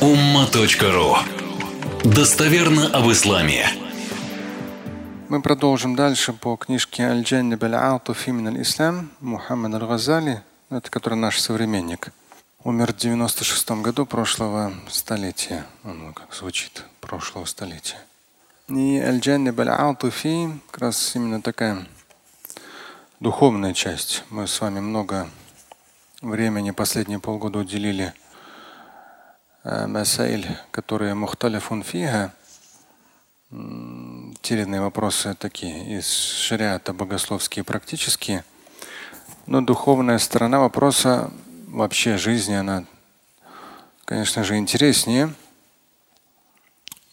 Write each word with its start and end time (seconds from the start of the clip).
umma.ru 0.00 1.16
Достоверно 2.04 2.88
об 2.88 3.10
исламе. 3.10 3.66
Мы 5.30 5.40
продолжим 5.40 5.96
дальше 5.96 6.34
по 6.34 6.56
книжке 6.56 7.04
Аль-Джанни 7.04 7.54
Баль-Алтуфи 7.54 8.30
Ислам 8.60 9.10
Мухаммад 9.20 9.74
Аль-Газали, 9.74 10.42
это 10.68 10.90
который 10.90 11.14
наш 11.14 11.40
современник. 11.40 12.12
Умер 12.62 12.92
в 12.92 12.96
96 12.98 13.70
году 13.82 14.04
прошлого 14.04 14.74
столетия. 14.90 15.64
Он 15.82 16.12
как 16.12 16.34
звучит, 16.34 16.84
прошлого 17.00 17.46
столетия. 17.46 17.98
И 18.68 18.98
Аль-Джанни 18.98 19.50
Баль-Алтуфи 19.50 20.60
как 20.70 20.82
раз 20.82 21.16
именно 21.16 21.40
такая 21.40 21.86
духовная 23.20 23.72
часть. 23.72 24.24
Мы 24.28 24.46
с 24.46 24.60
вами 24.60 24.80
много 24.80 25.26
времени 26.20 26.72
последние 26.72 27.18
полгода 27.18 27.60
уделили 27.60 28.12
э, 29.66 29.86
масайль, 29.86 30.46
которые 30.70 31.14
мухталифун 31.14 31.82
фига, 31.82 32.32
терянные 34.40 34.80
вопросы 34.80 35.34
такие 35.34 35.98
из 35.98 36.08
шариата, 36.08 36.92
богословские 36.92 37.64
практические. 37.64 38.44
Но 39.46 39.60
духовная 39.60 40.18
сторона 40.18 40.60
вопроса 40.60 41.30
вообще 41.68 42.16
жизни, 42.16 42.54
она, 42.54 42.84
конечно 44.04 44.44
же, 44.44 44.56
интереснее. 44.56 45.32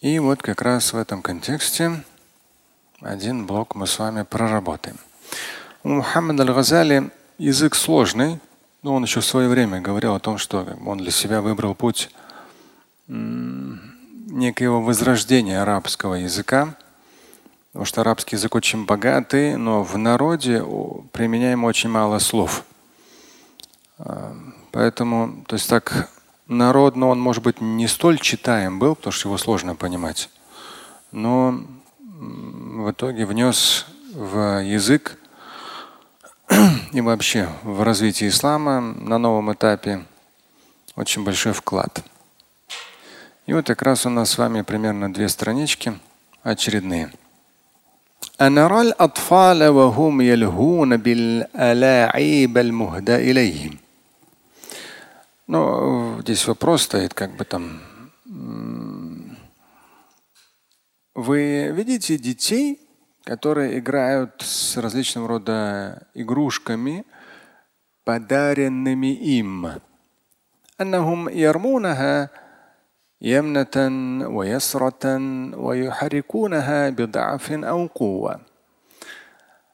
И 0.01 0.19
вот 0.19 0.41
как 0.41 0.61
раз 0.61 0.93
в 0.93 0.97
этом 0.97 1.21
контексте 1.21 2.03
один 2.99 3.45
блок 3.45 3.75
мы 3.75 3.87
с 3.87 3.99
вами 3.99 4.23
проработаем. 4.23 4.97
У 5.83 5.89
Мухаммада 5.89 6.43
Аль-Газали 6.43 7.11
язык 7.37 7.75
сложный, 7.75 8.39
но 8.81 8.95
он 8.95 9.03
еще 9.03 9.21
в 9.21 9.25
свое 9.25 9.47
время 9.47 9.81
говорил 9.81 10.15
о 10.15 10.19
том, 10.19 10.37
что 10.37 10.67
он 10.85 10.97
для 10.97 11.11
себя 11.11 11.41
выбрал 11.41 11.75
путь 11.75 12.09
некоего 13.07 14.81
возрождения 14.81 15.61
арабского 15.61 16.15
языка, 16.15 16.75
потому 17.71 17.85
что 17.85 18.01
арабский 18.01 18.35
язык 18.35 18.55
очень 18.55 18.85
богатый, 18.85 19.57
но 19.57 19.83
в 19.83 19.97
народе 19.97 20.63
применяем 21.11 21.63
очень 21.63 21.89
мало 21.89 22.19
слов. 22.19 22.63
А, 23.97 24.35
поэтому, 24.71 25.43
то 25.47 25.55
есть 25.55 25.69
так 25.69 26.09
народно 26.47 27.07
он, 27.07 27.19
может 27.19 27.43
быть, 27.43 27.61
не 27.61 27.87
столь 27.87 28.19
читаем 28.19 28.79
был, 28.79 28.95
потому 28.95 29.11
что 29.11 29.29
его 29.29 29.37
сложно 29.37 29.75
понимать, 29.75 30.29
но 31.11 31.59
в 31.99 32.91
итоге 32.91 33.25
внес 33.25 33.85
в 34.13 34.63
язык 34.63 35.17
и 36.91 37.01
вообще 37.01 37.49
в 37.63 37.83
развитие 37.83 38.29
ислама 38.29 38.81
на 38.81 39.17
новом 39.17 39.51
этапе 39.53 40.05
очень 40.95 41.23
большой 41.23 41.53
вклад. 41.53 42.03
И 43.46 43.52
вот 43.52 43.66
как 43.66 43.82
раз 43.82 44.06
у 44.06 44.10
нас 44.10 44.30
с 44.30 44.38
вами 44.38 44.62
примерно 44.62 45.12
две 45.12 45.28
странички 45.28 45.98
очередные. 46.42 47.10
أنرى 48.40 48.80
الأطفال 48.80 49.68
وهم 49.68 50.20
يلهون 50.20 50.96
بالألاعيب 50.96 52.58
المهدى 52.58 53.16
إليهم. 53.16 53.78
Ну, 55.48 56.20
здесь 56.20 56.46
вопрос 56.46 56.82
стоит, 56.82 57.14
как 57.14 57.36
бы 57.36 57.44
там. 57.44 57.80
Вы 61.14 61.70
видите 61.72 62.18
детей, 62.18 62.80
которые 63.24 63.78
играют 63.78 64.40
с 64.40 64.76
различного 64.76 65.26
рода 65.28 66.06
игрушками, 66.14 67.04
подаренными 68.04 69.12
им. 69.14 69.80
أنهم 70.80 71.28
يرمونها 71.28 72.30
يمنة 73.22 73.76
ويسرة 74.28 75.04
ويحركونها 75.56 76.90
بضعف 76.90 77.52
أو 77.52 77.86
قوة. 77.86 78.40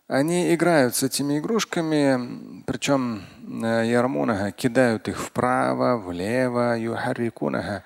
Они 0.06 0.54
играют 0.54 0.94
с 0.94 1.02
этими 1.02 1.38
игрушками, 1.38 2.62
причем 2.66 3.22
ярмунаха 3.48 4.52
кидают 4.52 5.08
их 5.08 5.18
вправо, 5.18 5.96
влево, 5.96 6.78
юхаррикунаха. 6.78 7.82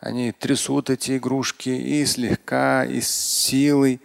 Они 0.00 0.32
трясут 0.32 0.90
эти 0.90 1.18
игрушки 1.18 1.70
и 1.70 2.04
слегка, 2.04 2.84
и 2.84 3.00
с 3.00 3.08
силой. 3.08 4.00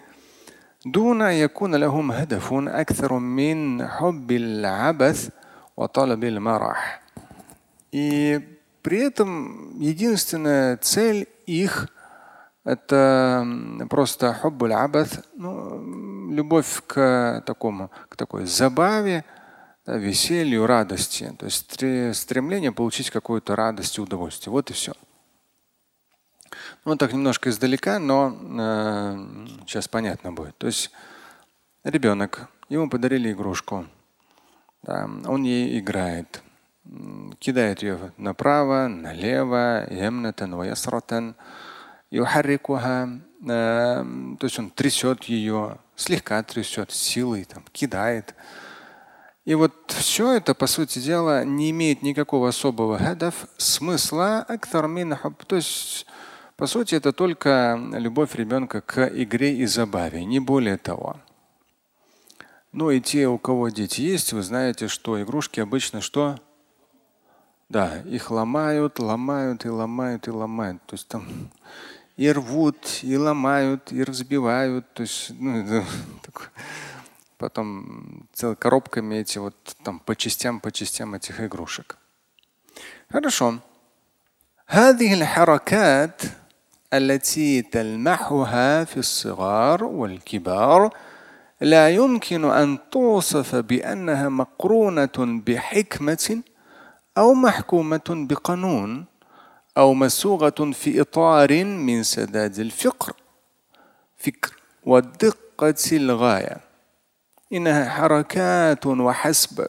دون 0.85 1.21
يكون 1.21 1.75
لهم 1.75 2.11
هدف 2.11 2.53
أكثر 2.53 3.13
من 3.13 3.87
حب 3.87 4.31
العبث 4.31 5.29
وطلب 5.77 6.23
المرح. 6.23 7.01
И 7.91 8.39
при 8.82 8.98
этом 8.98 9.78
единственная 9.78 10.76
цель 10.76 11.28
их 11.46 11.88
это 12.64 13.46
просто 13.90 14.34
хуббуль 14.34 14.72
абат, 14.72 15.26
ну, 15.34 16.30
любовь 16.30 16.82
к 16.86 17.42
такому, 17.44 17.90
к 18.08 18.16
такой 18.16 18.46
забаве, 18.46 19.24
да, 19.84 19.96
веселью, 19.96 20.66
радости. 20.66 21.34
То 21.38 21.46
есть 21.46 21.72
стремление 22.16 22.70
получить 22.72 23.10
какую-то 23.10 23.56
радость 23.56 23.98
и 23.98 24.00
удовольствие. 24.00 24.52
Вот 24.52 24.70
и 24.70 24.74
все. 24.74 24.92
Ну, 26.84 26.96
так 26.96 27.12
немножко 27.12 27.50
издалека, 27.50 27.98
но 27.98 28.36
э, 28.40 29.46
сейчас 29.66 29.88
понятно 29.88 30.32
будет. 30.32 30.56
То 30.58 30.66
есть 30.66 30.90
ребенок, 31.82 32.48
ему 32.68 32.88
подарили 32.88 33.32
игрушку, 33.32 33.86
да, 34.82 35.08
он 35.26 35.42
ей 35.42 35.80
играет, 35.80 36.42
кидает 37.38 37.82
ее 37.82 38.12
направо, 38.16 38.88
налево, 38.88 39.86
емнатан, 39.90 40.54
ваясратан, 40.54 41.36
юхаррикуха, 42.10 43.20
э, 43.42 44.04
то 44.38 44.46
есть 44.46 44.58
он 44.58 44.70
трясет 44.70 45.24
ее, 45.24 45.78
слегка 45.96 46.42
трясет, 46.42 46.90
силой 46.90 47.44
там, 47.44 47.64
кидает. 47.72 48.34
И 49.44 49.54
вот 49.54 49.72
все 49.88 50.32
это, 50.32 50.54
по 50.54 50.66
сути 50.66 50.98
дела, 50.98 51.44
не 51.44 51.70
имеет 51.70 52.02
никакого 52.02 52.48
особого 52.48 52.98
хадов, 52.98 53.46
смысла, 53.56 54.46
то 54.48 55.56
есть 55.56 56.06
по 56.56 56.66
сути, 56.68 56.94
это 56.94 57.12
только 57.12 57.76
любовь 57.92 58.36
ребенка 58.36 58.82
к 58.82 59.08
игре 59.08 59.52
и 59.52 59.66
забаве, 59.66 60.24
не 60.24 60.38
более 60.38 60.76
того. 60.76 61.16
Ну 62.70 62.90
и 62.90 63.00
те, 63.00 63.26
у 63.26 63.36
кого 63.36 63.68
дети 63.70 64.00
есть, 64.02 64.32
вы 64.32 64.42
знаете, 64.42 64.86
что 64.86 65.20
игрушки 65.20 65.58
обычно 65.58 66.00
что? 66.00 66.38
Да, 67.71 68.01
их 68.05 68.31
ломают, 68.31 68.99
ломают 68.99 69.65
и 69.65 69.69
ломают 69.69 70.27
и 70.27 70.31
ломают. 70.31 70.81
То 70.85 70.95
есть 70.95 71.07
там 71.07 71.25
и 72.15 72.31
рвут, 72.31 72.99
и 73.03 73.17
ломают, 73.17 73.91
и 73.91 74.03
разбивают. 74.03 74.93
То 74.93 75.03
есть 75.03 75.31
ну, 75.37 75.57
это, 75.57 75.85
потом 77.37 78.27
целыми 78.33 78.55
коробками 78.55 79.15
эти 79.15 79.37
вот 79.37 79.55
там 79.83 79.99
по 79.99 80.15
частям, 80.15 80.59
по 80.59 80.71
частям 80.71 81.13
этих 81.13 81.39
игрушек. 81.41 81.97
Хорошо. 83.09 83.59
هذه 84.69 85.13
الحركات 85.13 86.21
التي 86.93 87.61
تلمحها 87.61 88.83
في 88.83 88.97
الصغار 88.97 89.83
والكبار 89.83 90.93
لا 91.61 91.89
يمكن 91.89 92.45
ان 92.45 92.77
توصف 92.91 93.55
بانها 93.55 94.29
مقرونه 94.29 95.09
بحكمه 95.17 96.41
او 97.17 97.33
محكومه 97.33 98.07
بقانون 98.29 99.05
او 99.77 99.93
مسوغه 99.93 100.71
في 100.71 101.01
اطار 101.01 101.63
من 101.63 102.03
سداد 102.03 102.59
الفقر 102.59 103.13
فكر 104.17 104.55
والدقه 104.83 105.75
الغايه 105.91 106.57
انها 107.53 107.89
حركات 107.89 108.85
وحسب 108.85 109.67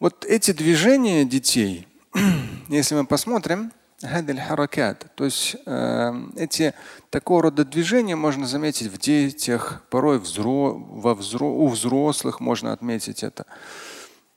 Вот 0.00 0.26
эти 0.26 0.52
движения 0.52 1.24
детей, 1.24 1.88
если 2.68 2.94
мы 2.94 3.06
посмотрим, 3.06 3.72
то 4.00 5.24
есть 5.24 5.56
э, 5.64 6.12
эти 6.36 6.74
такого 7.08 7.44
рода 7.44 7.64
движения 7.64 8.16
можно 8.16 8.46
заметить 8.46 8.88
в 8.88 8.98
детях, 8.98 9.82
порой 9.88 10.18
взро, 10.18 10.74
во 10.74 11.14
взро, 11.14 11.48
у 11.48 11.68
взрослых 11.68 12.40
можно 12.40 12.72
отметить 12.72 13.22
это. 13.22 13.46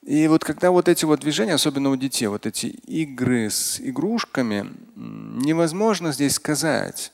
И 0.04 0.26
вот 0.26 0.42
когда 0.44 0.72
вот 0.72 0.88
эти 0.88 1.04
вот 1.04 1.20
движения, 1.20 1.54
особенно 1.54 1.90
у 1.90 1.96
детей, 1.96 2.26
вот 2.26 2.44
эти 2.44 2.66
игры 2.66 3.48
с 3.50 3.80
игрушками, 3.80 4.72
невозможно 4.96 6.12
здесь 6.12 6.34
сказать, 6.34 7.12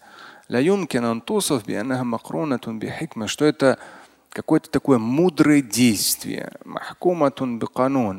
что 3.27 3.45
это 3.45 3.79
какое-то 4.31 4.71
такое 4.71 4.99
мудрое 4.99 5.61
действие, 5.61 6.53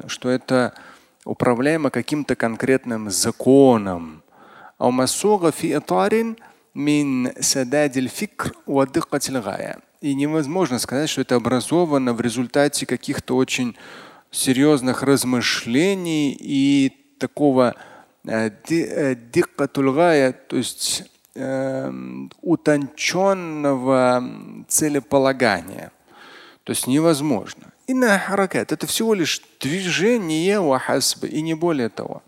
что 0.07 0.29
это 0.29 0.73
управляемо 1.25 1.89
каким-то 1.89 2.35
конкретным 2.35 3.09
законом. 3.09 4.21
И 10.01 10.13
невозможно 10.13 10.79
сказать, 10.79 11.09
что 11.09 11.21
это 11.21 11.35
образовано 11.35 12.13
в 12.13 12.21
результате 12.21 12.85
каких-то 12.85 13.35
очень 13.35 13.75
серьезных 14.31 15.03
размышлений 15.03 16.37
и 16.39 16.91
такого 17.19 17.75
диккатуль 18.23 19.91
гая, 19.91 20.33
то 20.33 20.57
есть 20.57 21.03
э, 21.35 21.91
утонченного 22.41 24.23
целеполагания. 24.67 25.91
То 26.63 26.71
есть 26.71 26.85
невозможно. 26.87 27.71
И 27.87 27.93
на 27.93 28.19
харакат 28.19 28.71
это 28.71 28.85
всего 28.85 29.13
лишь 29.15 29.41
движение 29.59 30.59
вахасб 30.59 31.23
и 31.23 31.41
не 31.41 31.55
более 31.55 31.89
того. 31.89 32.21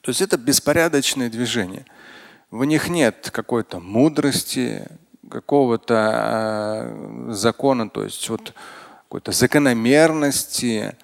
То 0.00 0.10
есть 0.10 0.20
это 0.20 0.36
беспорядочное 0.36 1.30
движение. 1.30 1.86
В 2.50 2.64
них 2.64 2.88
нет 2.88 3.30
какой-то 3.32 3.80
мудрости, 3.80 4.86
какого-то 5.28 5.94
э, 7.28 7.32
закона, 7.32 7.88
то 7.90 8.04
есть 8.04 8.28
вот 8.28 8.54
какой-то 9.03 9.31
закономерности, 9.31 10.95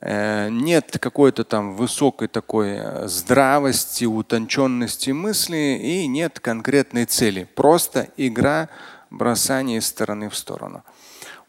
э, 0.00 0.48
нет 0.50 0.98
какой-то 0.98 1.44
там 1.44 1.76
высокой 1.76 2.28
такой 2.28 2.76
э, 2.76 3.08
здравости, 3.08 4.04
утонченности 4.04 5.10
мысли 5.10 5.78
и 5.82 6.06
нет 6.06 6.40
конкретной 6.40 7.04
цели. 7.06 7.44
Просто 7.54 8.08
игра 8.16 8.68
бросание 9.10 9.78
из 9.78 9.86
стороны 9.86 10.28
в 10.28 10.36
сторону. 10.36 10.82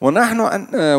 Э, 0.01 0.97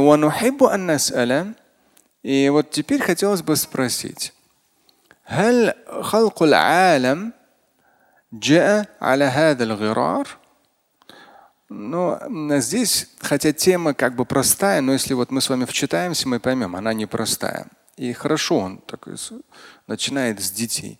и 2.22 2.48
вот 2.48 2.70
теперь 2.70 3.00
хотелось 3.02 3.42
бы 3.42 3.54
спросить. 3.56 4.32
هل 5.26 5.74
خلق 6.02 6.42
العالم 6.42 7.32
جاء 8.32 8.86
على 9.00 9.24
هذا 9.24 9.64
الغرار؟ 9.64 10.26
Но 11.73 12.19
здесь, 12.59 13.07
хотя 13.21 13.53
тема 13.53 13.93
как 13.93 14.17
бы 14.17 14.25
простая, 14.25 14.81
но 14.81 14.91
если 14.91 15.13
вот 15.13 15.31
мы 15.31 15.39
с 15.39 15.49
вами 15.49 15.63
вчитаемся, 15.63 16.27
мы 16.27 16.41
поймем, 16.41 16.75
она 16.75 16.93
непростая. 16.93 17.67
И 17.95 18.11
хорошо 18.11 18.57
он 18.57 18.79
такой 18.79 19.15
начинает 19.87 20.41
с 20.41 20.51
детей. 20.51 20.99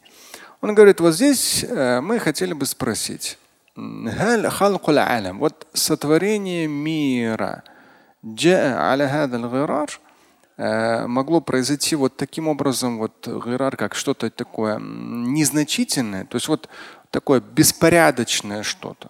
Он 0.61 0.73
говорит, 0.73 1.01
вот 1.01 1.13
здесь 1.13 1.65
э, 1.65 1.99
мы 1.99 2.19
хотели 2.19 2.53
бы 2.53 2.65
спросить. 2.65 3.37
Вот 3.75 5.67
сотворение 5.73 6.67
мира 6.67 7.63
э, 10.55 11.05
могло 11.05 11.41
произойти 11.41 11.97
вот 11.97 12.15
таким 12.15 12.47
образом, 12.47 12.97
вот 12.97 13.27
гирар, 13.27 13.75
как 13.75 13.93
что-то 13.93 14.29
такое 14.29 14.79
незначительное, 14.79 16.23
то 16.23 16.37
есть 16.37 16.47
вот 16.47 16.69
такое 17.09 17.41
беспорядочное 17.41 18.63
что-то, 18.63 19.09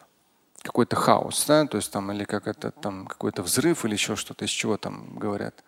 какой-то 0.63 0.97
хаос, 0.97 1.45
да, 1.47 1.67
то 1.67 1.77
есть 1.77 1.93
там 1.93 2.11
или 2.13 2.25
как 2.25 2.47
это 2.47 2.71
там 2.71 3.07
какой-то 3.07 3.43
взрыв 3.43 3.85
или 3.85 3.95
еще 3.95 4.17
что-то, 4.17 4.45
из 4.45 4.51
чего 4.51 4.77
там 4.77 5.17
говорят, 5.17 5.63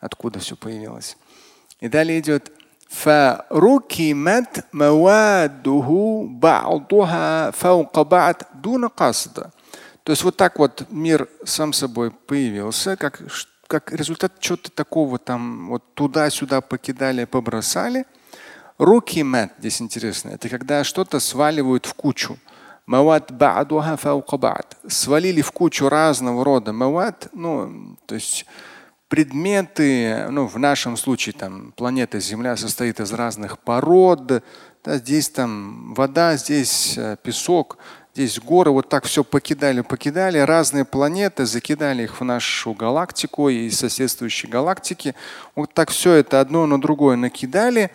откуда 0.00 0.38
все 0.40 0.56
появилось. 0.56 1.16
И 1.80 1.88
далее 1.88 2.20
идет 2.20 2.52
فركمت 2.92 4.64
مواده 4.72 6.28
بعضها 6.28 7.50
فوق 7.50 8.02
بعض 8.02 8.36
دون 8.54 8.88
قصد. 8.88 9.50
То 10.04 10.12
есть 10.12 10.24
вот 10.24 10.36
так 10.36 10.58
вот 10.58 10.86
мир 10.90 11.28
сам 11.44 11.72
собой 11.72 12.10
появился, 12.10 12.96
как, 12.96 13.22
как 13.68 13.92
результат 13.92 14.40
чего-то 14.40 14.70
такого 14.70 15.18
там 15.18 15.68
вот 15.68 15.94
туда-сюда 15.94 16.60
покидали, 16.60 17.24
побросали. 17.24 18.04
Руки 18.78 19.22
мат 19.22 19.52
здесь 19.58 19.80
интересно. 19.80 20.30
Это 20.30 20.48
когда 20.48 20.82
что-то 20.82 21.20
сваливают 21.20 21.86
в 21.86 21.94
кучу. 21.94 22.36
Мават 22.87 23.33
Свалили 24.87 25.41
в 25.41 25.51
кучу 25.51 25.89
разного 25.89 26.45
рода 26.45 26.71
мават, 26.71 27.27
ну, 27.33 27.97
то 28.05 28.15
есть 28.15 28.45
предметы, 29.09 30.27
ну, 30.29 30.47
в 30.47 30.57
нашем 30.57 30.95
случае 30.95 31.33
там 31.33 31.73
планета 31.73 32.19
Земля 32.21 32.55
состоит 32.55 33.01
из 33.01 33.11
разных 33.11 33.59
пород, 33.59 34.41
да, 34.85 34.97
здесь 34.97 35.29
там 35.29 35.93
вода, 35.95 36.37
здесь 36.37 36.97
э, 36.97 37.17
песок, 37.21 37.77
здесь 38.13 38.39
горы, 38.39 38.71
вот 38.71 38.87
так 38.87 39.03
все 39.03 39.25
покидали, 39.25 39.81
покидали, 39.81 40.37
разные 40.37 40.85
планеты, 40.85 41.45
закидали 41.45 42.03
их 42.03 42.21
в 42.21 42.23
нашу 42.23 42.73
галактику 42.73 43.49
и 43.49 43.69
соседствующие 43.69 44.49
галактики. 44.49 45.13
Вот 45.55 45.73
так 45.73 45.89
все 45.89 46.13
это 46.13 46.39
одно 46.39 46.65
на 46.65 46.79
другое 46.79 47.17
накидали. 47.17 47.91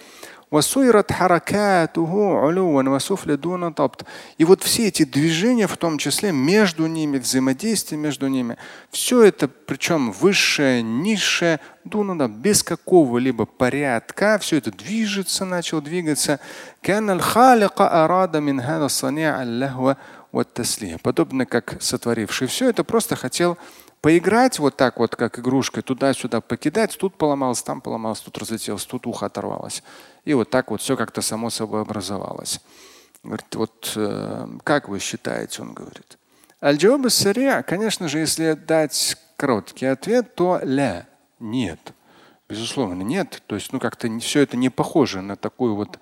И 4.37 4.45
вот 4.45 4.63
все 4.63 4.89
эти 4.89 5.05
движения, 5.05 5.67
в 5.67 5.79
том 5.79 5.97
числе 5.97 6.31
между 6.31 6.87
ними, 6.87 7.17
взаимодействие 7.17 7.99
между 7.99 8.29
ними, 8.29 8.59
все 8.91 9.23
это, 9.23 9.49
причем 9.49 10.13
высшее, 10.13 10.83
низшее, 10.83 11.59
без 12.29 12.63
какого-либо 12.63 13.47
порядка, 13.47 14.39
все 14.43 14.59
это 14.59 14.71
движется, 14.71 15.47
начало 15.47 15.81
двигаться. 15.81 16.39
Подобно 21.03 21.47
как 21.47 21.77
сотворивший 21.81 22.47
все 22.47 22.69
это 22.69 22.85
просто 22.85 23.17
хотел 23.17 23.57
поиграть 24.02 24.60
вот 24.60 24.76
так 24.76 25.00
вот, 25.00 25.16
как 25.16 25.40
игрушкой, 25.40 25.84
туда-сюда 25.84 26.42
покидать, 26.42 26.98
тут 26.98 27.16
поломалось, 27.16 27.64
там 27.64 27.82
поломалось, 27.82 28.20
тут 28.20 28.38
разлетелось, 28.38 28.86
тут 28.86 29.08
ухо 29.08 29.26
оторвалось. 29.26 29.84
И 30.26 30.34
вот 30.34 30.50
так 30.50 30.72
вот 30.72 30.82
все 30.82 30.96
как-то 30.96 31.22
само 31.22 31.50
собой 31.50 31.82
образовалось. 31.82 32.60
Говорит, 33.24 33.56
вот 33.56 33.94
э, 33.96 34.48
как 34.64 34.90
вы 34.90 35.00
считаете, 35.00 35.62
он 35.62 35.74
говорит. 35.74 36.18
Аль-Джаваб 36.62 37.10
сария, 37.12 37.62
конечно 37.62 38.08
же, 38.08 38.20
если 38.20 38.54
дать 38.54 39.18
короткий 39.36 39.86
ответ, 39.86 40.36
то 40.36 40.60
ля, 40.64 41.08
нет. 41.40 41.94
Безусловно, 42.50 43.04
нет. 43.04 43.42
То 43.48 43.56
есть, 43.56 43.74
ну, 43.74 43.80
как-то 43.80 44.08
все 44.20 44.42
это 44.42 44.58
не 44.58 44.70
похоже 44.70 45.22
на 45.22 45.36
такую 45.36 45.76
вот 45.76 46.00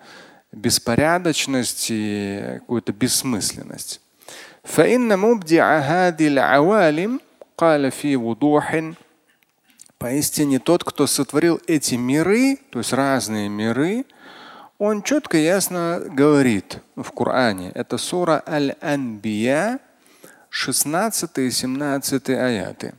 беспорядочность 0.52 1.88
и 1.90 2.60
какую-то 2.60 2.94
бессмысленность. 2.94 4.02
فإن 4.66 5.20
مبدع 5.20 5.78
هذه 5.80 6.28
العوالم 6.28 7.20
قال 7.60 7.92
في 7.92 8.16
وضوح 8.16 8.94
Поистине 9.98 10.60
тот, 10.60 10.84
кто 10.84 11.08
сотворил 11.08 11.62
эти 11.68 11.96
миры, 11.96 12.60
то 12.70 12.80
есть 12.80 12.92
разные 12.92 13.48
миры, 13.48 14.06
он 14.78 15.02
четко 15.02 15.38
и 15.38 15.44
ясно 15.44 16.02
говорит 16.06 16.80
в 16.98 17.10
Коране. 17.12 17.72
Это 17.74 17.98
сура 17.98 18.44
Аль-Анбия, 18.46 19.80
16 20.50 21.38
и 21.38 21.50
17 21.50 22.30
аяты. 22.30 22.94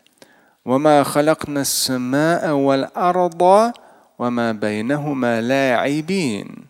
وما 0.66 1.02
خلقنا 1.02 1.60
السماء 1.60 2.50
والأرض 2.50 3.72
وما 4.18 4.52
بينهما 4.52 5.40
لاعبين 5.40 6.66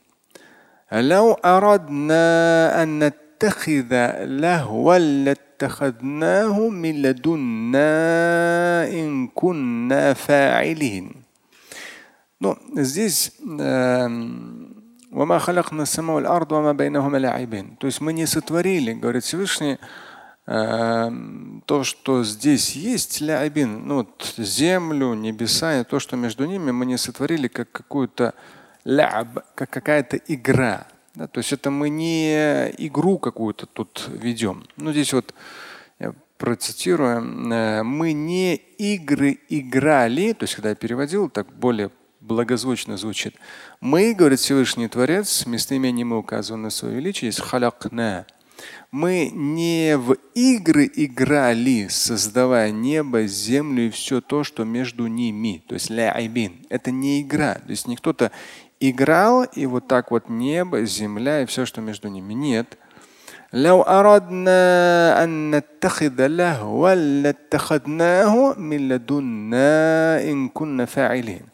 لو 0.92 1.32
أردنا 1.32 2.82
أن 2.82 2.98
نتخذ 2.98 3.90
لهوا 4.24 4.98
اتخذناه 5.60 6.68
من 6.68 7.02
لدنا 7.02 7.86
إن 8.90 9.28
كنا 9.28 10.14
فاعلين. 10.14 11.12
Ну, 12.40 12.56
здесь 12.76 13.32
وما 15.12 15.38
خلقنا 15.38 15.82
السماء 15.82 16.16
والأرض 16.16 16.52
وما 16.52 16.72
بينهما 16.72 17.18
لاعبين. 17.18 17.76
То 17.80 17.86
есть 17.86 18.00
мы 18.00 18.12
не 18.12 18.26
сотворили, 18.26 18.92
говорит 18.92 19.24
Всевышний, 19.24 19.78
то, 20.46 21.82
что 21.82 22.22
здесь 22.22 22.76
есть 22.76 23.20
ляйбин, 23.20 23.88
ну, 23.88 23.96
вот 23.96 24.34
землю, 24.36 25.14
небеса 25.14 25.80
и 25.80 25.84
то, 25.84 25.98
что 25.98 26.16
между 26.16 26.44
ними, 26.44 26.70
мы 26.70 26.86
не 26.86 26.98
сотворили 26.98 27.48
как 27.48 27.72
какую-то 27.72 28.32
ляб, 28.84 29.44
как 29.56 29.70
какая-то 29.70 30.18
игра. 30.28 30.86
Да, 31.21 31.27
то 31.27 31.37
есть 31.37 31.53
это 31.53 31.69
мы 31.69 31.89
не 31.89 32.33
игру 32.79 33.19
какую-то 33.19 33.67
тут 33.67 34.09
ведем. 34.11 34.63
Ну 34.77 34.91
здесь 34.91 35.13
вот 35.13 35.35
я 35.99 36.15
процитирую. 36.39 37.53
Э, 37.53 37.83
мы 37.83 38.13
не 38.13 38.55
игры 38.55 39.37
играли, 39.47 40.33
то 40.33 40.45
есть 40.45 40.55
когда 40.55 40.69
я 40.69 40.75
переводил, 40.75 41.29
так 41.29 41.45
более 41.53 41.91
благозвучно 42.21 42.97
звучит. 42.97 43.35
Мы, 43.81 44.15
говорит 44.15 44.39
Всевышний 44.39 44.87
Творец, 44.87 45.45
местоимение 45.45 46.05
мы 46.05 46.17
указываем 46.17 46.63
на 46.63 46.71
свое 46.71 46.95
величие, 46.95 47.27
есть 47.27 47.41
халякна. 47.41 48.25
Мы 48.89 49.29
не 49.31 49.97
в 49.97 50.17
игры 50.33 50.89
играли, 50.91 51.87
создавая 51.87 52.71
небо, 52.71 53.27
землю 53.27 53.85
и 53.85 53.89
все 53.91 54.21
то, 54.21 54.43
что 54.43 54.63
между 54.63 55.05
ними. 55.05 55.63
То 55.67 55.75
есть 55.75 55.91
ляйбин. 55.91 56.65
Это 56.69 56.89
не 56.89 57.21
игра. 57.21 57.55
То 57.55 57.69
есть 57.69 57.87
не 57.87 57.95
кто-то 57.95 58.31
играл, 58.80 59.44
и 59.44 59.66
вот 59.66 59.88
так 59.88 60.10
вот 60.10 60.28
небо, 60.28 60.84
земля 60.84 61.42
и 61.42 61.46
все, 61.46 61.66
что 61.66 61.80
между 61.80 62.08
ними. 62.08 62.34
Нет. 62.34 62.78
لو 63.52 63.82
أردنا 63.82 65.24
أن 65.24 65.50
نتخذ 65.50 66.26
لهوا 66.26 66.94
لاتخذناه 66.94 68.54
من 68.58 68.88
لدنا 68.88 70.22
إن 70.30 70.48
كنا 70.48 70.84
فاعلين. 70.84 71.48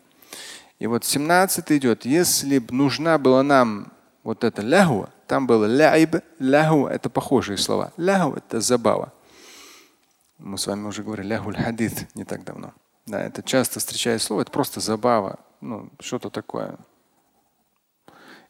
И 0.81 0.87
вот 0.89 1.05
17 1.05 1.71
идет. 1.71 2.05
Если 2.05 2.59
бы 2.59 2.75
нужна 2.75 3.17
была 3.17 3.45
нам 3.45 3.93
вот 4.25 4.43
эта 4.43 4.63
ляхуа, 4.63 5.11
там 5.29 5.47
было 5.47 5.67
ляйб, 5.67 6.17
ляху 6.41 6.87
это 6.87 7.09
похожие 7.09 7.57
слова. 7.57 7.93
Ляху 7.97 8.35
это 8.35 8.61
забава. 8.61 9.13
Мы 10.39 10.59
с 10.59 10.67
вами 10.67 10.89
уже 10.89 11.05
говорили 11.05 11.29
ляху 11.29 11.53
хадид 11.53 12.09
не 12.17 12.25
так 12.25 12.43
давно. 12.43 12.73
Да, 13.07 13.21
это 13.23 13.45
часто 13.45 13.79
встречается 13.79 14.27
слово, 14.27 14.43
это 14.43 14.51
просто 14.51 14.81
забава, 14.81 15.39
ну, 15.61 15.89
что-то 16.01 16.31
такое 16.31 16.77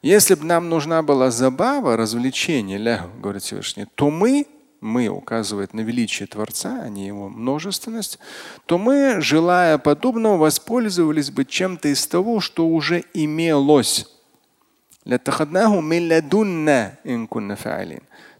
если 0.02 0.34
бы 0.34 0.44
нам 0.44 0.68
нужна 0.68 1.02
была 1.02 1.30
забава, 1.30 1.96
развлечение, 1.96 2.78
лягу, 2.78 3.10
говорит 3.20 3.42
Всевышний, 3.42 3.86
то 3.96 4.10
мы, 4.10 4.46
мы 4.80 5.08
указывает 5.08 5.74
на 5.74 5.80
величие 5.80 6.28
Творца, 6.28 6.82
а 6.82 6.88
не 6.88 7.06
его 7.08 7.28
множественность, 7.28 8.20
то 8.66 8.78
мы, 8.78 9.20
желая 9.20 9.76
подобного, 9.78 10.36
воспользовались 10.36 11.30
бы 11.30 11.44
чем-то 11.44 11.88
из 11.88 12.06
того, 12.06 12.38
что 12.40 12.68
уже 12.68 13.04
имелось. 13.12 14.06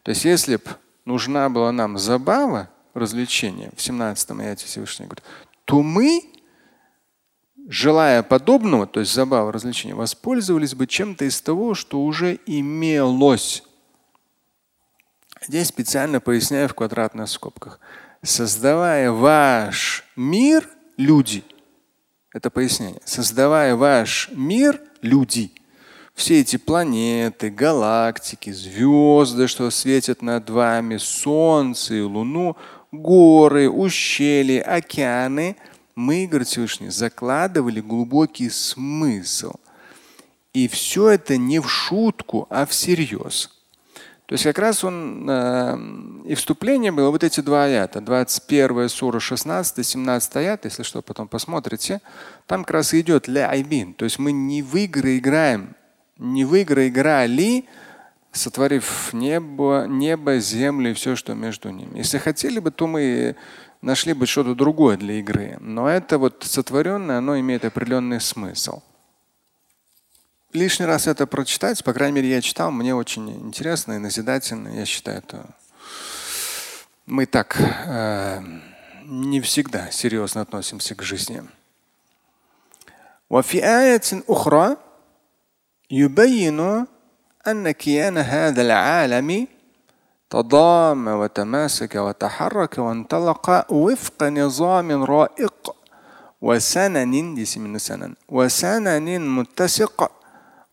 То 0.02 0.10
есть, 0.10 0.24
если 0.24 0.56
бы 0.56 0.62
нужна 1.04 1.48
была 1.48 1.72
нам 1.72 1.98
забава, 1.98 2.70
развлечение, 2.94 3.70
в 3.76 3.82
17 3.82 4.30
аяте 4.32 4.66
Всевышний 4.66 5.06
говорит, 5.06 5.24
то 5.64 5.82
мы 5.82 6.22
желая 7.68 8.22
подобного, 8.22 8.86
то 8.86 9.00
есть 9.00 9.12
забава, 9.12 9.52
развлечения, 9.52 9.94
воспользовались 9.94 10.74
бы 10.74 10.86
чем-то 10.86 11.26
из 11.26 11.40
того, 11.40 11.74
что 11.74 12.00
уже 12.02 12.40
имелось. 12.46 13.62
Здесь 15.46 15.68
специально 15.68 16.18
поясняю 16.18 16.68
в 16.68 16.74
квадратных 16.74 17.28
скобках. 17.28 17.78
Создавая 18.22 19.12
ваш 19.12 20.04
мир, 20.16 20.68
люди, 20.96 21.44
это 22.32 22.50
пояснение, 22.50 23.00
создавая 23.04 23.76
ваш 23.76 24.30
мир, 24.32 24.80
люди, 25.02 25.52
все 26.14 26.40
эти 26.40 26.56
планеты, 26.56 27.50
галактики, 27.50 28.50
звезды, 28.50 29.46
что 29.46 29.70
светят 29.70 30.22
над 30.22 30.50
вами, 30.50 30.96
Солнце 30.96 31.96
и 31.96 32.00
Луну, 32.00 32.56
горы, 32.90 33.68
ущелья, 33.68 34.62
океаны– 34.62 35.56
мы, 35.98 36.28
говорит 36.28 36.46
Всевышний, 36.46 36.90
закладывали 36.90 37.80
глубокий 37.80 38.50
смысл. 38.50 39.54
И 40.52 40.68
все 40.68 41.10
это 41.10 41.36
не 41.36 41.58
в 41.58 41.68
шутку, 41.68 42.46
а 42.50 42.66
всерьез. 42.66 43.50
То 44.26 44.34
есть 44.34 44.44
как 44.44 44.58
раз 44.58 44.84
он 44.84 45.28
э, 45.28 45.78
и 46.26 46.34
вступление 46.34 46.92
было 46.92 47.10
вот 47.10 47.24
эти 47.24 47.40
два 47.40 47.64
аята, 47.64 48.00
21 48.00 48.88
сура 48.88 49.18
16, 49.18 49.84
17 49.84 50.36
аят, 50.36 50.66
если 50.66 50.82
что, 50.84 51.02
потом 51.02 51.26
посмотрите, 51.26 52.00
там 52.46 52.62
как 52.62 52.74
раз 52.74 52.94
идет 52.94 53.26
ля 53.26 53.50
айбин. 53.50 53.94
То 53.94 54.04
есть 54.04 54.18
мы 54.18 54.30
не 54.30 54.62
в 54.62 54.76
игры 54.76 55.18
играем, 55.18 55.74
не 56.16 56.44
в 56.44 56.54
игры 56.54 56.88
играли, 56.88 57.64
сотворив 58.30 59.12
небо, 59.12 59.86
небо, 59.88 60.38
землю 60.38 60.90
и 60.90 60.94
все, 60.94 61.16
что 61.16 61.34
между 61.34 61.70
ними. 61.70 61.98
Если 61.98 62.18
хотели 62.18 62.60
бы, 62.60 62.70
то 62.70 62.86
мы 62.86 63.34
нашли 63.81 64.13
бы 64.13 64.25
что-то 64.25 64.55
другое 64.55 64.97
для 64.97 65.15
игры. 65.15 65.57
Но 65.59 65.87
это 65.89 66.17
вот 66.17 66.43
сотворенное, 66.43 67.17
оно 67.17 67.39
имеет 67.39 67.65
определенный 67.65 68.21
смысл. 68.21 68.81
Лишний 70.53 70.85
раз 70.85 71.07
это 71.07 71.25
прочитать, 71.25 71.83
по 71.83 71.93
крайней 71.93 72.15
мере, 72.15 72.29
я 72.29 72.41
читал, 72.41 72.71
мне 72.71 72.93
очень 72.93 73.29
интересно 73.47 73.93
и 73.93 73.97
назидательно. 73.97 74.69
Я 74.69 74.85
считаю, 74.85 75.17
это 75.17 75.45
мы 77.05 77.25
так 77.25 77.57
э, 77.59 78.41
не 79.05 79.41
всегда 79.41 79.91
серьезно 79.91 80.41
относимся 80.41 80.95
к 80.95 81.01
жизни. 81.01 81.43
وفي 83.29 83.65
آية 83.65 84.23
أخرى 84.29 84.77
يبين 85.91 86.85
أن 87.47 87.71
كيان 87.71 88.17
هذا 88.17 88.61
العالم 88.61 89.47
تضام 90.29 91.07
وتماسك 91.07 91.95
وتحرك 91.95 92.77
وانطلق 92.77 93.71
وفق 93.71 94.23
نظام 94.23 95.03
رائق 95.03 95.75
وسنن 96.41 97.35
دي 97.35 97.45
من 97.59 97.77
سنن 97.77 98.13
وسنن 98.29 99.21
متسق 99.21 100.11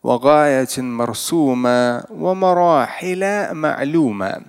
وغاية 0.03 0.75
مرسومة 0.77 2.03
ومراحل 2.09 3.53
معلومة 3.53 4.41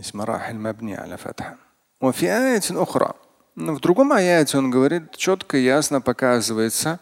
اسم 0.00 0.18
مراحل 0.18 0.56
مبنية 0.56 0.96
على 0.96 1.16
فتحة 1.16 1.56
وفي 2.00 2.32
آية 2.32 2.62
أخرى 2.70 3.12
в 3.56 3.80
другом 3.80 4.12
аяте 4.12 4.58
он 4.58 4.70
говорит, 4.70 5.16
четко 5.16 5.56
и 5.56 5.64
ясно 5.64 6.02
показывается 6.02 7.00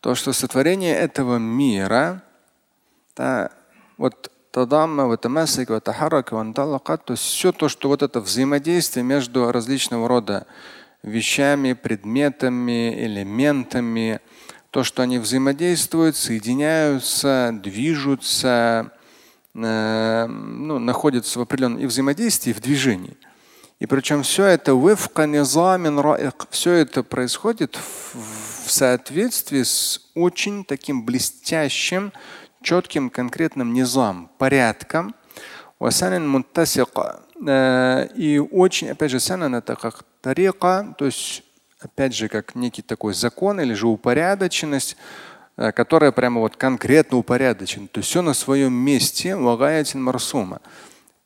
то, 0.00 0.14
что 0.14 0.34
сотворение 0.34 0.94
этого 0.94 1.38
мира, 1.38 2.22
да, 3.16 3.50
вот 3.96 4.30
то 7.05 7.13
есть 7.13 7.23
все 7.23 7.51
то, 7.51 7.69
что 7.69 7.87
вот 7.87 8.03
это 8.03 8.19
взаимодействие 8.19 9.03
между 9.03 9.51
различного 9.51 10.07
рода 10.07 10.45
вещами, 11.03 11.73
предметами, 11.73 12.93
элементами, 13.05 14.19
то, 14.69 14.83
что 14.83 15.03
они 15.03 15.19
взаимодействуют, 15.19 16.15
соединяются, 16.15 17.51
движутся, 17.53 18.91
э, 19.53 20.25
ну, 20.27 20.79
находятся 20.79 21.39
в 21.39 21.41
определенном 21.41 21.79
и 21.79 21.85
взаимодействии, 21.85 22.51
и 22.51 22.53
в 22.53 22.61
движении. 22.61 23.17
И 23.79 23.87
причем 23.87 24.21
все 24.21 24.45
это 24.45 24.75
все 26.51 26.73
это 26.73 27.01
происходит 27.03 27.77
в 28.13 28.69
соответствии 28.69 29.63
с 29.63 30.11
очень 30.13 30.63
таким 30.63 31.03
блестящим, 31.03 32.13
четким 32.61 33.09
конкретным 33.09 33.73
низам, 33.73 34.29
порядком. 34.37 35.15
Э, 37.45 38.07
и 38.15 38.37
очень, 38.39 38.89
опять 38.89 39.11
же, 39.11 39.19
санан 39.19 39.55
это 39.55 39.75
как 39.75 40.03
тарика, 40.21 40.93
то 40.97 41.05
есть, 41.05 41.43
опять 41.79 42.15
же, 42.15 42.27
как 42.27 42.55
некий 42.55 42.81
такой 42.81 43.13
закон 43.13 43.59
или 43.59 43.73
же 43.73 43.87
упорядоченность, 43.87 44.95
э, 45.57 45.71
которая 45.71 46.11
прямо 46.11 46.39
вот 46.41 46.55
конкретно 46.55 47.17
упорядочена. 47.17 47.87
То 47.87 47.99
есть 47.99 48.09
все 48.09 48.21
на 48.21 48.33
своем 48.33 48.73
месте, 48.73 49.35
марсума. 49.35 50.61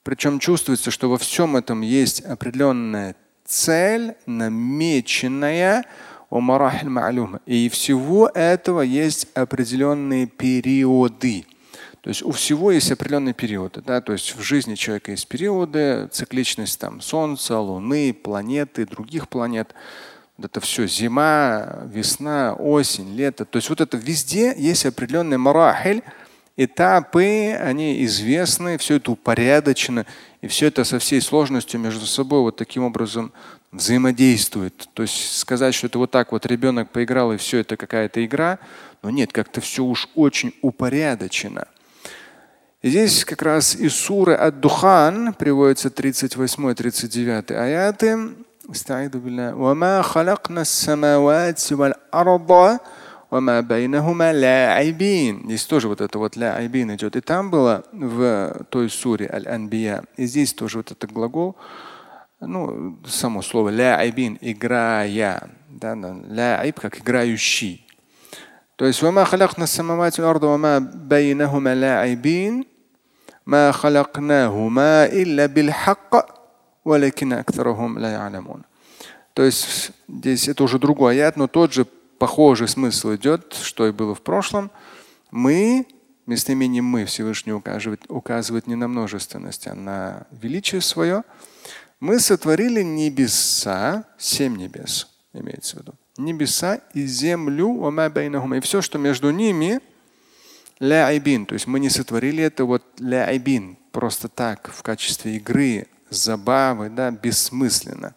Причем 0.03 0.39
чувствуется, 0.39 0.91
что 0.91 1.09
во 1.09 1.17
всем 1.17 1.55
этом 1.57 1.81
есть 1.81 2.21
определенная 2.21 3.15
цель, 3.43 4.15
намеченная, 4.25 5.85
и 7.45 7.69
всего 7.69 8.27
этого 8.33 8.81
есть 8.81 9.27
определенные 9.35 10.27
периоды. 10.27 11.45
То 12.01 12.09
есть 12.09 12.21
у 12.21 12.31
всего 12.31 12.71
есть 12.71 12.91
определенные 12.91 13.33
периоды. 13.33 13.81
Да? 13.83 13.99
То 13.99 14.13
есть 14.13 14.35
в 14.35 14.41
жизни 14.41 14.75
человека 14.75 15.09
есть 15.09 15.27
периоды, 15.27 16.07
цикличность 16.11 16.79
там, 16.79 17.01
Солнца, 17.01 17.57
Луны, 17.59 18.13
планеты, 18.13 18.85
других 18.85 19.27
планет. 19.27 19.73
Вот 20.37 20.45
это 20.45 20.59
все 20.59 20.85
зима, 20.85 21.79
весна, 21.85 22.53
осень, 22.53 23.15
лето. 23.15 23.45
То 23.45 23.57
есть 23.57 23.69
вот 23.69 23.81
это 23.81 23.97
везде 23.97 24.53
есть 24.55 24.85
определенный 24.85 25.37
марахель, 25.37 26.03
этапы, 26.57 27.53
они 27.59 28.03
известны, 28.05 28.77
все 28.77 28.97
это 28.97 29.11
упорядочено, 29.11 30.05
и 30.41 30.47
все 30.47 30.67
это 30.67 30.83
со 30.83 30.99
всей 30.99 31.21
сложностью 31.21 31.79
между 31.79 32.05
собой 32.05 32.41
вот 32.41 32.55
таким 32.55 32.83
образом 32.83 33.33
взаимодействует. 33.74 34.88
То 34.94 35.02
есть 35.02 35.38
сказать, 35.38 35.74
что 35.74 35.86
это 35.86 35.98
вот 35.98 36.10
так 36.10 36.32
вот 36.32 36.46
ребенок 36.46 36.90
поиграл 36.90 37.32
и 37.32 37.36
все 37.36 37.58
это 37.58 37.76
какая-то 37.76 38.24
игра, 38.24 38.58
но 39.02 39.10
нет, 39.10 39.32
как-то 39.32 39.60
все 39.60 39.84
уж 39.84 40.08
очень 40.14 40.54
упорядочено. 40.62 41.66
И 42.82 42.88
здесь 42.88 43.24
как 43.24 43.42
раз 43.42 43.74
из 43.76 43.94
суры 43.94 44.34
Ад-Духан 44.34 45.34
приводится 45.34 45.88
38-39 45.88 47.54
аяты. 47.54 48.34
وما 48.70 50.02
خلقنا 50.02 50.60
السماوات 50.60 51.72
والأرض 51.72 52.78
وما 53.30 53.60
بينهما 53.60 54.32
لاعبين. 54.32 55.46
Здесь 55.46 55.64
тоже 55.64 55.88
вот 55.88 56.00
это 56.00 56.18
вот 56.18 56.36
ля'айбин 56.36 56.94
идет. 56.94 57.16
И 57.16 57.20
там 57.20 57.50
было 57.50 57.84
в 57.92 58.64
той 58.68 58.88
суре 58.88 59.28
Аль-Анбия. 59.32 60.04
И 60.16 60.26
здесь 60.26 60.52
тоже 60.52 60.78
вот 60.78 60.92
этот 60.92 61.10
глагол 61.12 61.56
ну, 62.40 62.98
само 63.06 63.42
слово 63.42 63.70
ля'ибин, 63.70 64.38
играя, 64.40 65.50
да, 65.68 65.94
ля'иб 65.94 66.80
как 66.80 66.98
играющий. 66.98 67.86
То 68.76 68.86
есть 68.86 69.02
وما 69.02 69.24
خلقنا 69.24 69.64
السماوات 69.64 70.20
والأرض 70.20 70.42
وما 70.42 70.78
بينهما 70.78 71.74
لاعبين 71.74 72.64
ما 73.46 73.72
خلقناهما 73.72 75.04
إلا 75.04 75.46
بالحق 75.46 76.40
ولكن 76.84 77.32
أكثرهم 77.32 77.98
لا 77.98 78.12
يعلمون. 78.12 78.64
То 79.34 79.42
есть 79.44 79.92
здесь 80.08 80.48
это 80.48 80.64
уже 80.64 80.78
другой 80.78 81.12
аят, 81.12 81.36
но 81.36 81.46
тот 81.46 81.74
же 81.74 81.84
похожий 82.18 82.68
смысл 82.68 83.14
идет, 83.14 83.52
что 83.52 83.86
и 83.86 83.92
было 83.92 84.14
в 84.14 84.22
прошлом. 84.22 84.70
Мы, 85.30 85.86
местоимение 86.26 86.80
мы 86.82 87.04
Всевышний 87.04 87.52
указывает, 87.52 88.02
указывает 88.08 88.66
не 88.66 88.76
на 88.76 88.88
множественность, 88.88 89.66
а 89.66 89.74
на 89.74 90.26
величие 90.30 90.80
свое. 90.80 91.22
Мы 91.99 92.19
сотворили 92.19 92.81
небеса, 92.81 94.05
семь 94.17 94.57
небес, 94.57 95.07
имеется 95.33 95.77
в 95.77 95.79
виду. 95.79 95.93
Небеса 96.17 96.81
и 96.93 97.05
землю, 97.05 97.91
и 98.53 98.59
все, 98.59 98.81
что 98.81 98.97
между 98.97 99.31
ними, 99.31 99.79
ляйбин. 100.79 101.45
То 101.45 101.53
есть 101.53 101.67
мы 101.67 101.79
не 101.79 101.89
сотворили 101.89 102.43
это 102.43 102.65
вот 102.65 102.83
ляйбин, 102.99 103.77
просто 103.91 104.27
так, 104.27 104.71
в 104.73 104.81
качестве 104.83 105.37
игры, 105.37 105.87
забавы, 106.09 106.89
да, 106.89 107.11
бессмысленно. 107.11 108.13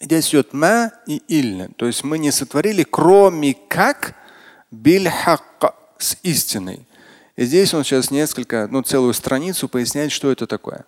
Здесь 0.00 0.30
идет 0.30 0.52
ма 0.52 0.90
и 1.06 1.22
ильна. 1.28 1.68
То 1.76 1.86
есть 1.86 2.02
мы 2.02 2.18
не 2.18 2.30
сотворили, 2.30 2.82
кроме 2.82 3.54
как 3.54 4.14
бильхак 4.70 5.74
с 5.98 6.16
истиной. 6.22 6.86
И 7.36 7.44
здесь 7.44 7.72
он 7.74 7.84
сейчас 7.84 8.10
несколько, 8.10 8.68
ну 8.70 8.82
целую 8.82 9.14
страницу 9.14 9.68
поясняет, 9.68 10.12
что 10.12 10.30
это 10.30 10.46
такое. 10.46 10.84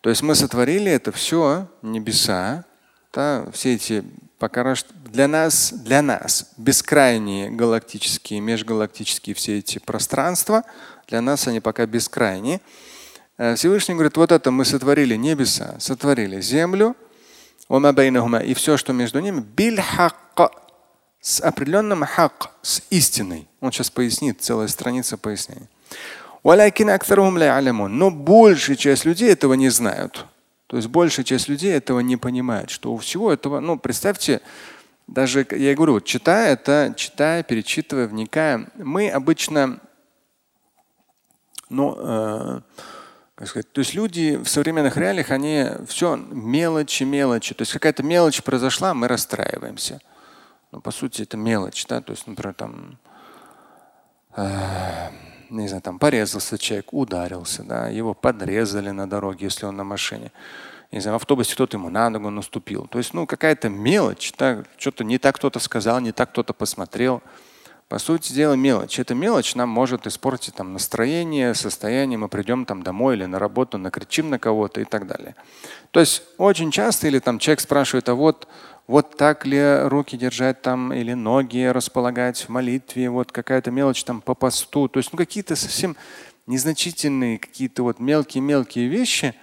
То 0.00 0.10
есть 0.10 0.22
мы 0.22 0.34
сотворили 0.34 0.90
это 0.90 1.12
все, 1.12 1.68
небеса, 1.80 2.64
да, 3.12 3.46
все 3.52 3.74
эти 3.74 4.04
пока 4.38 4.74
для 5.12 5.28
нас, 5.28 5.72
для 5.72 6.02
нас 6.02 6.52
бескрайние 6.56 7.50
галактические, 7.50 8.40
межгалактические 8.40 9.36
все 9.36 9.58
эти 9.58 9.78
пространства, 9.78 10.64
для 11.06 11.20
нас 11.20 11.46
они 11.46 11.60
пока 11.60 11.86
бескрайние. 11.86 12.60
Э, 13.38 13.54
Всевышний 13.54 13.94
говорит, 13.94 14.16
вот 14.16 14.32
это 14.32 14.50
мы 14.50 14.64
сотворили 14.64 15.14
небеса, 15.14 15.76
сотворили 15.78 16.40
землю, 16.40 16.96
и 17.68 18.54
все, 18.54 18.76
что 18.76 18.92
между 18.92 19.20
ними, 19.20 19.40
бильхак, 19.40 20.16
с 21.22 21.40
определенным 21.40 22.04
хак, 22.04 22.50
с 22.62 22.82
истиной. 22.90 23.48
Он 23.60 23.70
сейчас 23.70 23.90
пояснит, 23.90 24.42
целая 24.42 24.66
страница 24.66 25.16
пояснения. 25.16 25.68
Но 27.88 28.10
большая 28.10 28.76
часть 28.76 29.04
людей 29.04 29.30
этого 29.30 29.54
не 29.54 29.68
знают. 29.68 30.26
То 30.66 30.76
есть 30.76 30.88
большая 30.88 31.24
часть 31.24 31.48
людей 31.48 31.72
этого 31.72 32.00
не 32.00 32.16
понимает, 32.16 32.70
что 32.70 32.92
у 32.92 32.96
всего 32.98 33.32
этого, 33.32 33.60
ну 33.60 33.78
представьте, 33.78 34.40
даже 35.06 35.46
я 35.50 35.74
говорю, 35.76 36.00
читая 36.00 36.54
это, 36.54 36.92
читая, 36.96 37.44
перечитывая, 37.44 38.08
вникая, 38.08 38.66
мы 38.74 39.08
обычно, 39.08 39.78
ну, 41.68 41.94
э, 41.98 42.60
как 43.36 43.48
сказать, 43.48 43.70
то 43.70 43.78
есть 43.78 43.94
люди 43.94 44.36
в 44.42 44.48
современных 44.48 44.96
реалиях, 44.96 45.30
они 45.30 45.66
все 45.86 46.16
мелочи, 46.16 47.04
мелочи. 47.04 47.54
То 47.54 47.62
есть 47.62 47.72
какая-то 47.72 48.02
мелочь 48.02 48.42
произошла, 48.42 48.92
мы 48.92 49.06
расстраиваемся. 49.06 50.00
Ну, 50.72 50.80
по 50.80 50.90
сути, 50.90 51.22
это 51.22 51.36
мелочь, 51.36 51.86
да, 51.86 52.00
то 52.00 52.12
есть, 52.12 52.26
например, 52.26 52.54
там, 52.54 52.98
э, 54.34 55.10
не 55.50 55.68
знаю, 55.68 55.82
там 55.82 55.98
порезался 55.98 56.56
человек, 56.56 56.94
ударился, 56.94 57.62
да, 57.62 57.88
его 57.88 58.14
подрезали 58.14 58.90
на 58.90 59.08
дороге, 59.08 59.46
если 59.46 59.66
он 59.66 59.76
на 59.76 59.84
машине. 59.84 60.32
Не 60.90 61.00
знаю, 61.00 61.18
в 61.18 61.22
автобусе 61.22 61.54
кто-то 61.54 61.76
ему 61.76 61.90
на 61.90 62.08
ногу 62.08 62.30
наступил. 62.30 62.86
То 62.86 62.98
есть, 62.98 63.12
ну, 63.12 63.26
какая-то 63.26 63.68
мелочь, 63.68 64.32
да, 64.38 64.64
что-то 64.78 65.04
не 65.04 65.18
так 65.18 65.36
кто-то 65.36 65.58
сказал, 65.58 66.00
не 66.00 66.12
так 66.12 66.30
кто-то 66.30 66.54
посмотрел. 66.54 67.22
По 67.88 67.98
сути 67.98 68.32
дела, 68.32 68.54
мелочь. 68.54 68.98
Эта 68.98 69.14
мелочь 69.14 69.54
нам 69.54 69.68
может 69.68 70.06
испортить 70.06 70.54
там, 70.54 70.72
настроение, 70.72 71.52
состояние. 71.54 72.18
Мы 72.18 72.28
придем 72.28 72.64
там 72.64 72.82
домой 72.82 73.16
или 73.16 73.26
на 73.26 73.38
работу, 73.38 73.76
накричим 73.76 74.30
на 74.30 74.38
кого-то 74.38 74.80
и 74.80 74.84
так 74.84 75.06
далее. 75.06 75.34
То 75.90 76.00
есть 76.00 76.22
очень 76.38 76.70
часто 76.70 77.08
или 77.08 77.18
там 77.18 77.38
человек 77.38 77.60
спрашивает, 77.60 78.08
а 78.08 78.14
вот 78.14 78.48
вот 78.86 79.16
так 79.16 79.46
ли 79.46 79.82
руки 79.84 80.16
держать 80.16 80.62
там 80.62 80.92
или 80.92 81.12
ноги 81.12 81.64
располагать 81.64 82.40
в 82.40 82.48
молитве, 82.48 83.10
вот 83.10 83.32
какая-то 83.32 83.70
мелочь 83.70 84.04
там 84.04 84.20
по 84.20 84.34
посту. 84.34 84.88
То 84.88 84.98
есть 84.98 85.12
ну, 85.12 85.16
какие-то 85.16 85.56
совсем 85.56 85.96
незначительные, 86.46 87.38
какие-то 87.38 87.84
вот 87.84 88.00
мелкие-мелкие 88.00 88.88
вещи. 88.88 89.34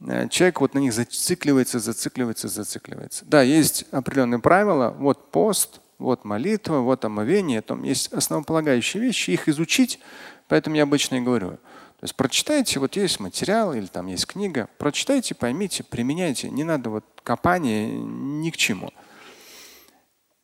Э, 0.00 0.28
человек 0.28 0.60
вот 0.60 0.74
на 0.74 0.80
них 0.80 0.92
зацикливается, 0.92 1.78
зацикливается, 1.78 2.48
зацикливается. 2.48 3.24
Да, 3.26 3.42
есть 3.42 3.84
определенные 3.92 4.40
правила. 4.40 4.94
Вот 4.98 5.30
пост, 5.30 5.80
вот 5.98 6.24
молитва, 6.24 6.78
вот 6.78 7.04
омовение. 7.04 7.62
Там 7.62 7.84
есть 7.84 8.12
основополагающие 8.12 9.02
вещи. 9.02 9.30
Их 9.30 9.48
изучить. 9.48 10.00
Поэтому 10.48 10.76
я 10.76 10.82
обычно 10.82 11.16
и 11.16 11.20
говорю. 11.20 11.58
То 12.02 12.06
есть 12.06 12.16
прочитайте, 12.16 12.80
вот 12.80 12.96
есть 12.96 13.20
материал 13.20 13.74
или 13.74 13.86
там 13.86 14.08
есть 14.08 14.26
книга, 14.26 14.68
прочитайте, 14.76 15.36
поймите, 15.36 15.84
применяйте. 15.84 16.50
Не 16.50 16.64
надо 16.64 16.90
вот 16.90 17.04
копания 17.22 17.86
ни 17.86 18.50
к 18.50 18.56
чему. 18.56 18.90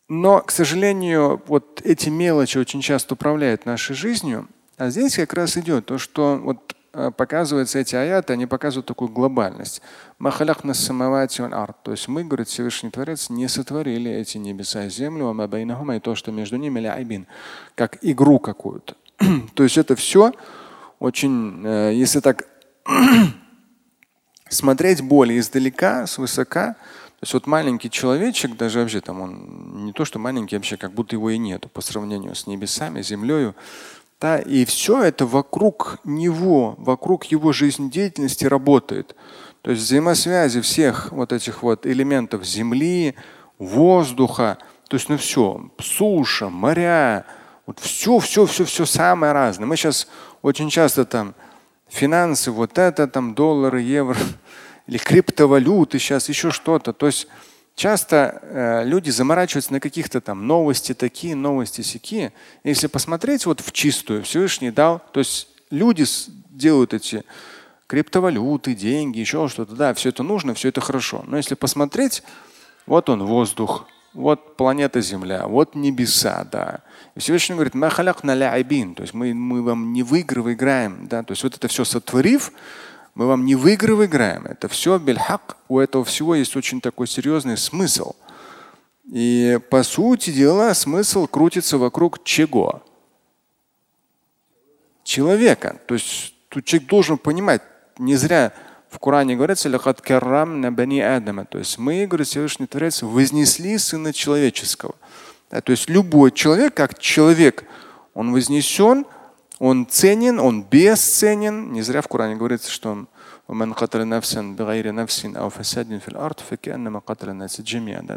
Но, 0.09 0.41
к 0.41 0.53
сожалению, 0.53 1.43
вот 1.49 1.81
эти 1.83 2.11
мелочи 2.11 2.59
очень 2.59 2.81
часто 2.81 3.15
управляют 3.15 3.67
нашей 3.67 3.97
жизнью. 3.97 4.47
А 4.77 4.91
здесь 4.91 5.17
как 5.17 5.35
раз 5.35 5.57
идет 5.57 5.87
то, 5.87 5.99
что 5.99 6.37
вот 6.37 6.77
э, 6.93 7.11
показываются 7.11 7.81
эти 7.81 7.97
аяты, 7.97 8.35
они 8.35 8.47
показывают 8.47 8.87
такую 8.87 9.09
глобальность. 9.09 9.83
То 10.21 11.91
есть 11.91 12.07
мы, 12.07 12.23
говорит 12.23 12.47
Всевышний 12.47 12.91
Творец, 12.91 13.31
не 13.31 13.49
сотворили 13.49 14.13
эти 14.13 14.39
небеса 14.39 14.85
и 14.85 14.91
землю, 14.91 15.25
и 15.97 15.99
то, 15.99 16.15
что 16.15 16.31
между 16.31 16.55
ними, 16.55 17.27
как 17.75 17.99
игру 18.03 18.39
какую-то. 18.39 18.95
то 19.55 19.65
есть 19.65 19.77
это 19.77 19.97
все 19.97 20.33
очень, 20.99 21.65
э, 21.65 21.93
если 21.95 22.21
так 22.21 22.47
смотреть 24.49 25.03
более 25.03 25.39
издалека, 25.39 26.07
свысока, 26.07 26.75
то 26.75 27.25
есть 27.25 27.35
вот 27.35 27.47
маленький 27.49 27.91
человечек, 27.91 28.57
даже 28.57 28.79
вообще 28.79 29.01
там 29.01 29.21
он 29.21 29.85
не 29.87 29.93
то, 29.93 30.05
что 30.05 30.21
маленький, 30.21 30.57
вообще 30.57 30.77
как 30.77 30.93
будто 30.93 31.17
его 31.17 31.31
и 31.31 31.39
нету 31.39 31.69
по 31.69 31.81
сравнению 31.81 32.37
с 32.37 32.47
небесами, 32.47 33.03
землей. 33.03 33.55
Да, 34.21 34.39
и 34.39 34.65
все 34.65 35.03
это 35.03 35.27
вокруг 35.27 35.99
него, 36.05 36.75
вокруг 36.79 37.25
его 37.27 37.53
жизнедеятельности 37.53 38.45
работает. 38.45 39.17
То 39.63 39.73
есть 39.73 39.83
взаимосвязи 39.83 40.61
всех 40.61 41.11
вот 41.13 41.33
этих 41.33 41.63
вот 41.63 41.87
элементов 41.87 42.45
земли, 42.45 43.17
воздуха, 43.59 44.59
то 44.89 44.97
есть 44.97 45.09
ну 45.09 45.19
все, 45.19 45.71
суша, 45.79 46.49
моря, 46.49 47.27
вот 47.67 47.81
все, 47.81 48.19
все, 48.19 48.47
все, 48.47 48.65
все 48.65 48.87
самое 48.87 49.33
разное. 49.33 49.67
Мы 49.67 49.77
сейчас 49.77 50.09
очень 50.43 50.71
часто 50.71 51.05
там 51.05 51.35
финансы, 51.89 52.51
вот 52.51 52.79
это 52.79 53.07
там 53.07 53.35
доллары, 53.35 53.81
евро 53.81 54.19
или 54.87 54.99
криптовалюты, 54.99 55.99
сейчас 55.99 56.29
еще 56.29 56.51
что-то. 56.51 56.93
То 56.93 57.07
есть 57.07 57.29
часто 57.75 58.41
э, 58.43 58.85
люди 58.85 59.11
заморачиваются 59.11 59.73
на 59.73 59.81
каких-то 59.81 60.21
там 60.21 60.47
новости 60.47 60.95
такие, 60.95 61.35
новости 61.35 61.83
сякие. 61.83 62.33
Если 62.65 62.87
посмотреть 62.87 63.47
вот 63.47 63.61
в 63.61 63.73
чистую, 63.73 64.23
Всевышний 64.23 64.71
дал, 64.71 65.03
то 65.13 65.21
есть 65.21 65.49
люди 65.71 66.05
делают 66.51 66.95
эти 66.95 67.25
криптовалюты, 67.87 68.75
деньги, 68.75 69.19
еще 69.19 69.49
что-то. 69.49 69.75
Да, 69.75 69.95
все 69.95 70.11
это 70.11 70.23
нужно, 70.23 70.55
все 70.55 70.69
это 70.69 70.81
хорошо. 70.81 71.25
Но 71.27 71.37
если 71.37 71.55
посмотреть, 71.55 72.23
вот 72.87 73.09
он 73.09 73.23
воздух, 73.25 73.87
вот 74.15 74.57
планета 74.57 75.01
Земля, 75.01 75.47
вот 75.47 75.75
небеса, 75.75 76.47
да. 76.51 76.81
И 77.15 77.21
Всевышний 77.21 77.55
говорит, 77.55 77.75
то 77.75 79.03
есть 79.03 79.15
мы, 79.15 79.35
мы 79.35 79.63
вам 79.63 79.93
не 79.93 80.03
в 80.03 80.15
игры 80.15 80.53
играем, 80.53 81.07
да, 81.09 81.23
то 81.23 81.33
есть 81.33 81.43
вот 81.43 81.57
это 81.57 81.69
все 81.69 81.85
сотворив, 81.85 82.53
мы 83.15 83.27
вам 83.27 83.45
не 83.45 83.57
в 83.57 83.67
игры 83.67 84.05
играем. 84.05 84.47
Это 84.47 84.69
все 84.69 84.97
бельхак, 84.99 85.57
у 85.69 85.81
этого 85.81 86.05
всего 86.05 86.37
есть 86.37 86.55
очень 86.57 86.81
такой 86.81 87.09
серьезный 87.09 87.57
смысл. 87.57 88.15
И 89.11 89.59
по 89.71 89.83
сути 89.83 90.31
дела 90.31 90.73
смысл 90.75 91.27
крутится 91.27 91.79
вокруг 91.79 92.23
чего? 92.23 92.83
Человека. 95.03 95.81
То 95.87 95.95
есть 95.95 96.35
тут 96.49 96.65
человек 96.65 96.89
должен 96.89 97.19
понимать, 97.19 97.63
не 97.99 98.15
зря 98.15 98.53
в 98.91 98.99
Коране 98.99 99.37
говорится, 99.37 99.69
на 100.61 100.73
бани 100.73 101.01
Адама. 101.01 101.45
То 101.45 101.59
есть 101.59 101.79
мы, 101.79 102.07
говорит 102.07 102.27
Всевышний 102.27 102.67
Творец, 102.67 103.03
вознесли 103.03 103.77
Сына 103.79 104.13
Человеческого. 104.13 104.95
Да, 105.51 105.61
то 105.61 105.73
есть 105.73 105.89
любой 105.89 106.31
человек, 106.31 106.75
как 106.75 106.99
человек, 106.99 107.65
он 108.15 108.33
вознесен, 108.33 109.07
он 109.59 109.87
ценен, 109.87 110.39
он 110.39 110.63
бесценен. 110.63 111.73
Не 111.73 111.83
зря 111.83 112.03
в 112.03 112.09
Коране 112.09 112.37
говорится, 112.37 112.71
что 112.71 112.91
он 112.91 113.09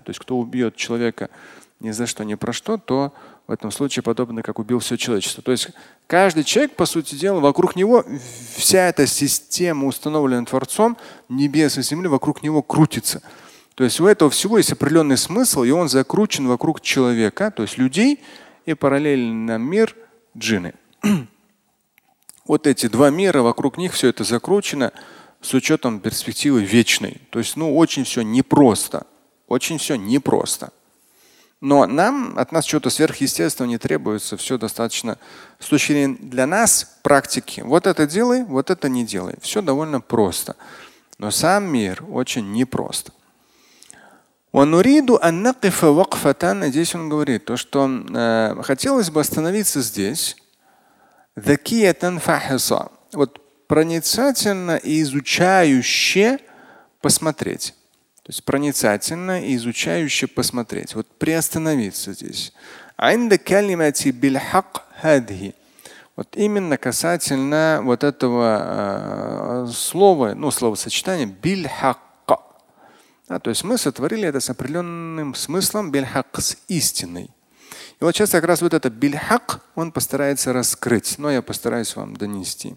то 0.01 0.09
есть 0.09 0.19
кто 0.19 0.37
убьет 0.37 0.75
человека 0.75 1.29
ни 1.79 1.91
за 1.91 2.05
что, 2.05 2.23
ни 2.23 2.35
про 2.35 2.53
что, 2.53 2.77
то 2.77 3.13
в 3.51 3.53
этом 3.53 3.69
случае 3.69 4.01
подобно 4.01 4.43
как 4.43 4.59
убил 4.59 4.79
все 4.79 4.95
человечество. 4.95 5.43
То 5.43 5.51
есть 5.51 5.71
каждый 6.07 6.45
человек, 6.45 6.77
по 6.77 6.85
сути 6.85 7.15
дела, 7.15 7.41
вокруг 7.41 7.75
него 7.75 8.05
вся 8.55 8.87
эта 8.87 9.05
система, 9.05 9.87
установленная 9.87 10.45
Творцом, 10.45 10.95
небес 11.27 11.77
и 11.77 11.81
земли, 11.81 12.07
вокруг 12.07 12.43
него 12.43 12.61
крутится. 12.61 13.21
То 13.75 13.83
есть 13.83 13.99
у 13.99 14.07
этого 14.07 14.31
всего 14.31 14.57
есть 14.57 14.71
определенный 14.71 15.17
смысл, 15.17 15.63
и 15.63 15.71
он 15.71 15.89
закручен 15.89 16.47
вокруг 16.47 16.79
человека, 16.79 17.51
то 17.51 17.63
есть 17.63 17.77
людей, 17.77 18.21
и 18.65 18.73
параллельно 18.73 19.57
мир 19.57 19.97
джины. 20.37 20.73
вот 22.45 22.67
эти 22.67 22.87
два 22.87 23.09
мира, 23.09 23.41
вокруг 23.41 23.77
них 23.77 23.91
все 23.91 24.07
это 24.07 24.23
закручено 24.23 24.93
с 25.41 25.53
учетом 25.53 25.99
перспективы 25.99 26.63
вечной. 26.63 27.19
То 27.31 27.39
есть, 27.39 27.57
ну, 27.57 27.75
очень 27.75 28.05
все 28.05 28.21
непросто. 28.21 29.07
Очень 29.49 29.77
все 29.77 29.95
непросто. 29.97 30.71
Но 31.61 31.85
нам 31.85 32.37
от 32.39 32.51
нас 32.51 32.65
чего-то 32.65 32.89
сверхъестественного 32.89 33.69
не 33.69 33.77
требуется. 33.77 34.35
Все 34.35 34.57
достаточно 34.57 35.19
с 35.59 35.67
точки 35.67 35.91
зрения 35.91 36.17
для 36.19 36.47
нас 36.47 36.97
практики. 37.03 37.61
Вот 37.61 37.85
это 37.85 38.07
делай, 38.07 38.43
вот 38.43 38.71
это 38.71 38.89
не 38.89 39.05
делай. 39.05 39.35
Все 39.41 39.61
довольно 39.61 40.01
просто. 40.01 40.55
Но 41.19 41.29
сам 41.29 41.65
мир 41.65 42.03
очень 42.09 42.51
непрост. 42.51 43.11
Здесь 46.69 46.95
он 46.95 47.09
говорит, 47.09 47.45
то, 47.45 47.55
что 47.57 47.87
э, 47.87 48.63
хотелось 48.63 49.11
бы 49.11 49.21
остановиться 49.21 49.81
здесь. 49.81 50.35
Вот 53.13 53.39
проницательно 53.67 54.77
и 54.77 55.01
изучающе 55.03 56.39
посмотреть. 57.01 57.75
То 58.23 58.29
есть 58.29 58.43
проницательно 58.43 59.43
и 59.43 59.55
изучающе 59.55 60.27
посмотреть. 60.27 60.93
Вот 60.95 61.07
приостановиться 61.17 62.13
здесь. 62.13 62.53
Вот 66.15 66.35
именно 66.37 66.77
касательно 66.77 67.81
вот 67.83 68.03
этого 68.03 69.65
э, 69.65 69.71
слова, 69.71 70.35
ну, 70.35 70.51
словосочетания 70.51 71.25
бильхак. 71.25 71.97
Да, 73.27 73.39
то 73.39 73.49
есть 73.49 73.63
мы 73.63 73.77
сотворили 73.77 74.27
это 74.27 74.41
с 74.41 74.49
определенным 74.49 75.33
смыслом 75.35 75.89
бильхак, 75.89 76.27
с 76.39 76.57
истиной. 76.67 77.31
И 77.99 78.03
вот 78.03 78.13
сейчас 78.13 78.31
как 78.31 78.43
раз 78.43 78.61
вот 78.61 78.73
это 78.73 78.89
бильхак 78.89 79.61
он 79.73 79.91
постарается 79.91 80.53
раскрыть, 80.53 81.17
но 81.17 81.31
я 81.31 81.41
постараюсь 81.41 81.95
вам 81.95 82.15
донести. 82.15 82.75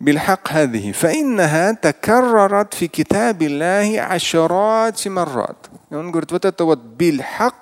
بالحق 0.00 0.48
هذه 0.48 0.92
فإنها 0.92 1.72
تكررت 1.72 2.74
في 2.74 2.88
كتاب 2.88 3.42
الله 3.42 4.00
عشرات 4.00 5.08
مرات. 5.08 5.66
И 5.90 5.94
он 5.94 6.10
говорит, 6.10 6.32
вот 6.32 6.44
это 6.44 6.64
вот 6.64 6.78
бильхак 6.80 7.54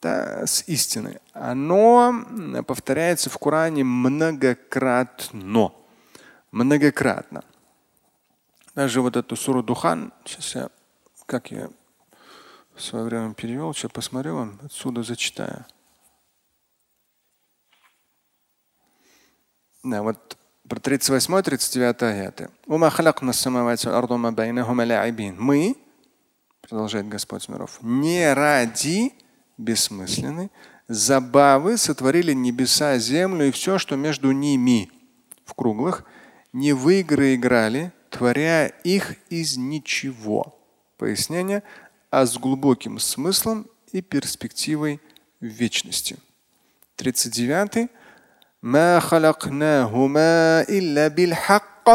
да, 0.00 0.46
с 0.46 0.62
истиной, 0.68 1.18
оно 1.32 2.24
повторяется 2.66 3.30
в 3.30 3.38
Коране 3.38 3.84
многократно. 3.84 5.72
Многократно. 6.52 7.42
Даже 8.74 9.00
вот 9.00 9.16
эту 9.16 9.34
суру 9.34 9.62
Духан, 9.62 10.12
сейчас 10.24 10.54
я, 10.54 10.68
как 11.26 11.50
я 11.50 11.68
в 12.74 12.80
свое 12.80 13.04
время 13.04 13.34
перевел, 13.34 13.74
сейчас 13.74 13.90
посмотрю 13.90 14.36
вам, 14.36 14.60
отсюда 14.64 15.02
зачитаю. 15.02 15.66
Да, 19.82 20.02
вот 20.02 20.38
про 20.67 20.79
38-39 20.79 22.03
аяты. 22.03 22.49
Мы, 25.37 25.75
продолжает 26.61 27.07
Господь 27.07 27.47
миров, 27.49 27.79
не 27.81 28.33
ради 28.33 29.13
бессмысленной 29.57 30.49
забавы 30.87 31.77
сотворили 31.77 32.33
небеса, 32.33 32.97
землю 32.97 33.47
и 33.47 33.51
все, 33.51 33.77
что 33.77 33.95
между 33.95 34.31
ними 34.31 34.91
в 35.45 35.53
круглых, 35.53 36.05
не 36.51 36.73
в 36.73 36.89
игры 36.89 37.35
играли, 37.35 37.91
творя 38.09 38.67
их 38.67 39.15
из 39.29 39.57
ничего. 39.57 40.57
Пояснение, 40.97 41.63
а 42.09 42.25
с 42.25 42.37
глубоким 42.37 42.99
смыслом 42.99 43.67
и 43.91 44.01
перспективой 44.01 45.01
вечности. 45.39 46.17
39. 46.95 47.89
ما 48.62 49.00
خلقناهما 49.00 50.60
إلا 50.68 51.08
بالحق 51.08 51.88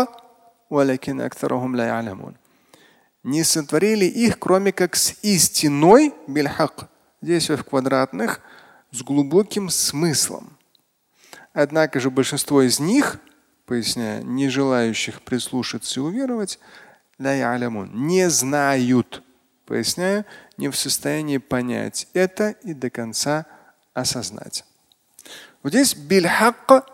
ولكن 0.70 1.22
أكثرهم 1.22 1.76
لا 1.76 1.88
يعلمون. 1.88 2.36
Не 3.24 3.44
сотворили 3.44 4.06
их, 4.06 4.38
кроме 4.38 4.72
как 4.74 4.96
с 4.96 5.16
истиной 5.22 6.14
бильхак. 6.28 6.90
Здесь 7.22 7.50
в 7.50 7.64
квадратных 7.64 8.42
с 8.92 9.02
глубоким 9.02 9.70
смыслом. 9.70 10.58
Однако 11.54 12.00
же 12.00 12.10
большинство 12.10 12.62
из 12.62 12.80
них 12.80 13.20
поясняя, 13.66 14.22
не 14.22 14.50
желающих 14.50 15.22
прислушаться 15.22 16.00
и 16.00 16.04
уверовать, 16.04 16.60
не 17.18 18.30
знают, 18.30 19.24
поясняю, 19.66 20.26
не 20.58 20.70
в 20.70 20.76
состоянии 20.76 21.38
понять 21.38 22.08
это 22.14 22.50
и 22.64 22.74
до 22.74 22.90
конца 22.90 23.46
осознать. 23.94 24.66
Вот 25.64 25.72
здесь 25.72 25.96
бильхак, 25.96 26.86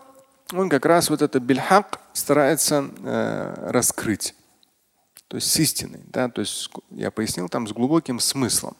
он 0.52 0.68
как 0.68 0.86
раз 0.86 1.10
вот 1.10 1.22
это 1.22 1.40
бильхак 1.40 2.00
старается 2.12 2.88
э, 3.02 3.70
раскрыть. 3.70 4.34
То 5.28 5.36
есть 5.36 5.50
с 5.50 5.56
истиной. 5.58 6.00
Да? 6.06 6.28
То 6.28 6.40
есть 6.40 6.70
я 6.90 7.10
пояснил 7.10 7.48
там 7.48 7.66
с 7.66 7.72
глубоким 7.72 8.20
смыслом. 8.20 8.76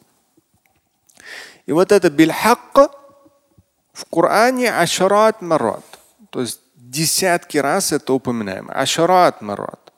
И 1.65 1.71
вот 1.71 1.91
это 1.91 2.09
бильхак 2.09 2.91
в 3.93 4.05
Коране 4.05 4.71
ашарат 4.71 5.41
марат. 5.41 5.83
То 6.29 6.41
есть 6.41 6.61
десятки 6.75 7.57
раз 7.57 7.91
это 7.91 8.13
упоминаем. 8.13 8.69
Ашарат 8.69 9.41
марат. 9.41 9.93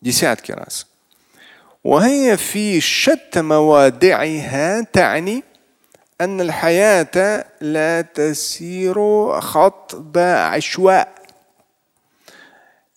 Десятки 0.00 0.52
раз. 0.52 0.86
وهي 1.84 2.36
في 2.36 2.80
شتى 2.80 3.42
مواضعها 3.42 4.82
تعني 4.82 5.44
أن 6.20 6.40
الحياة 6.40 7.44
لا 7.60 8.02
تسير 8.02 8.94
خطب 9.40 10.18
عشواء. 10.18 11.22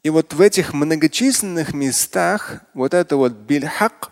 И 0.04 0.10
вот 0.12 0.34
в 0.34 0.42
этих 0.42 0.74
многочисленных 0.74 1.74
местах 1.74 2.62
вот 2.76 2.94
это 2.94 3.18
вот 3.18 3.32
бильхак 3.32 4.12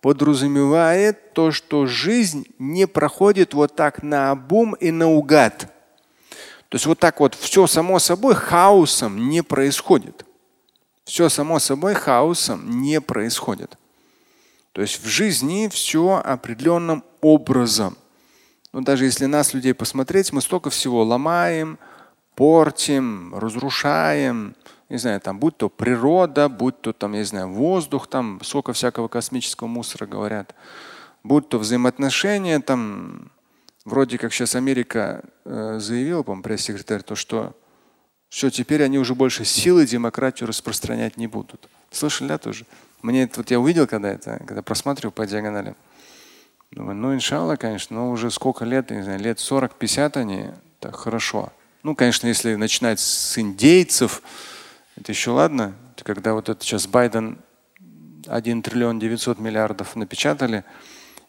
подразумевает 0.00 1.32
то, 1.32 1.50
что 1.50 1.86
жизнь 1.86 2.46
не 2.60 2.86
проходит 2.86 3.52
вот 3.52 3.74
так 3.74 4.04
на 4.04 4.30
обум 4.30 4.74
и 4.74 4.92
наугад. 4.92 5.66
То 6.68 6.76
есть 6.76 6.86
вот 6.86 7.00
так 7.00 7.20
вот 7.20 7.34
все 7.34 7.66
само 7.66 7.98
собой 7.98 8.34
хаосом 8.34 9.28
не 9.28 9.42
происходит. 9.42 10.24
Все 11.04 11.28
само 11.28 11.58
собой 11.58 11.94
хаосом 11.94 12.80
не 12.80 13.00
происходит. 13.00 13.76
То 14.72 14.80
есть 14.80 15.02
в 15.02 15.06
жизни 15.06 15.68
все 15.68 16.22
определенным 16.24 17.04
образом. 17.20 17.96
но 18.77 18.83
даже 18.83 19.05
если 19.05 19.25
нас, 19.25 19.55
людей, 19.55 19.73
посмотреть, 19.73 20.31
мы 20.31 20.39
столько 20.39 20.69
всего 20.69 21.03
ломаем, 21.03 21.79
портим, 22.35 23.33
разрушаем. 23.33 24.53
Не 24.89 24.97
знаю, 24.97 25.19
там, 25.19 25.39
будь 25.39 25.57
то 25.57 25.67
природа, 25.67 26.47
будь 26.47 26.79
то 26.81 26.93
там, 26.93 27.13
я 27.13 27.19
не 27.21 27.25
знаю, 27.25 27.49
воздух, 27.49 28.05
там 28.05 28.39
сколько 28.43 28.73
всякого 28.73 29.07
космического 29.07 29.67
мусора 29.67 30.05
говорят, 30.05 30.53
будь 31.23 31.49
то 31.49 31.57
взаимоотношения, 31.57 32.59
там 32.59 33.31
вроде 33.83 34.19
как 34.19 34.31
сейчас 34.31 34.53
Америка 34.53 35.23
э, 35.45 35.79
заявила, 35.79 36.21
по 36.21 36.39
пресс-секретарь, 36.39 37.01
то, 37.01 37.15
что 37.15 37.55
все, 38.29 38.51
теперь 38.51 38.83
они 38.83 38.99
уже 38.99 39.15
больше 39.15 39.43
силы 39.43 39.87
демократию 39.87 40.47
распространять 40.47 41.17
не 41.17 41.25
будут. 41.25 41.67
Слышали, 41.89 42.27
да, 42.27 42.37
тоже? 42.37 42.67
Мне 43.01 43.23
это 43.23 43.39
вот 43.39 43.49
я 43.49 43.59
увидел, 43.59 43.87
когда 43.87 44.09
это, 44.09 44.37
когда 44.45 44.61
просматривал 44.61 45.13
по 45.13 45.25
диагонали. 45.25 45.73
Думаю, 46.71 46.95
ну, 46.95 47.13
иншалла, 47.13 47.55
конечно, 47.55 47.95
но 47.95 48.11
уже 48.11 48.29
сколько 48.29 48.65
лет, 48.65 48.91
не 48.91 49.01
знаю, 49.01 49.19
лет 49.19 49.37
40-50 49.37 50.17
они 50.17 50.47
так 50.79 50.95
хорошо. 50.95 51.51
Ну, 51.83 51.95
конечно, 51.95 52.27
если 52.27 52.55
начинать 52.55 52.99
с 52.99 53.37
индейцев, 53.37 54.21
это 54.95 55.11
еще 55.11 55.31
ладно. 55.31 55.73
Это 55.95 56.03
когда 56.03 56.33
вот 56.33 56.49
это 56.49 56.63
сейчас 56.63 56.87
Байден 56.87 57.39
1 58.27 58.61
триллион 58.61 58.99
900 58.99 59.39
миллиардов 59.39 59.95
напечатали, 59.95 60.63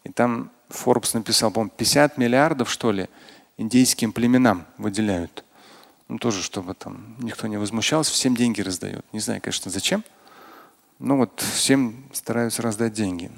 и 0.04 0.10
там 0.10 0.50
Forbes 0.68 1.10
написал, 1.14 1.50
по-моему, 1.50 1.72
50 1.76 2.18
миллиардов, 2.18 2.70
что 2.70 2.90
ли, 2.90 3.08
индейским 3.56 4.12
племенам 4.12 4.66
выделяют. 4.76 5.44
Ну, 6.08 6.18
тоже, 6.18 6.42
чтобы 6.42 6.74
там 6.74 7.16
никто 7.18 7.46
не 7.46 7.58
возмущался, 7.58 8.12
всем 8.12 8.34
деньги 8.34 8.60
раздают. 8.60 9.04
Не 9.12 9.20
знаю, 9.20 9.40
конечно, 9.40 9.70
зачем. 9.70 10.02
Но 10.98 11.16
вот 11.16 11.40
всем 11.40 12.04
стараются 12.12 12.62
раздать 12.62 12.92
деньги. 12.92 13.30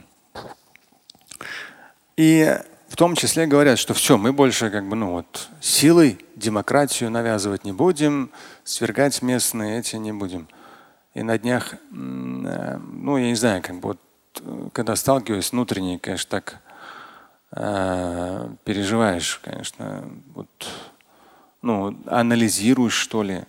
И 2.20 2.54
в 2.88 2.96
том 2.96 3.16
числе 3.16 3.46
говорят, 3.46 3.78
что 3.78 3.94
все, 3.94 4.18
мы 4.18 4.34
больше 4.34 4.68
как 4.68 4.86
бы, 4.86 4.94
ну 4.94 5.12
вот, 5.12 5.48
силой 5.62 6.18
демократию 6.36 7.10
навязывать 7.10 7.64
не 7.64 7.72
будем, 7.72 8.30
свергать 8.62 9.22
местные 9.22 9.78
эти 9.78 9.96
не 9.96 10.12
будем. 10.12 10.46
И 11.14 11.22
на 11.22 11.38
днях, 11.38 11.72
э, 11.72 11.78
ну, 11.92 13.16
я 13.16 13.28
не 13.28 13.36
знаю, 13.36 13.62
как 13.62 13.76
бы 13.76 13.88
вот, 13.88 14.00
э, 14.42 14.68
когда 14.74 14.96
сталкиваюсь 14.96 15.50
внутренне, 15.50 15.98
конечно, 15.98 16.28
так 16.28 16.60
э, 17.52 18.50
переживаешь, 18.64 19.40
конечно, 19.42 20.04
вот, 20.34 20.68
ну, 21.62 21.96
анализируешь, 22.04 22.92
что 22.92 23.22
ли. 23.22 23.44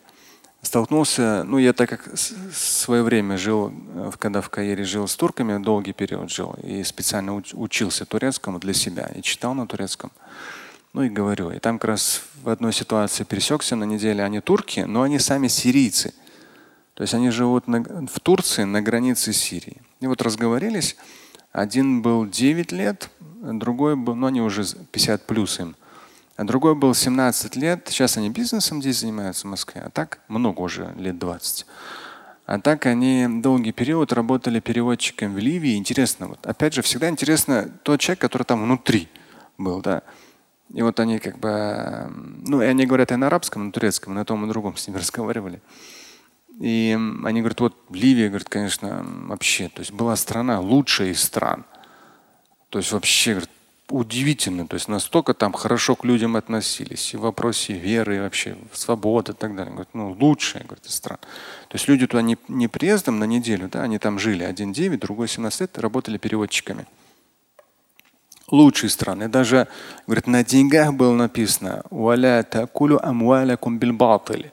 Столкнулся, 0.62 1.44
ну, 1.44 1.58
я 1.58 1.74
так 1.74 1.90
как 1.90 2.18
свое 2.18 3.02
время 3.02 3.38
жил, 3.38 3.74
э, 3.96 4.12
когда 4.20 4.42
в 4.42 4.50
Каире 4.50 4.84
жил 4.84 5.08
с 5.08 5.16
турками, 5.16 5.62
долгий 5.62 5.92
период 5.92 6.30
жил, 6.30 6.56
и 6.62 6.84
специально 6.84 7.34
учился 7.34 8.06
турецкому 8.06 8.60
для 8.60 8.74
себя, 8.74 9.10
и 9.16 9.24
читал 9.24 9.56
на 9.56 9.66
турецком. 9.66 10.12
Ну 10.94 11.02
и 11.04 11.10
говорю. 11.10 11.50
И 11.52 11.58
там 11.58 11.80
как 11.80 11.90
раз 11.90 12.24
в 12.44 12.50
одной 12.50 12.74
ситуации 12.74 13.24
пересекся 13.24 13.76
на 13.76 13.86
неделе, 13.86 14.24
они 14.24 14.40
турки, 14.40 14.82
но 14.82 15.02
они 15.02 15.18
сами 15.18 15.48
сирийцы. 15.48 16.14
То 16.94 17.04
есть 17.04 17.16
они 17.16 17.32
живут 17.32 17.68
на, 17.68 17.82
в 18.08 18.20
Турции 18.20 18.64
на 18.64 18.82
границе 18.82 19.34
Сирии. 19.34 19.82
И 20.00 20.08
вот 20.08 20.22
разговорились. 20.22 20.96
Один 21.52 22.02
был 22.02 22.28
9 22.28 22.72
лет, 22.72 23.10
другой 23.20 23.96
был, 23.96 24.16
ну 24.16 24.28
они 24.28 24.42
уже 24.42 24.64
50 24.92 25.26
плюс 25.26 25.60
им. 25.60 25.76
А 26.42 26.44
другой 26.44 26.74
был 26.74 26.96
17 26.96 27.56
лет. 27.56 27.88
Сейчас 27.88 28.18
они 28.18 28.32
бизнесом 28.32 28.82
здесь 28.82 29.02
занимаются 29.02 29.46
в 29.46 29.52
Москве. 29.52 29.84
А 29.86 29.92
так 29.92 30.18
много 30.28 30.62
уже, 30.62 30.92
лет 30.98 31.20
20. 31.20 31.68
А 32.48 32.60
так 32.60 32.88
они 32.88 33.28
долгий 33.44 33.72
период 33.72 34.12
работали 34.12 34.60
переводчиком 34.60 35.36
в 35.36 35.38
Ливии. 35.38 35.76
Интересно, 35.76 36.30
вот 36.30 36.44
опять 36.48 36.74
же, 36.74 36.82
всегда 36.82 37.10
интересно 37.10 37.70
тот 37.84 38.00
человек, 38.00 38.22
который 38.22 38.42
там 38.42 38.64
внутри 38.64 39.08
был, 39.60 39.82
да. 39.82 40.02
И 40.74 40.82
вот 40.82 41.00
они 41.00 41.20
как 41.20 41.38
бы, 41.38 42.12
ну, 42.48 42.64
и 42.64 42.66
они 42.66 42.88
говорят 42.88 43.12
и 43.12 43.16
на 43.18 43.28
арабском, 43.28 43.62
и 43.62 43.66
на 43.68 43.72
турецком, 43.72 44.14
и 44.14 44.16
на 44.16 44.26
том 44.26 44.44
и 44.44 44.50
другом 44.50 44.78
с 44.78 44.88
ними 44.88 44.98
разговаривали. 45.00 45.62
И 46.60 46.98
они 47.24 47.42
говорят, 47.42 47.60
вот 47.60 47.76
Ливия, 47.92 48.30
говорит, 48.30 48.50
конечно, 48.50 49.06
вообще, 49.28 49.70
то 49.70 49.82
есть 49.82 49.92
была 49.92 50.16
страна 50.16 50.60
лучшая 50.60 51.10
из 51.10 51.22
стран. 51.22 51.66
То 52.70 52.80
есть 52.80 52.92
вообще, 52.92 53.34
говорит, 53.34 53.52
удивительно. 53.92 54.68
То 54.68 54.76
есть 54.76 54.88
настолько 54.88 55.34
там 55.34 55.54
хорошо 55.54 55.96
к 55.96 56.06
людям 56.06 56.36
относились 56.36 57.14
и 57.14 57.18
в 57.18 57.22
вопросе 57.22 57.74
веры, 57.74 58.18
и 58.18 58.20
вообще 58.20 58.56
свободы 58.74 59.34
и 59.34 59.36
так 59.36 59.56
далее. 59.56 59.74
Говорит, 59.74 59.94
ну, 59.94 60.16
лучшая, 60.20 60.64
говорит, 60.64 60.86
из 60.86 60.96
стран. 60.96 61.18
То 61.68 61.76
есть 61.76 61.88
люди 61.88 62.08
туда 62.08 62.22
не, 62.22 62.38
не 62.48 62.68
приездом 62.68 63.20
на 63.20 63.26
неделю, 63.26 63.70
да, 63.70 63.84
они 63.84 64.00
там 64.00 64.20
жили 64.20 64.44
один 64.44 64.74
9, 64.74 65.00
другой 65.00 65.28
17 65.28 65.62
лет, 65.62 65.78
работали 65.78 66.18
переводчиками. 66.18 66.86
Лучшие 68.48 68.90
страны. 68.90 69.30
Даже, 69.30 69.68
говорит, 70.08 70.28
на 70.28 70.44
деньгах 70.44 70.94
было 70.94 71.14
написано 71.14 71.84
«Валя 71.90 72.44
такулю 72.44 73.06
амвалякум 73.06 73.78
бильбатили». 73.78 74.52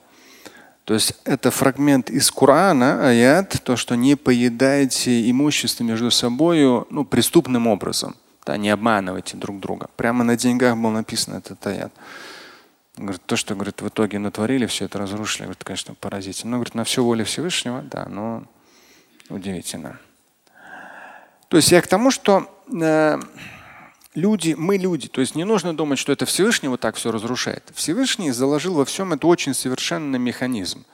То 0.85 0.95
есть 0.95 1.15
это 1.25 1.51
фрагмент 1.51 2.09
из 2.09 2.31
Корана, 2.31 3.09
аят, 3.09 3.61
то, 3.63 3.77
что 3.77 3.95
не 3.95 4.15
поедаете 4.15 5.31
имущество 5.31 5.85
между 5.85 6.11
собой 6.11 6.63
ну, 6.89 7.05
преступным 7.05 7.67
образом. 7.67 8.17
Да, 8.49 8.57
не 8.57 8.71
обманывайте 8.71 9.37
друг 9.37 9.61
друга. 9.61 9.91
Прямо 9.97 10.25
на 10.25 10.35
деньгах 10.35 10.75
был 10.75 10.89
написан 10.89 11.35
этот 11.35 11.67
аят. 11.67 11.93
Говорит, 12.97 13.21
то, 13.27 13.37
что 13.37 13.55
говорит, 13.55 13.83
в 13.83 13.89
итоге 13.89 14.19
натворили, 14.19 14.65
все 14.65 14.87
это 14.87 14.99
разрушили, 14.99 15.43
говорит, 15.43 15.63
конечно, 15.63 15.93
поразительно. 15.93 16.53
Но 16.53 16.57
говорит, 16.57 16.75
на 16.75 16.85
все 16.85 17.05
воле 17.05 17.25
Всевышнего, 17.25 17.83
да, 17.83 18.07
но 18.07 18.45
удивительно. 19.29 19.99
То 21.49 21.59
есть 21.59 21.71
я 21.73 21.83
к 21.83 21.89
тому, 21.89 22.11
что 22.11 22.51
э, 22.73 23.21
люди, 24.15 24.55
мы 24.57 24.79
люди, 24.79 25.09
то 25.09 25.21
есть 25.21 25.35
не 25.35 25.45
нужно 25.45 25.77
думать, 25.77 25.99
что 25.99 26.11
это 26.11 26.25
Всевышний 26.25 26.71
вот 26.71 26.81
так 26.81 26.97
все 26.97 27.13
разрушает. 27.13 27.71
Всевышний 27.75 28.31
заложил 28.31 28.73
во 28.73 28.87
всем 28.87 29.13
это 29.13 29.27
очень 29.27 29.53
совершенный 29.53 30.19
механизм 30.19 30.87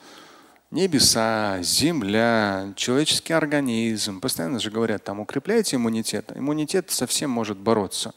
небеса, 0.75 1.63
земля, 1.63 2.73
человеческий 2.77 3.33
организм. 3.33 4.21
Постоянно 4.21 4.59
же 4.59 4.71
говорят, 4.71 5.05
там 5.05 5.21
укрепляйте 5.21 5.77
иммунитет. 5.77 6.33
Иммунитет 6.35 6.91
совсем 6.91 7.31
может 7.31 7.57
бороться. 7.57 8.13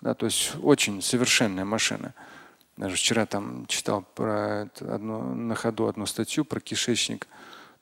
Да, 0.00 0.14
то 0.14 0.26
есть 0.26 0.52
очень 0.62 1.02
совершенная 1.02 1.64
машина. 1.64 2.14
Даже 2.76 2.94
вчера 2.94 3.26
там 3.26 3.66
читал 3.66 4.04
про 4.14 4.70
одну, 4.80 5.34
на 5.34 5.56
ходу 5.56 5.88
одну 5.88 6.06
статью 6.06 6.44
про 6.44 6.60
кишечник. 6.60 7.26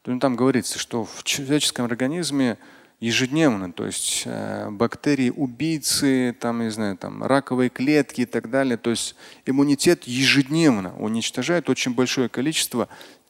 Там 0.02 0.34
говорится, 0.34 0.78
что 0.78 1.04
в 1.04 1.22
человеческом 1.22 1.84
организме 1.84 2.56
ежедневно, 3.00 3.72
то 3.72 3.84
есть 3.84 4.22
э, 4.24 4.70
бактерии, 4.70 5.28
убийцы, 5.28 6.34
там, 6.40 6.62
не 6.62 6.70
знаю, 6.70 6.96
там, 6.96 7.22
раковые 7.22 7.68
клетки 7.68 8.22
и 8.22 8.24
так 8.26 8.48
далее. 8.48 8.78
То 8.78 8.88
есть 8.88 9.14
иммунитет 9.44 10.04
ежедневно 10.04 10.96
уничтожает 10.96 11.68
очень 11.68 11.92
большое 11.92 12.30
количество 12.30 12.88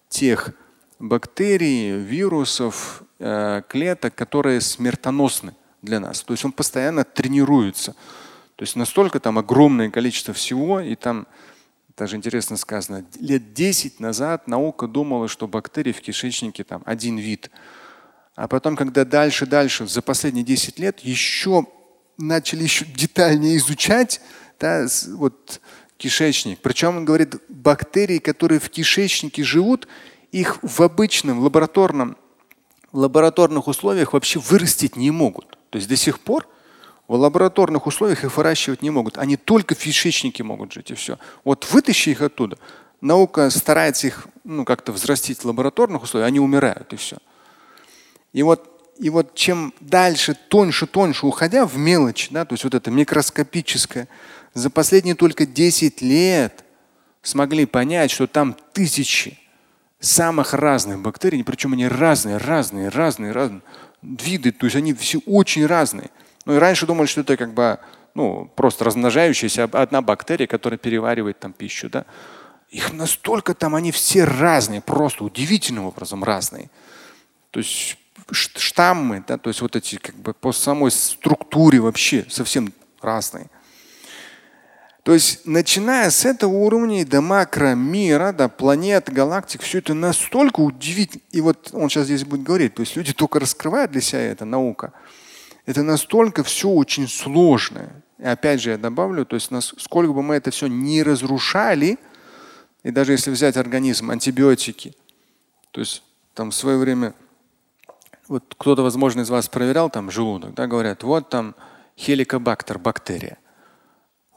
тех 0.08 0.54
бактерий, 0.98 1.98
вирусов, 1.98 3.02
э, 3.18 3.62
клеток, 3.68 4.14
которые 4.14 4.60
смертоносны 4.60 5.54
для 5.82 6.00
нас. 6.00 6.22
То 6.22 6.32
есть 6.32 6.44
он 6.44 6.52
постоянно 6.52 7.04
тренируется. 7.04 7.92
То 8.56 8.62
есть 8.62 8.76
настолько 8.76 9.20
там 9.20 9.38
огромное 9.38 9.90
количество 9.90 10.32
всего, 10.32 10.80
и 10.80 10.94
там 10.94 11.26
даже 11.96 12.16
интересно 12.16 12.56
сказано, 12.56 13.06
лет 13.20 13.54
10 13.54 14.00
назад 14.00 14.48
наука 14.48 14.86
думала, 14.86 15.28
что 15.28 15.48
бактерии 15.48 15.92
в 15.92 16.00
кишечнике 16.00 16.62
там 16.64 16.82
один 16.84 17.16
вид. 17.16 17.50
А 18.34 18.48
потом, 18.48 18.76
когда 18.76 19.04
дальше, 19.04 19.46
дальше, 19.46 19.86
за 19.86 20.02
последние 20.02 20.44
10 20.44 20.78
лет 20.78 21.00
еще 21.00 21.66
начали 22.18 22.62
еще 22.62 22.84
детальнее 22.84 23.56
изучать 23.56 24.20
да, 24.60 24.86
вот 25.08 25.60
кишечник. 25.96 26.58
Причем 26.60 26.98
он 26.98 27.04
говорит, 27.04 27.36
бактерии, 27.48 28.18
которые 28.18 28.58
в 28.58 28.68
кишечнике 28.68 29.42
живут, 29.42 29.88
их 30.32 30.58
в 30.62 30.82
обычном 30.82 31.40
лабораторном, 31.40 32.16
лабораторных 32.92 33.68
условиях 33.68 34.12
вообще 34.12 34.38
вырастить 34.38 34.96
не 34.96 35.10
могут. 35.10 35.58
То 35.70 35.76
есть 35.76 35.88
до 35.88 35.96
сих 35.96 36.20
пор 36.20 36.48
в 37.08 37.14
лабораторных 37.14 37.86
условиях 37.86 38.24
их 38.24 38.36
выращивать 38.36 38.82
не 38.82 38.90
могут. 38.90 39.18
Они 39.18 39.36
только 39.36 39.74
в 39.74 40.42
могут 40.42 40.72
жить 40.72 40.90
и 40.90 40.94
все. 40.94 41.18
Вот 41.44 41.70
вытащи 41.70 42.10
их 42.10 42.20
оттуда. 42.20 42.58
Наука 43.00 43.50
старается 43.50 44.08
их 44.08 44.26
ну, 44.44 44.64
как-то 44.64 44.92
взрастить 44.92 45.40
в 45.40 45.44
лабораторных 45.44 46.02
условиях, 46.02 46.28
они 46.28 46.40
умирают 46.40 46.92
и 46.92 46.96
все. 46.96 47.18
И 48.32 48.42
вот, 48.42 48.94
и 48.98 49.10
вот 49.10 49.34
чем 49.34 49.72
дальше, 49.80 50.34
тоньше, 50.34 50.86
тоньше 50.86 51.26
уходя 51.26 51.66
в 51.66 51.76
мелочь, 51.76 52.28
да, 52.30 52.44
то 52.44 52.54
есть 52.54 52.64
вот 52.64 52.74
это 52.74 52.90
микроскопическое, 52.90 54.08
за 54.54 54.70
последние 54.70 55.14
только 55.14 55.46
10 55.46 56.00
лет 56.00 56.64
смогли 57.22 57.66
понять, 57.66 58.10
что 58.10 58.26
там 58.26 58.56
тысячи 58.72 59.38
самых 60.00 60.54
разных 60.54 61.00
бактерий, 61.00 61.42
причем 61.44 61.72
они 61.72 61.88
разные, 61.88 62.36
разные, 62.36 62.88
разные, 62.88 63.32
разные 63.32 63.62
виды, 64.02 64.52
то 64.52 64.66
есть 64.66 64.76
они 64.76 64.94
все 64.94 65.20
очень 65.26 65.66
разные. 65.66 66.10
Ну 66.44 66.54
и 66.54 66.58
раньше 66.58 66.86
думали, 66.86 67.06
что 67.06 67.22
это 67.22 67.36
как 67.36 67.54
бы 67.54 67.78
ну, 68.14 68.50
просто 68.56 68.84
размножающаяся 68.84 69.64
одна 69.64 70.00
бактерия, 70.00 70.46
которая 70.46 70.78
переваривает 70.78 71.38
там 71.38 71.52
пищу. 71.52 71.90
Да? 71.90 72.06
Их 72.70 72.92
настолько 72.92 73.52
там, 73.54 73.74
они 73.74 73.92
все 73.92 74.24
разные, 74.24 74.80
просто 74.80 75.24
удивительным 75.24 75.84
образом 75.84 76.24
разные. 76.24 76.70
То 77.50 77.60
есть 77.60 77.98
штаммы, 78.30 79.22
да, 79.26 79.38
то 79.38 79.50
есть 79.50 79.60
вот 79.60 79.76
эти 79.76 79.96
как 79.96 80.14
бы 80.16 80.34
по 80.34 80.52
самой 80.52 80.90
структуре 80.90 81.78
вообще 81.78 82.26
совсем 82.28 82.72
разные. 83.00 83.50
То 85.06 85.14
есть, 85.14 85.46
начиная 85.46 86.10
с 86.10 86.24
этого 86.24 86.50
уровня 86.50 87.06
до 87.06 87.20
макромира, 87.20 88.32
до 88.32 88.48
планет, 88.48 89.08
галактик, 89.08 89.62
все 89.62 89.78
это 89.78 89.94
настолько 89.94 90.58
удивительно. 90.58 91.22
И 91.30 91.40
вот 91.40 91.70
он 91.72 91.88
сейчас 91.88 92.06
здесь 92.06 92.24
будет 92.24 92.42
говорить, 92.42 92.74
то 92.74 92.80
есть 92.80 92.96
люди 92.96 93.12
только 93.12 93.38
раскрывают 93.38 93.92
для 93.92 94.00
себя 94.00 94.22
это, 94.22 94.44
наука. 94.44 94.92
Это 95.64 95.84
настолько 95.84 96.42
все 96.42 96.68
очень 96.68 97.06
сложное. 97.06 98.02
И 98.18 98.24
опять 98.24 98.60
же 98.60 98.70
я 98.70 98.78
добавлю, 98.78 99.24
то 99.24 99.36
есть 99.36 99.48
сколько 99.78 100.12
бы 100.12 100.24
мы 100.24 100.34
это 100.34 100.50
все 100.50 100.66
не 100.66 101.04
разрушали, 101.04 102.00
и 102.82 102.90
даже 102.90 103.12
если 103.12 103.30
взять 103.30 103.56
организм, 103.56 104.10
антибиотики, 104.10 104.96
то 105.70 105.78
есть 105.78 106.02
там 106.34 106.50
в 106.50 106.54
свое 106.56 106.78
время, 106.78 107.14
вот 108.26 108.56
кто-то, 108.58 108.82
возможно, 108.82 109.20
из 109.20 109.30
вас 109.30 109.48
проверял 109.48 109.88
там 109.88 110.10
желудок, 110.10 110.54
да, 110.54 110.66
говорят, 110.66 111.04
вот 111.04 111.30
там 111.30 111.54
хеликобактер, 111.96 112.80
бактерия 112.80 113.38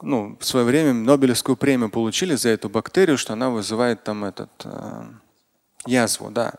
ну, 0.02 0.36
в 0.40 0.44
свое 0.44 0.64
время 0.64 0.92
Нобелевскую 0.92 1.56
премию 1.56 1.90
получили 1.90 2.34
за 2.34 2.50
эту 2.50 2.68
бактерию, 2.68 3.18
что 3.18 3.32
она 3.32 3.50
вызывает 3.50 4.04
там 4.04 4.24
этот 4.24 4.50
э, 4.64 5.04
язву, 5.86 6.30
да. 6.30 6.54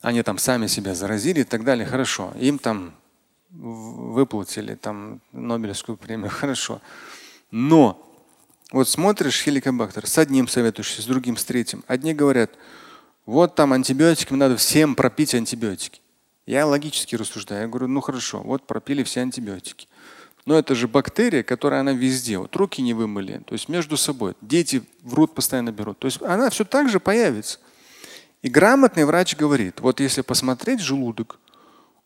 Они 0.00 0.22
там 0.22 0.38
сами 0.38 0.66
себя 0.66 0.94
заразили 0.94 1.40
и 1.40 1.44
так 1.44 1.64
далее. 1.64 1.86
Хорошо. 1.86 2.32
Им 2.38 2.58
там 2.58 2.94
выплатили 3.50 4.74
там 4.74 5.20
Нобелевскую 5.32 5.96
премию. 5.96 6.30
Хорошо. 6.30 6.80
Но 7.50 8.08
вот 8.72 8.88
смотришь 8.88 9.42
хеликобактер, 9.42 10.06
с 10.06 10.16
одним 10.18 10.48
советуешься, 10.48 11.02
с 11.02 11.04
другим, 11.04 11.36
с 11.36 11.44
третьим. 11.44 11.84
Одни 11.86 12.14
говорят, 12.14 12.52
вот 13.26 13.54
там 13.54 13.72
антибиотиками 13.72 14.38
надо 14.38 14.56
всем 14.56 14.94
пропить 14.94 15.34
антибиотики. 15.34 16.00
Я 16.46 16.66
логически 16.66 17.14
рассуждаю. 17.14 17.62
Я 17.62 17.68
говорю, 17.68 17.88
ну 17.88 18.00
хорошо, 18.00 18.40
вот 18.40 18.66
пропили 18.66 19.02
все 19.04 19.20
антибиотики. 19.20 19.86
Но 20.44 20.58
это 20.58 20.74
же 20.74 20.88
бактерия, 20.88 21.42
которая 21.42 21.80
она 21.80 21.92
везде. 21.92 22.38
Вот 22.38 22.54
руки 22.56 22.82
не 22.82 22.94
вымыли. 22.94 23.42
То 23.46 23.52
есть 23.52 23.68
между 23.68 23.96
собой. 23.96 24.34
Дети 24.40 24.82
врут 25.02 25.34
постоянно 25.34 25.70
берут. 25.70 25.98
То 25.98 26.06
есть 26.06 26.20
она 26.20 26.50
все 26.50 26.64
так 26.64 26.88
же 26.88 26.98
появится. 26.98 27.58
И 28.42 28.48
грамотный 28.48 29.04
врач 29.04 29.36
говорит, 29.36 29.80
вот 29.80 30.00
если 30.00 30.22
посмотреть 30.22 30.80
желудок, 30.80 31.38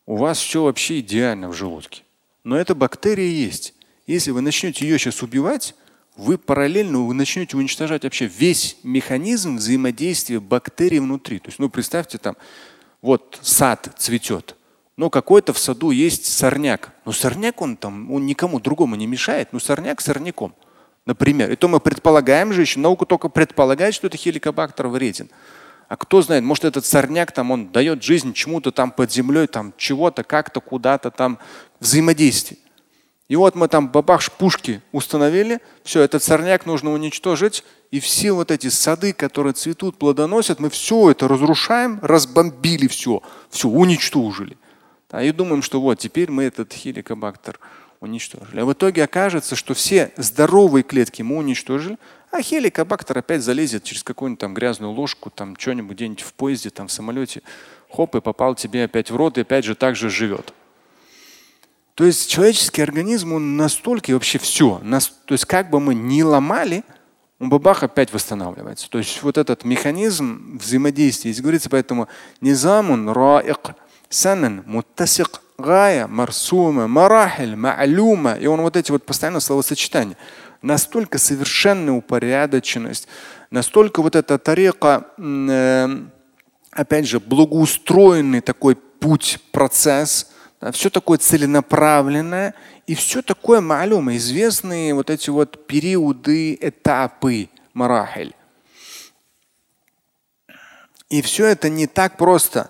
у 0.05 0.17
вас 0.17 0.37
все 0.37 0.63
вообще 0.63 0.99
идеально 0.99 1.49
в 1.49 1.53
желудке. 1.53 2.03
Но 2.43 2.57
эта 2.57 2.75
бактерия 2.75 3.27
есть. 3.27 3.73
Если 4.05 4.31
вы 4.31 4.41
начнете 4.41 4.87
ее 4.87 4.99
сейчас 4.99 5.23
убивать, 5.23 5.75
вы 6.15 6.37
параллельно 6.37 7.05
вы 7.05 7.13
начнете 7.13 7.57
уничтожать 7.57 8.03
вообще 8.03 8.25
весь 8.25 8.77
механизм 8.83 9.57
взаимодействия 9.57 10.39
бактерий 10.39 10.99
внутри. 10.99 11.39
То 11.39 11.49
есть, 11.49 11.59
ну, 11.59 11.69
представьте 11.69 12.17
там, 12.17 12.37
вот 13.01 13.39
сад 13.41 13.89
цветет. 13.97 14.55
Но 14.97 15.11
какой-то 15.11 15.53
в 15.53 15.59
саду 15.59 15.91
есть 15.91 16.25
сорняк. 16.25 16.91
Но 17.05 17.11
сорняк 17.11 17.61
он 17.61 17.77
там, 17.77 18.11
он 18.11 18.25
никому 18.25 18.59
другому 18.59 18.95
не 18.95 19.05
мешает. 19.05 19.53
Но 19.53 19.59
сорняк 19.59 20.01
сорняком. 20.01 20.55
Например. 21.05 21.51
И 21.51 21.55
то 21.55 21.67
мы 21.67 21.79
предполагаем 21.79 22.51
же 22.51 22.61
еще, 22.61 22.79
наука 22.79 23.05
только 23.05 23.29
предполагает, 23.29 23.93
что 23.93 24.07
это 24.07 24.17
хеликобактер 24.17 24.87
вреден. 24.87 25.29
А 25.87 25.95
кто 25.95 26.21
знает, 26.21 26.43
может 26.43 26.65
этот 26.65 26.85
сорняк 26.85 27.31
там, 27.31 27.51
он 27.51 27.71
дает 27.71 28.03
жизнь 28.03 28.33
чему-то 28.33 28.71
там 28.71 28.91
под 28.91 29.11
землей, 29.11 29.47
там 29.47 29.73
чего-то, 29.77 30.23
как-то, 30.23 30.59
куда-то 30.59 31.11
там 31.11 31.39
взаимодействие. 31.79 32.59
И 33.29 33.35
вот 33.35 33.55
мы 33.55 33.67
там 33.67 33.89
бабах 33.89 34.29
пушки 34.33 34.81
установили, 34.91 35.59
все, 35.83 36.01
этот 36.01 36.23
сорняк 36.23 36.65
нужно 36.65 36.91
уничтожить, 36.91 37.63
и 37.91 37.99
все 37.99 38.31
вот 38.31 38.51
эти 38.51 38.67
сады, 38.67 39.13
которые 39.13 39.53
цветут, 39.53 39.97
плодоносят, 39.97 40.59
мы 40.59 40.69
все 40.69 41.11
это 41.11 41.27
разрушаем, 41.27 41.99
разбомбили 42.01 42.87
все, 42.87 43.21
все 43.49 43.67
уничтожили. 43.67 44.57
Да, 45.09 45.23
и 45.23 45.31
думаем, 45.31 45.61
что 45.61 45.79
вот 45.79 45.99
теперь 45.99 46.29
мы 46.29 46.43
этот 46.43 46.73
хеликобактер 46.73 47.59
уничтожили. 47.99 48.59
А 48.59 48.65
в 48.65 48.73
итоге 48.73 49.03
окажется, 49.03 49.55
что 49.55 49.73
все 49.73 50.11
здоровые 50.17 50.83
клетки 50.83 51.21
мы 51.21 51.37
уничтожили, 51.37 51.97
А 52.29 52.41
хеликобактер 52.41 53.17
опять 53.17 53.41
залезет 53.41 53.83
через 53.83 54.03
какую-нибудь 54.03 54.41
там 54.41 54.53
грязную 54.53 54.91
ложку, 54.91 55.29
там 55.29 55.55
что-нибудь 55.57 55.95
где-нибудь 55.95 56.21
в 56.21 56.33
поезде, 56.33 56.69
там 56.69 56.87
в 56.87 56.91
самолете, 56.91 57.41
хоп, 57.89 58.15
и 58.15 58.21
попал 58.21 58.55
тебе 58.55 58.83
опять 58.83 59.09
в 59.09 59.15
рот, 59.15 59.37
и 59.37 59.41
опять 59.41 59.63
же 59.63 59.75
так 59.75 59.95
же 59.95 60.09
живет. 60.09 60.53
То 61.95 62.03
есть 62.03 62.29
человеческий 62.29 62.81
организм, 62.81 63.33
он 63.33 63.57
настолько 63.57 64.11
и 64.11 64.13
вообще 64.13 64.37
все. 64.37 64.79
Нас, 64.83 65.07
то 65.25 65.33
есть 65.33 65.45
как 65.45 65.69
бы 65.69 65.79
мы 65.79 65.95
ни 65.95 66.21
ломали, 66.21 66.83
он 67.39 67.49
бабах 67.49 67.81
опять 67.81 68.13
восстанавливается. 68.13 68.89
То 68.89 68.97
есть 68.97 69.23
вот 69.23 69.37
этот 69.37 69.63
механизм 69.63 70.59
взаимодействия, 70.61 71.31
здесь 71.31 71.41
говорится, 71.41 71.69
поэтому 71.69 72.07
низамун 72.41 73.09
раик, 73.09 73.71
санан, 74.09 74.63
муттасик, 74.65 75.41
гая, 75.57 76.07
марсума, 76.07 76.87
марахиль, 76.87 77.55
ма'люма. 77.55 78.39
И 78.39 78.47
он 78.47 78.61
вот 78.61 78.77
эти 78.77 78.91
вот 78.91 79.05
постоянно 79.05 79.39
словосочетания. 79.39 80.17
Настолько 80.61 81.17
совершенная 81.17 81.93
упорядоченность, 81.93 83.07
настолько 83.51 84.01
вот 84.01 84.15
эта 84.15 84.37
тарика, 84.37 85.07
э, 85.17 85.87
опять 86.71 87.07
же, 87.07 87.19
благоустроенный 87.19 88.41
такой 88.41 88.75
путь, 88.75 89.39
процесс, 89.51 90.31
да, 90.59 90.71
все 90.71 90.89
такое 90.89 91.19
целенаправленное 91.19 92.55
и 92.87 92.95
все 92.95 93.21
такое 93.21 93.61
малюма, 93.61 94.15
известные 94.15 94.93
вот 94.93 95.09
эти 95.09 95.29
вот 95.29 95.67
периоды, 95.67 96.57
этапы, 96.59 97.49
марахель. 97.73 98.33
И 101.09 101.21
все 101.21 101.45
это 101.45 101.69
не 101.69 101.87
так 101.87 102.17
просто. 102.17 102.69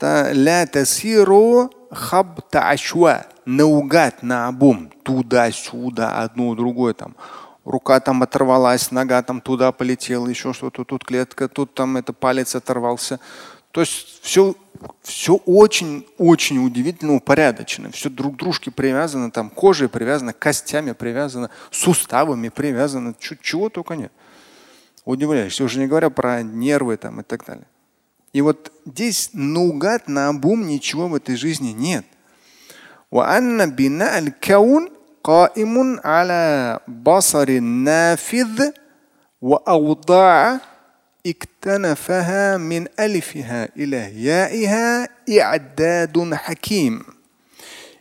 Ля 0.00 0.66
тасиру 0.66 1.70
хабта 1.90 2.70
ашва. 2.70 3.26
Наугад, 3.44 4.22
на 4.22 4.48
обум. 4.48 4.90
Туда-сюда, 5.02 6.22
одно, 6.22 6.54
другое 6.54 6.92
там. 6.94 7.16
Рука 7.64 8.00
там 8.00 8.22
оторвалась, 8.22 8.90
нога 8.90 9.22
там 9.22 9.40
туда 9.40 9.72
полетела, 9.72 10.26
еще 10.26 10.52
что-то, 10.52 10.84
тут 10.84 11.04
клетка, 11.04 11.48
тут 11.48 11.74
там 11.74 11.96
это 11.96 12.12
палец 12.12 12.54
оторвался. 12.54 13.20
То 13.72 13.80
есть 13.80 14.20
все 14.22 14.54
все 15.02 15.36
очень-очень 15.36 16.64
удивительно 16.64 17.14
упорядочено. 17.14 17.90
Все 17.90 18.08
друг 18.08 18.34
к 18.34 18.38
дружке 18.38 18.70
привязано, 18.70 19.30
там 19.30 19.50
кожей 19.50 19.88
привязано, 19.88 20.32
костями 20.32 20.92
привязано, 20.92 21.50
суставами 21.70 22.48
привязано, 22.48 23.14
чего 23.18 23.68
только 23.68 23.94
нет. 23.94 24.12
Удивляешься, 25.04 25.64
уже 25.64 25.78
не 25.78 25.86
говоря 25.86 26.10
про 26.10 26.42
нервы 26.42 26.96
там 26.96 27.20
и 27.20 27.24
так 27.24 27.44
далее. 27.44 27.66
И 28.33 28.41
вот 28.41 28.71
здесь 28.85 29.29
наугад 29.33 30.07
на 30.07 30.29
обум 30.29 30.67
ничего 30.67 31.07
в 31.07 31.15
этой 31.15 31.35
жизни 31.35 31.71
нет. 31.71 32.05
قائم 35.23 35.99
على 36.03 36.79
بصر 36.87 37.59
نافذ 37.59 38.71
وأوضاع 39.41 40.59
اكتنفها 41.25 42.57
من 42.57 42.87
ألفها 42.99 43.69
إلى 43.77 44.23
يائها 44.23 45.09
إعداد 45.29 46.33
حكيم. 46.33 47.05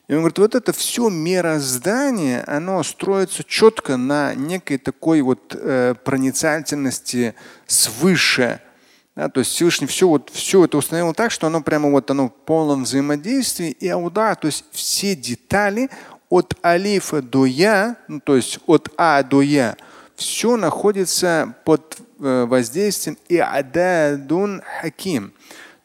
И 0.09 0.15
он 0.15 0.19
говорит, 0.19 0.39
вот 0.39 0.55
это 0.57 0.73
все 0.73 1.09
мироздание, 1.09 2.43
оно 2.43 2.83
строится 2.83 3.45
четко 3.45 3.97
на 3.97 4.35
некой 4.35 4.77
такой 4.77 5.23
вот 5.23 5.57
э, 5.57 5.95
проницательности 6.05 7.35
свыше. 7.67 8.61
да, 9.18 9.28
то 9.28 9.42
есть 9.42 9.52
Всевышний 9.52 9.88
все, 9.88 10.08
вот, 10.08 10.30
все 10.32 10.64
это 10.64 10.78
установил 10.78 11.14
так, 11.14 11.32
что 11.32 11.48
оно 11.48 11.62
прямо 11.62 11.92
вот 11.92 12.10
оно 12.10 12.30
в 12.30 12.34
полном 12.46 12.84
взаимодействии. 12.84 13.72
И 13.72 13.90
ауда, 13.90 14.36
то 14.36 14.46
есть 14.46 14.64
все 14.72 15.14
детали 15.14 15.90
от 16.30 16.54
алифа 16.64 17.22
до 17.22 17.46
я, 17.46 17.98
ну, 18.08 18.22
то 18.22 18.38
есть 18.38 18.60
от 18.66 18.90
А 18.96 19.22
до 19.24 19.42
Я, 19.42 19.76
все 20.16 20.56
находится 20.56 21.54
под 21.66 21.98
Э, 22.20 22.46
воздействием 22.46 23.16
и 23.30 23.38
ададун 23.38 24.64
хаким. 24.82 25.34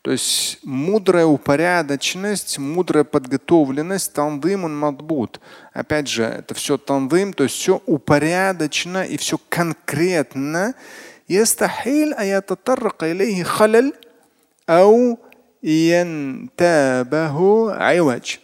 То 0.01 0.11
есть 0.11 0.59
мудрая 0.63 1.27
упорядоченность, 1.27 2.59
мудрая 2.59 3.05
подготовленность, 3.05 4.15
тандымун 4.15 4.75
мадбут. 4.75 5.41
Опять 5.75 6.09
же, 6.09 6.23
это 6.23 6.55
все 6.55 6.79
тандым, 6.79 7.35
то 7.35 7.45
есть 7.45 7.57
все 7.57 7.83
упорядочено 7.85 9.05
и 9.05 9.19
все 9.19 9.39
конкретно. 9.51 10.75
يستحيل 11.30 12.14
أن 12.14 12.26
يتطرق 12.26 13.04
إليه 13.04 13.44
خلل 13.44 13.94
أو 14.70 15.18
ينتابه 15.64 17.38
عوج. 17.74 18.38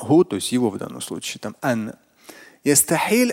هو, 0.00 0.24
то 0.24 0.36
есть 0.36 0.52
его 0.52 0.70
в 0.70 0.78
данном 0.78 1.00
случае, 1.00 1.40
там, 1.40 1.56
ан. 1.62 1.94
Ястахиль 2.64 3.30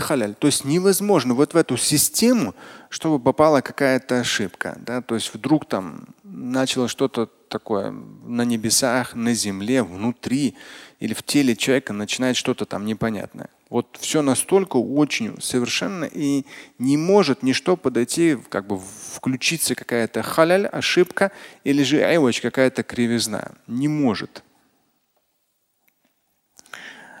халяль. 0.00 0.34
То 0.34 0.46
есть 0.46 0.64
невозможно 0.64 1.34
вот 1.34 1.52
в 1.52 1.56
эту 1.56 1.76
систему, 1.76 2.54
чтобы 2.88 3.22
попала 3.22 3.60
какая-то 3.60 4.20
ошибка. 4.20 4.78
Да? 4.80 5.02
То 5.02 5.14
есть 5.14 5.32
вдруг 5.34 5.68
там 5.68 6.06
начало 6.24 6.88
что-то 6.88 7.26
такое 7.26 7.90
на 7.90 8.42
небесах, 8.42 9.14
на 9.14 9.34
земле, 9.34 9.82
внутри 9.82 10.56
или 10.98 11.12
в 11.12 11.22
теле 11.22 11.54
человека 11.54 11.92
начинает 11.92 12.36
что-то 12.36 12.64
там 12.64 12.86
непонятное. 12.86 13.50
Вот 13.71 13.97
все 14.01 14.21
настолько 14.21 14.75
очень 14.75 15.41
совершенно 15.41 16.03
и 16.03 16.43
не 16.77 16.97
может 16.97 17.41
ничто 17.41 17.77
подойти, 17.77 18.37
как 18.49 18.67
бы 18.67 18.77
включиться 18.77 19.75
какая-то 19.75 20.23
халяль, 20.23 20.67
ошибка 20.67 21.31
или 21.63 21.81
же 21.81 22.03
айвач, 22.03 22.41
какая-то 22.41 22.83
кривизна. 22.83 23.53
Не 23.67 23.87
может. 23.87 24.43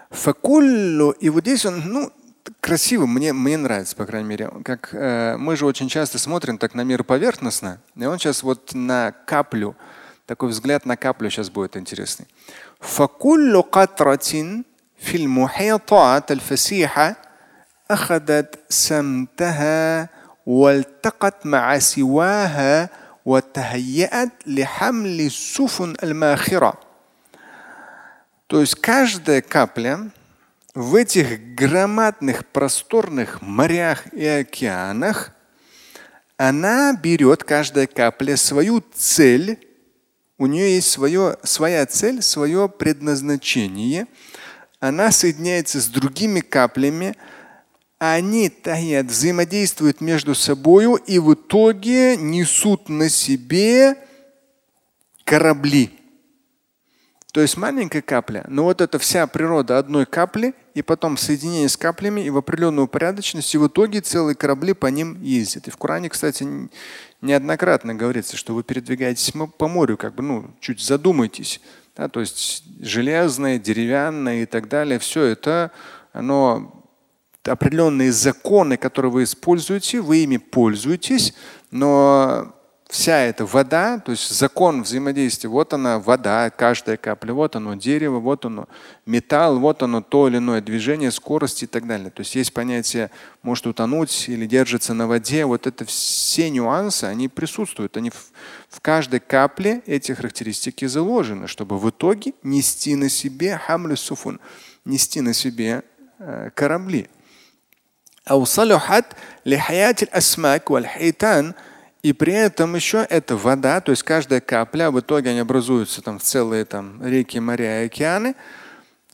Факуллю, 0.09 1.11
и 1.11 1.29
вот 1.29 1.45
здесь 1.45 1.65
он, 1.65 1.83
ну, 1.85 2.11
красиво, 2.59 3.05
мне, 3.05 3.31
мне 3.31 3.55
нравится, 3.55 3.95
по 3.95 4.05
крайней 4.05 4.27
мере. 4.27 4.51
Как, 4.65 4.89
э, 4.91 5.37
мы 5.37 5.55
же 5.55 5.65
очень 5.65 5.87
часто 5.87 6.19
смотрим 6.19 6.57
так 6.57 6.73
на 6.75 6.83
мир 6.83 7.05
поверхностно, 7.05 7.81
и 7.95 8.03
он 8.03 8.19
сейчас 8.19 8.43
вот 8.43 8.73
на 8.73 9.13
каплю, 9.25 9.77
такой 10.25 10.49
взгляд 10.49 10.85
на 10.85 10.97
каплю 10.97 11.29
сейчас 11.29 11.49
будет 11.49 11.77
интересный. 11.77 12.27
Факуллю 12.81 13.63
катратин– 13.63 14.65
في 15.00 15.16
المحيطات 15.16 16.32
الفسيحة 16.32 17.16
أخذت 17.90 18.58
سمتها 18.68 20.08
والتقت 20.46 21.46
مع 21.46 21.78
سواها 21.78 22.88
وتهيأت 23.24 24.32
لحمل 24.46 25.20
السفن 25.20 25.94
الماخرة 26.02 26.86
то 28.48 28.60
есть 28.60 28.76
каждая 28.76 29.42
капля 29.42 30.08
в 30.76 30.94
этих 30.94 31.54
громадных 31.54 32.46
просторных 32.46 33.40
морях 33.40 34.12
и 34.12 34.24
океанах, 34.24 35.32
она 36.36 36.92
берет, 36.92 37.42
каждая 37.44 37.86
капля, 37.86 38.36
свою 38.36 38.84
цель, 38.94 39.58
у 40.38 40.46
нее 40.46 40.74
есть 40.74 40.90
свое, 40.90 41.38
своя 41.42 41.86
цель, 41.86 42.20
свое 42.20 42.68
предназначение. 42.68 44.06
она 44.81 45.11
соединяется 45.11 45.79
с 45.79 45.87
другими 45.87 46.39
каплями, 46.39 47.15
они 47.99 48.49
таят, 48.49 49.05
взаимодействуют 49.05 50.01
между 50.01 50.33
собой 50.33 50.99
и 51.05 51.19
в 51.19 51.35
итоге 51.35 52.17
несут 52.17 52.89
на 52.89 53.07
себе 53.07 53.95
корабли. 55.23 55.91
То 57.31 57.41
есть 57.41 57.57
маленькая 57.57 58.01
капля, 58.01 58.43
но 58.49 58.63
вот 58.63 58.81
это 58.81 58.97
вся 58.97 59.27
природа 59.27 59.77
одной 59.77 60.07
капли, 60.07 60.55
и 60.73 60.81
потом 60.81 61.15
соединение 61.15 61.69
с 61.69 61.77
каплями 61.77 62.21
и 62.21 62.31
в 62.31 62.37
определенную 62.37 62.85
упорядоченность, 62.85 63.53
и 63.53 63.59
в 63.59 63.67
итоге 63.67 64.01
целые 64.01 64.35
корабли 64.35 64.73
по 64.73 64.87
ним 64.87 65.21
ездят. 65.21 65.67
И 65.67 65.71
в 65.71 65.77
Коране, 65.77 66.09
кстати, 66.09 66.45
неоднократно 67.21 67.93
говорится, 67.93 68.35
что 68.35 68.55
вы 68.55 68.63
передвигаетесь 68.63 69.31
по 69.57 69.67
морю, 69.67 69.95
как 69.95 70.15
бы, 70.15 70.23
ну, 70.23 70.51
чуть 70.59 70.81
задумайтесь. 70.81 71.61
Да, 71.95 72.07
то 72.07 72.21
есть 72.21 72.63
железное, 72.79 73.59
деревянное 73.59 74.43
и 74.43 74.45
так 74.45 74.69
далее, 74.69 74.97
все 74.97 75.23
это, 75.23 75.71
оно 76.13 76.85
определенные 77.43 78.11
законы, 78.11 78.77
которые 78.77 79.11
вы 79.11 79.23
используете, 79.23 80.01
вы 80.01 80.23
ими 80.23 80.37
пользуетесь, 80.37 81.33
но 81.71 82.55
вся 82.90 83.18
эта 83.18 83.44
вода, 83.44 83.98
то 83.98 84.12
есть 84.12 84.28
закон 84.30 84.82
взаимодействия, 84.82 85.50
вот 85.50 85.72
она 85.74 85.98
вода, 85.98 86.50
каждая 86.50 86.96
капля, 86.96 87.32
вот 87.32 87.56
оно 87.56 87.74
дерево, 87.74 88.20
вот 88.20 88.44
оно 88.44 88.68
металл, 89.06 89.58
вот 89.58 89.82
оно 89.82 90.02
то 90.02 90.28
или 90.28 90.36
иное 90.36 90.60
движение, 90.60 91.10
скорость 91.10 91.64
и 91.64 91.66
так 91.66 91.86
далее. 91.86 92.10
То 92.10 92.20
есть 92.20 92.34
есть 92.36 92.52
понятие 92.52 93.10
может 93.42 93.66
утонуть 93.66 94.28
или 94.28 94.46
держится 94.46 94.94
на 94.94 95.08
воде. 95.08 95.44
Вот 95.44 95.66
это 95.66 95.84
все 95.84 96.48
нюансы, 96.48 97.04
они 97.04 97.28
присутствуют. 97.28 97.96
Они 97.96 98.10
в, 98.10 98.30
в 98.68 98.80
каждой 98.80 99.20
капле 99.20 99.82
эти 99.86 100.12
характеристики 100.12 100.84
заложены, 100.84 101.48
чтобы 101.48 101.78
в 101.78 101.90
итоге 101.90 102.34
нести 102.44 102.94
на 102.94 103.08
себе 103.08 103.58
хамлю 103.58 103.96
суфун, 103.96 104.40
нести 104.84 105.20
на 105.20 105.32
себе 105.32 105.82
э, 106.18 106.50
корабли. 106.54 107.08
أو 108.30 108.44
صلحت 108.44 109.04
لحياة 109.46 109.96
الأسماك 110.02 110.70
والحيتان 110.70 111.54
и 112.03 112.13
при 112.13 112.33
этом 112.33 112.75
еще 112.75 113.05
это 113.09 113.37
вода, 113.37 113.79
то 113.81 113.91
есть 113.91 114.03
каждая 114.03 114.41
капля, 114.41 114.89
в 114.89 114.99
итоге 114.99 115.31
они 115.31 115.39
образуются 115.39 116.01
там 116.01 116.17
в 116.17 116.23
целые 116.23 116.65
там, 116.65 117.05
реки, 117.05 117.39
моря 117.39 117.83
и 117.83 117.85
океаны, 117.85 118.35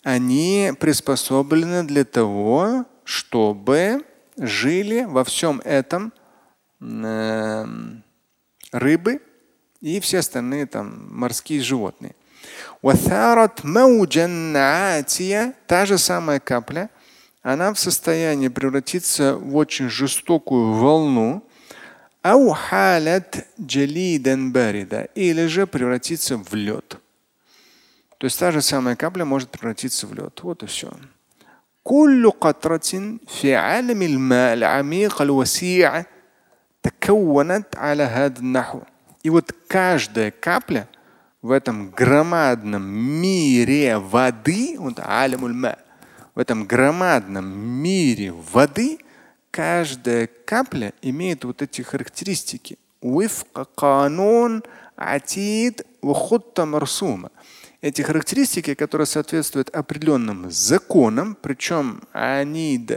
они 0.04 0.72
приспособлены 0.80 1.84
для 1.84 2.06
того, 2.06 2.86
чтобы 3.04 4.06
жили 4.38 5.04
во 5.04 5.26
всем 5.26 5.62
этом 5.66 6.14
э, 6.80 7.66
рыбы 8.72 9.22
и 9.82 10.00
все 10.00 10.20
остальные 10.20 10.68
там 10.68 11.08
морские 11.10 11.62
животные. 11.62 12.16
Та 15.68 15.86
же 15.86 15.98
самая 15.98 16.40
капля, 16.40 16.90
она 17.42 17.74
в 17.74 17.80
состоянии 17.80 18.48
превратиться 18.48 19.36
в 19.36 19.56
очень 19.56 19.90
жестокую 19.90 20.74
волну, 20.74 21.44
или 25.15 25.47
же 25.47 25.67
превратиться 25.67 26.37
в 26.37 26.55
лед. 26.55 26.97
То 28.19 28.27
есть 28.27 28.39
та 28.39 28.53
же 28.53 28.63
самая 28.63 28.95
капля 28.95 29.25
может 29.25 29.51
превратиться 29.51 30.07
в 30.07 30.15
лед. 30.15 30.41
Вот 30.43 30.63
и 30.63 30.67
все. 30.67 30.93
كل 31.85 32.31
قطرة 32.31 33.19
في 33.29 33.55
عالم 33.55 34.03
الماء 34.03 34.55
العميق 34.55 35.23
الوسيع 35.23 36.05
تكونت 36.83 37.77
على 37.77 38.03
هذا 38.03 38.39
النحو. 38.39 38.81
И 39.25 39.31
вот 39.31 39.53
каждая 39.69 40.31
капля 40.31 40.89
в 41.43 41.51
этом 41.51 41.91
громадном 41.91 42.83
мире 42.83 43.99
воды, 43.99 44.77
вот 44.79 44.99
в 44.99 46.39
этом 46.39 46.65
громадном 46.65 47.47
мире 47.59 48.33
воды, 48.33 48.99
каждая 49.58 50.30
капля 50.46 50.94
имеет 51.02 51.44
вот 51.44 51.64
эти 51.64 51.82
характеристики. 51.82 52.78
Эти 57.82 58.02
характеристики, 58.04 58.76
которые 58.76 59.08
соответствуют 59.08 59.70
определенным 59.70 60.52
законам, 60.52 61.36
причем 61.42 62.04
они 62.12 62.88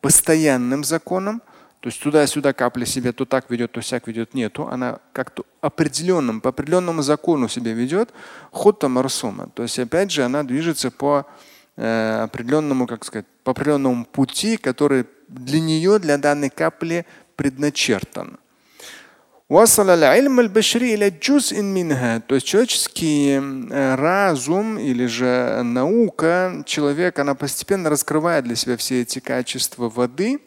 постоянным 0.00 0.82
законам, 0.82 1.40
то 1.78 1.88
есть 1.88 2.02
туда-сюда 2.02 2.52
капля 2.52 2.84
себя 2.84 3.12
то 3.12 3.24
так 3.24 3.48
ведет, 3.48 3.70
то 3.70 3.80
сяк 3.80 4.08
ведет, 4.08 4.34
нету. 4.34 4.66
Она 4.66 4.98
как-то 5.12 5.44
определенным, 5.60 6.40
по 6.40 6.48
определенному 6.48 7.02
закону 7.02 7.48
себя 7.48 7.72
ведет. 7.74 8.12
Хотта 8.50 8.88
марсума. 8.88 9.50
То 9.54 9.62
есть 9.62 9.78
опять 9.78 10.10
же 10.10 10.24
она 10.24 10.42
движется 10.42 10.90
по 10.90 11.26
э, 11.76 12.22
определенному, 12.24 12.88
как 12.88 13.04
сказать, 13.04 13.26
по 13.48 13.52
определенному 13.52 14.04
пути, 14.04 14.58
который 14.58 15.06
для 15.26 15.58
нее, 15.58 15.98
для 15.98 16.18
данной 16.18 16.50
капли 16.50 17.06
предначертан. 17.34 18.38
То 19.48 19.62
есть 22.34 22.46
человеческий 22.46 23.40
э, 23.40 23.94
разум 23.94 24.78
или 24.78 25.06
же 25.06 25.62
наука, 25.64 26.62
человек, 26.66 27.18
она 27.18 27.34
постепенно 27.34 27.88
раскрывает 27.88 28.44
для 28.44 28.54
себя 28.54 28.76
все 28.76 29.00
эти 29.00 29.18
качества 29.18 29.88
воды. 29.88 30.40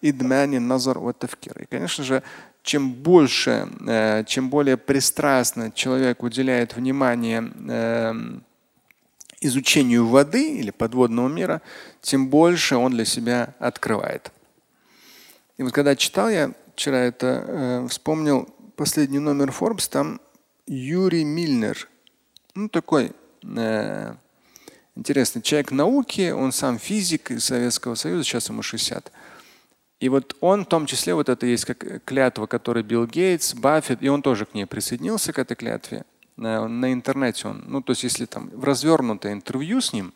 И, 0.00 0.12
конечно 1.68 2.04
же, 2.04 2.22
чем 2.62 2.92
больше, 2.94 3.68
э, 3.86 4.24
чем 4.26 4.48
более 4.48 4.78
пристрастно 4.78 5.70
человек 5.70 6.22
уделяет 6.22 6.74
внимание 6.74 7.52
эм, 7.68 8.42
изучению 9.40 10.06
воды 10.06 10.58
или 10.58 10.70
подводного 10.70 11.28
мира, 11.28 11.62
тем 12.02 12.28
больше 12.28 12.76
он 12.76 12.92
для 12.92 13.04
себя 13.04 13.54
открывает. 13.58 14.32
И 15.56 15.62
вот 15.62 15.72
когда 15.72 15.96
читал 15.96 16.28
я 16.28 16.52
вчера 16.74 16.98
это, 16.98 17.44
э, 17.46 17.86
вспомнил 17.88 18.48
последний 18.76 19.18
номер 19.18 19.50
Forbes, 19.50 19.90
там 19.90 20.20
Юрий 20.66 21.24
Мильнер. 21.24 21.88
Ну, 22.54 22.68
такой 22.68 23.12
э, 23.42 24.14
интересный 24.94 25.42
человек 25.42 25.72
науки, 25.72 26.30
он 26.30 26.52
сам 26.52 26.78
физик 26.78 27.30
из 27.30 27.44
Советского 27.44 27.94
Союза, 27.94 28.24
сейчас 28.24 28.48
ему 28.48 28.62
60. 28.62 29.12
И 30.00 30.08
вот 30.08 30.36
он 30.40 30.64
в 30.64 30.68
том 30.68 30.86
числе, 30.86 31.14
вот 31.14 31.28
это 31.28 31.46
есть 31.46 31.66
как 31.66 32.04
клятва, 32.04 32.46
которую 32.46 32.84
Билл 32.84 33.06
Гейтс, 33.06 33.54
Баффет, 33.54 34.02
и 34.02 34.08
он 34.08 34.22
тоже 34.22 34.46
к 34.46 34.54
ней 34.54 34.64
присоединился, 34.64 35.32
к 35.32 35.38
этой 35.38 35.56
клятве 35.56 36.04
на, 36.40 36.66
на 36.68 36.92
интернете 36.92 37.48
он, 37.48 37.64
ну 37.66 37.82
то 37.82 37.90
есть 37.92 38.02
если 38.02 38.24
там 38.24 38.50
в 38.50 38.64
развернутое 38.64 39.32
интервью 39.32 39.80
с 39.80 39.92
ним, 39.92 40.12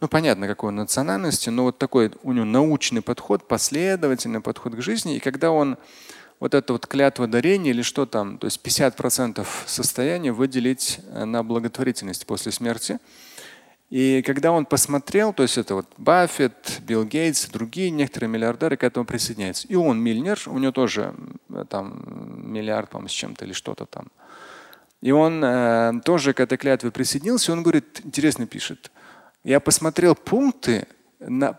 ну 0.00 0.08
понятно 0.08 0.46
какой 0.46 0.68
он 0.68 0.76
национальности, 0.76 1.48
но 1.48 1.64
вот 1.64 1.78
такой 1.78 2.12
у 2.22 2.32
него 2.32 2.44
научный 2.44 3.02
подход, 3.02 3.48
последовательный 3.48 4.40
подход 4.40 4.74
к 4.74 4.82
жизни. 4.82 5.16
И 5.16 5.20
когда 5.20 5.50
он 5.50 5.78
вот 6.40 6.54
это 6.54 6.72
вот 6.72 6.86
клятва 6.86 7.26
дарения 7.26 7.70
или 7.70 7.82
что 7.82 8.04
там, 8.04 8.38
то 8.38 8.46
есть 8.46 8.60
50% 8.62 9.46
состояния 9.66 10.32
выделить 10.32 10.98
э, 11.10 11.24
на 11.24 11.42
благотворительность 11.42 12.26
после 12.26 12.52
смерти. 12.52 12.98
И 13.90 14.22
когда 14.22 14.50
он 14.50 14.66
посмотрел, 14.66 15.32
то 15.32 15.44
есть 15.44 15.56
это 15.56 15.76
вот 15.76 15.86
Баффет, 15.96 16.80
Билл 16.82 17.04
Гейтс, 17.04 17.46
другие 17.46 17.90
некоторые 17.90 18.28
миллиардеры 18.28 18.76
к 18.76 18.82
этому 18.82 19.06
присоединяются. 19.06 19.68
И 19.68 19.76
он 19.76 20.00
миллионер, 20.00 20.40
у 20.46 20.58
него 20.58 20.72
тоже 20.72 21.14
э, 21.50 21.64
там 21.68 22.02
миллиард, 22.52 22.90
по 22.90 23.06
с 23.06 23.12
чем-то 23.12 23.44
или 23.44 23.52
что-то 23.52 23.86
там. 23.86 24.08
И 25.04 25.10
он 25.10 25.44
э, 25.44 26.00
тоже 26.02 26.32
к 26.32 26.40
этой 26.40 26.56
клятве 26.56 26.90
присоединился. 26.90 27.52
Он 27.52 27.62
говорит, 27.62 28.00
интересно 28.04 28.46
пишет, 28.46 28.90
я 29.44 29.60
посмотрел 29.60 30.14
пункты 30.14 30.86
на 31.20 31.58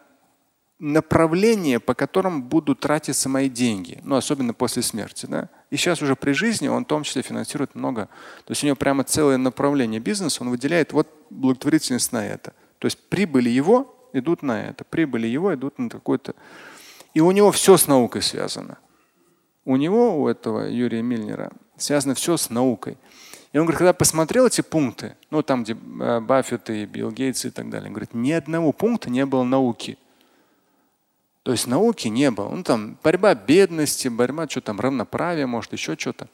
направление, 0.80 1.80
по 1.80 1.94
которым 1.94 2.42
будут 2.42 2.80
тратиться 2.80 3.30
мои 3.30 3.48
деньги, 3.48 4.00
ну, 4.04 4.16
особенно 4.16 4.56
после 4.56 4.82
смерти. 4.82 5.28
Да? 5.28 5.50
И 5.70 5.78
сейчас 5.78 6.02
уже 6.02 6.16
при 6.16 6.32
жизни 6.32 6.68
он 6.68 6.86
в 6.86 6.88
том 6.88 7.04
числе 7.04 7.22
финансирует 7.22 7.76
много. 7.76 8.10
То 8.46 8.52
есть 8.52 8.64
у 8.64 8.66
него 8.66 8.78
прямо 8.78 9.04
целое 9.04 9.38
направление 9.38 10.00
бизнеса, 10.00 10.42
он 10.42 10.50
выделяет 10.50 10.92
вот 10.92 11.08
благотворительность 11.30 12.12
на 12.14 12.26
это. 12.26 12.52
То 12.80 12.88
есть 12.88 12.98
прибыли 13.10 13.52
его 13.52 14.10
идут 14.12 14.42
на 14.42 14.64
это, 14.70 14.84
прибыли 14.84 15.28
его 15.28 15.54
идут 15.54 15.78
на 15.78 15.92
какой-то. 15.92 16.34
И 17.14 17.20
у 17.22 17.30
него 17.30 17.52
все 17.52 17.78
с 17.78 17.86
наукой 17.86 18.24
связано. 18.24 18.80
У 19.66 19.76
него, 19.76 20.20
у 20.20 20.28
этого 20.28 20.68
Юрия 20.68 21.04
Мильнера, 21.04 21.52
связано 21.78 22.16
все 22.16 22.38
с 22.38 22.50
наукой. 22.50 22.98
И 23.56 23.58
он 23.58 23.64
говорит, 23.64 23.78
когда 23.78 23.94
посмотрел 23.94 24.48
эти 24.48 24.60
пункты, 24.60 25.16
ну 25.30 25.42
там, 25.42 25.64
где 25.64 25.78
э, 25.78 26.20
Баффет 26.20 26.70
и 26.70 26.86
Билл 26.86 27.10
Гейтс 27.10 27.46
и 27.46 27.52
так 27.52 27.70
далее, 27.70 27.88
он 27.88 27.94
говорит, 27.94 28.14
ни 28.14 28.34
одного 28.34 28.74
пункта 28.74 29.10
не 29.10 29.26
было 29.26 29.44
науки. 29.44 29.98
То 31.44 31.54
есть 31.54 31.66
науки 31.66 32.10
не 32.10 32.32
было. 32.32 32.50
Ну 32.54 32.64
там 32.64 32.98
борьба 33.02 33.34
бедности, 33.34 34.10
борьба, 34.10 34.50
что 34.50 34.60
там, 34.60 34.82
равноправие, 34.82 35.46
может, 35.46 35.72
еще 35.72 35.96
что-то. 35.98 36.28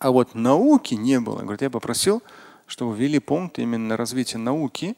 А 0.00 0.10
вот 0.10 0.34
науки 0.34 0.94
не 0.94 1.20
было. 1.20 1.42
Говорит, 1.42 1.62
я 1.62 1.70
попросил, 1.70 2.20
чтобы 2.66 2.96
ввели 2.96 3.20
пункт 3.20 3.60
именно 3.60 3.96
развития 3.96 4.38
науки. 4.38 4.96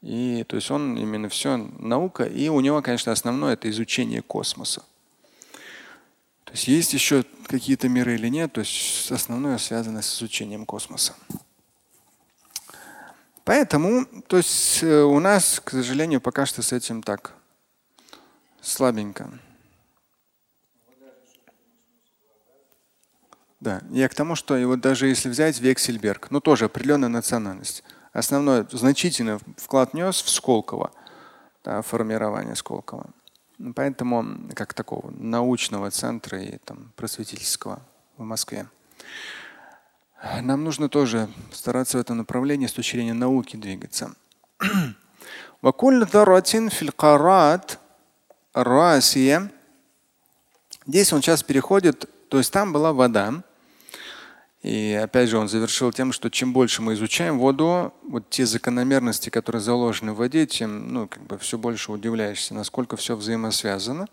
И 0.00 0.44
то 0.48 0.56
есть 0.56 0.72
он 0.72 0.96
именно 0.96 1.28
все 1.28 1.56
наука. 1.78 2.24
И 2.24 2.48
у 2.48 2.58
него, 2.58 2.82
конечно, 2.82 3.12
основное 3.12 3.52
это 3.52 3.70
изучение 3.70 4.22
космоса. 4.22 4.82
То 6.52 6.56
есть 6.56 6.68
есть 6.68 6.92
еще 6.92 7.24
какие-то 7.46 7.88
миры 7.88 8.14
или 8.14 8.28
нет, 8.28 8.52
то 8.52 8.60
есть 8.60 9.10
основное 9.10 9.56
связано 9.56 10.02
с 10.02 10.18
изучением 10.18 10.66
космоса. 10.66 11.14
Поэтому, 13.42 14.04
то 14.26 14.36
есть 14.36 14.82
э, 14.82 15.00
у 15.00 15.18
нас, 15.18 15.62
к 15.64 15.70
сожалению, 15.70 16.20
пока 16.20 16.44
что 16.44 16.60
с 16.60 16.74
этим 16.74 17.02
так 17.02 17.32
слабенько. 18.60 19.30
Да, 23.58 23.80
я 23.88 24.06
к 24.10 24.14
тому, 24.14 24.34
что 24.34 24.54
и 24.58 24.66
вот 24.66 24.80
даже 24.80 25.06
если 25.06 25.30
взять 25.30 25.58
Вексельберг, 25.58 26.30
ну 26.30 26.42
тоже 26.42 26.66
определенная 26.66 27.08
национальность, 27.08 27.82
основной 28.12 28.66
значительный 28.70 29.38
вклад 29.56 29.94
нес 29.94 30.20
в 30.20 30.28
Сколково, 30.28 30.92
да, 31.64 31.80
формирование 31.80 32.56
Сколково. 32.56 33.08
Поэтому 33.74 34.48
как 34.54 34.74
такого 34.74 35.10
научного 35.10 35.90
центра 35.90 36.42
и 36.42 36.58
там, 36.58 36.92
просветительского 36.96 37.80
в 38.16 38.22
Москве. 38.22 38.66
Нам 40.40 40.64
нужно 40.64 40.88
тоже 40.88 41.28
стараться 41.52 41.98
в 41.98 42.00
этом 42.00 42.18
направлении 42.18 42.66
с 42.66 42.72
точки 42.72 42.96
зрения 42.96 43.14
науки 43.14 43.56
двигаться. 43.56 44.14
Здесь 50.86 51.12
он 51.12 51.22
сейчас 51.22 51.42
переходит, 51.42 52.08
то 52.28 52.38
есть 52.38 52.52
там 52.52 52.72
была 52.72 52.92
вода, 52.92 53.42
и 54.62 54.92
опять 55.02 55.28
же 55.28 55.38
он 55.38 55.48
завершил 55.48 55.90
тем, 55.90 56.12
что 56.12 56.30
чем 56.30 56.52
больше 56.52 56.82
мы 56.82 56.94
изучаем 56.94 57.38
воду, 57.38 57.92
вот 58.08 58.30
те 58.30 58.46
закономерности, 58.46 59.28
которые 59.28 59.60
заложены 59.60 60.12
в 60.12 60.16
воде, 60.16 60.46
тем 60.46 60.92
ну, 60.92 61.08
как 61.08 61.22
бы 61.24 61.36
все 61.38 61.58
больше 61.58 61.90
удивляешься, 61.90 62.54
насколько 62.54 62.96
все 62.96 63.16
взаимосвязано. 63.16 64.06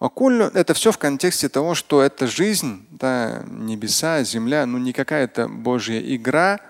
Это 0.00 0.74
все 0.74 0.92
в 0.92 0.98
контексте 0.98 1.48
того, 1.48 1.74
что 1.74 2.02
это 2.02 2.26
жизнь, 2.26 2.86
да, 2.90 3.42
небеса, 3.46 4.22
земля, 4.22 4.64
ну 4.66 4.78
не 4.78 4.92
какая-то 4.92 5.48
Божья 5.48 6.00
игра. 6.00 6.60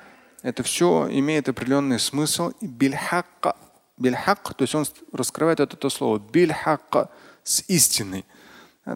Это 0.42 0.62
все 0.62 1.08
имеет 1.10 1.48
определенный 1.48 1.98
смысл. 1.98 2.52
Бильхак, 2.60 3.56
бильхак, 3.96 4.54
то 4.54 4.62
есть 4.62 4.74
он 4.74 4.84
раскрывает 5.12 5.60
это, 5.60 5.76
это 5.76 5.88
слово 5.88 6.18
бильхак 6.18 7.10
с 7.44 7.64
истиной. 7.68 8.24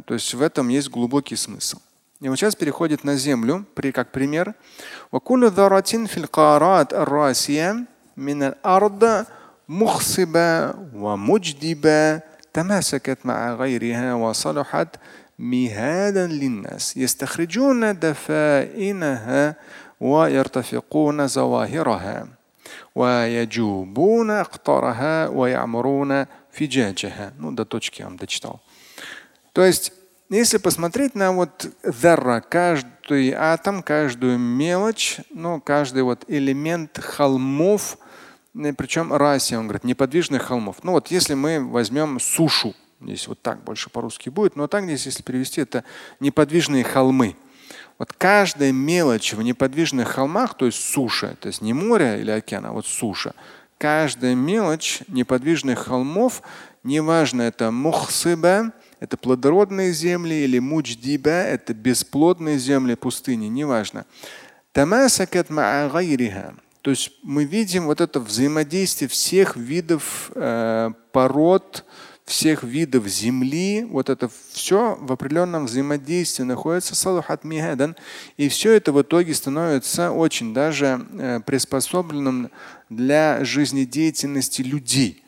То 0.05 0.15
есть 0.15 0.35
в 0.35 0.43
этом 0.43 0.69
есть 0.69 0.91
глубокий 0.91 1.37
смысл. 1.37 1.79
И 2.22 2.30
вот 2.30 2.38
сейчас 2.38 2.56
переходит 2.56 3.04
на 3.04 3.16
землю, 3.16 3.66
при, 3.76 3.92
как 3.92 4.12
пример. 4.12 4.56
مخصبة 9.70 10.74
ومجدبة 10.96 12.22
تماسكت 12.54 13.18
مع 13.26 13.54
غيرها 13.54 14.14
وصلحت 14.14 14.88
مهادا 15.40 16.28
للناس 16.28 16.98
يستخرجون 16.98 18.00
دفائنها 18.00 19.56
ويرتفقون 20.00 21.28
ظواهرها 21.28 22.28
ويجوبون 22.96 24.32
أقطارها 24.32 25.28
ويعمرون 25.28 26.26
فجاجها. 26.52 27.34
Ну, 27.40 27.52
до 27.52 27.66
точки 27.66 28.02
я 28.02 28.08
вам 28.08 28.18
дочитал. 28.18 28.62
То 29.54 29.64
есть, 29.64 29.94
если 30.37 30.59
посмотреть 30.59 31.15
на 31.15 31.33
вот 31.33 31.71
зарра, 31.83 32.41
каждый 32.41 33.33
атом, 33.33 33.83
каждую 33.83 34.39
мелочь, 34.39 35.19
ну, 35.31 35.61
каждый 35.61 36.03
вот 36.03 36.25
элемент 36.29 36.99
холмов, 36.99 37.99
причем 38.77 39.13
расе, 39.13 39.57
он 39.57 39.65
говорит, 39.65 39.85
неподвижных 39.85 40.43
холмов. 40.43 40.77
Ну 40.83 40.93
вот 40.93 41.09
если 41.11 41.35
мы 41.35 41.67
возьмем 41.67 42.21
сушу, 42.21 42.75
здесь 43.01 43.29
вот 43.29 43.41
так 43.41 43.63
больше 43.65 43.89
по-русски 43.89 44.29
будет, 44.29 44.57
но 44.57 44.67
так 44.67 44.85
здесь, 44.85 45.07
если 45.07 45.23
перевести, 45.23 45.61
это 45.61 45.85
неподвижные 46.21 46.85
холмы. 46.85 47.37
Вот 47.99 48.13
каждая 48.13 48.73
мелочь 48.73 49.33
в 49.33 49.43
неподвижных 49.43 50.09
холмах, 50.09 50.55
то 50.55 50.67
есть 50.67 50.79
суша, 50.79 51.37
то 51.41 51.49
есть 51.49 51.63
не 51.63 51.73
море 51.73 52.21
или 52.21 52.31
океан, 52.31 52.67
а 52.67 52.73
вот 52.73 52.87
суша, 52.87 53.35
каждая 53.77 54.35
мелочь 54.35 55.01
неподвижных 55.09 55.87
холмов, 55.87 56.43
неважно 56.85 57.43
это 57.43 57.71
мухсиба, 57.71 58.73
это 59.01 59.17
плодородные 59.17 59.93
земли, 59.93 60.35
или 60.35 60.59
мудждиба, 60.59 61.31
это 61.31 61.75
бесплодные 61.75 62.59
земли 62.59 62.95
пустыни, 62.95 63.47
неважно. 63.47 64.07
То 66.83 66.91
есть 66.91 67.13
мы 67.23 67.45
видим 67.45 67.87
вот 67.87 68.01
это 68.01 68.21
взаимодействие 68.21 69.09
всех 69.09 69.57
видов 69.57 70.31
э, 70.35 70.91
пород, 71.13 71.85
всех 72.25 72.63
видов 72.63 73.07
земли, 73.09 73.87
вот 73.89 74.11
это 74.11 74.31
все 74.53 74.97
в 75.01 75.11
определенном 75.13 75.67
взаимодействии 75.67 76.45
находится 76.45 76.95
салухат 76.95 77.43
и 78.37 78.49
все 78.49 78.73
это 78.73 78.93
в 78.93 79.03
итоге 79.03 79.35
становится 79.35 80.13
очень 80.13 80.55
даже 80.55 81.07
э, 81.13 81.41
приспособленным 81.45 82.51
для 82.91 83.45
жизнедеятельности 83.45 84.63
людей. 84.63 85.23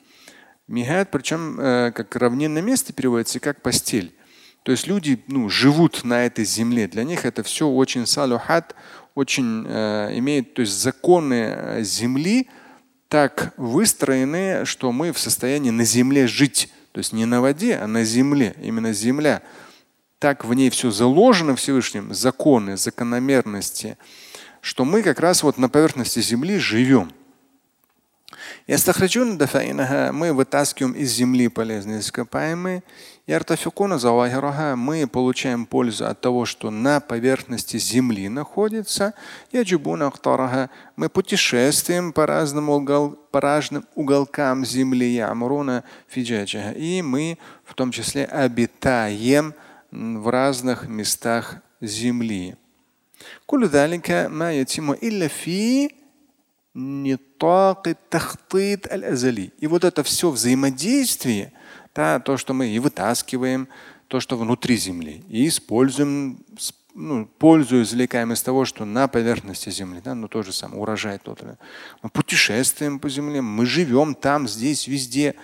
Мигад, 0.70 1.10
причем 1.10 1.58
э, 1.58 1.90
как 1.92 2.14
равнинное 2.14 2.62
место 2.62 2.92
переводится, 2.92 3.40
как 3.40 3.60
постель. 3.60 4.14
То 4.62 4.70
есть 4.70 4.86
люди 4.86 5.20
ну, 5.26 5.48
живут 5.48 6.04
на 6.04 6.24
этой 6.24 6.44
земле. 6.44 6.86
Для 6.86 7.02
них 7.02 7.24
это 7.24 7.42
все 7.42 7.66
очень 7.66 8.06
салухат, 8.06 8.76
очень 9.16 9.66
э, 9.66 10.16
имеет, 10.18 10.54
то 10.54 10.60
есть 10.60 10.72
законы 10.72 11.54
э, 11.56 11.82
земли 11.82 12.48
так 13.08 13.52
выстроены, 13.56 14.64
что 14.64 14.92
мы 14.92 15.12
в 15.12 15.18
состоянии 15.18 15.70
на 15.70 15.82
земле 15.84 16.28
жить. 16.28 16.72
То 16.92 16.98
есть 16.98 17.12
не 17.12 17.24
на 17.24 17.40
воде, 17.40 17.74
а 17.74 17.88
на 17.88 18.04
земле. 18.04 18.54
Именно 18.62 18.92
земля. 18.92 19.42
Так 20.20 20.44
в 20.44 20.54
ней 20.54 20.70
все 20.70 20.92
заложено 20.92 21.56
Всевышним, 21.56 22.14
законы, 22.14 22.76
закономерности, 22.76 23.98
что 24.60 24.84
мы 24.84 25.02
как 25.02 25.18
раз 25.18 25.42
вот 25.42 25.58
на 25.58 25.68
поверхности 25.68 26.20
земли 26.20 26.58
живем. 26.58 27.10
Мы 28.67 30.33
вытаскиваем 30.33 30.93
из 30.93 31.11
земли 31.11 31.47
полезные 31.47 31.99
ископаемые. 31.99 32.83
Мы 33.27 35.07
получаем 35.07 35.65
пользу 35.65 36.07
от 36.07 36.21
того, 36.21 36.45
что 36.45 36.71
на 36.71 36.99
поверхности 36.99 37.77
земли 37.77 38.27
находится. 38.27 39.13
Мы 40.95 41.09
путешествуем 41.09 42.11
по 42.13 42.25
разным, 42.25 42.69
угол, 42.69 43.11
по 43.31 43.41
разным 43.41 43.85
уголкам 43.93 44.65
земли. 44.65 45.23
И 46.77 47.01
мы 47.01 47.37
в 47.63 47.73
том 47.75 47.91
числе 47.91 48.25
обитаем 48.25 49.53
в 49.91 50.27
разных 50.29 50.87
местах 50.87 51.57
земли. 51.81 52.55
كل 53.45 53.65
ذلك 53.67 54.11
ما 54.29 54.51
يتم 54.53 54.91
إلا 54.91 55.27
في 55.27 55.87
нитак 55.87 55.95
тахтит 55.95 55.98
аль-азали. 58.90 59.52
И 59.58 59.66
вот 59.66 59.84
это 59.84 60.02
все 60.02 60.30
взаимодействие, 60.30 61.52
да, 61.94 62.20
то, 62.20 62.36
что 62.36 62.54
мы 62.54 62.68
и 62.68 62.78
вытаскиваем, 62.78 63.68
то, 64.08 64.20
что 64.20 64.36
внутри 64.36 64.76
земли, 64.76 65.24
и 65.28 65.48
используем, 65.48 66.44
ну, 66.94 67.26
пользу 67.26 67.82
извлекаем 67.82 68.32
из 68.32 68.42
того, 68.42 68.64
что 68.64 68.84
на 68.84 69.08
поверхности 69.08 69.70
земли, 69.70 70.00
да, 70.04 70.14
ну 70.14 70.28
то 70.28 70.42
же 70.42 70.52
самое, 70.52 70.80
урожай 70.80 71.18
тот. 71.18 71.42
Мы 72.02 72.10
путешествуем 72.10 72.98
по 72.98 73.08
земле, 73.08 73.40
мы 73.40 73.66
живем 73.66 74.14
там, 74.14 74.48
здесь, 74.48 74.86
везде. 74.86 75.34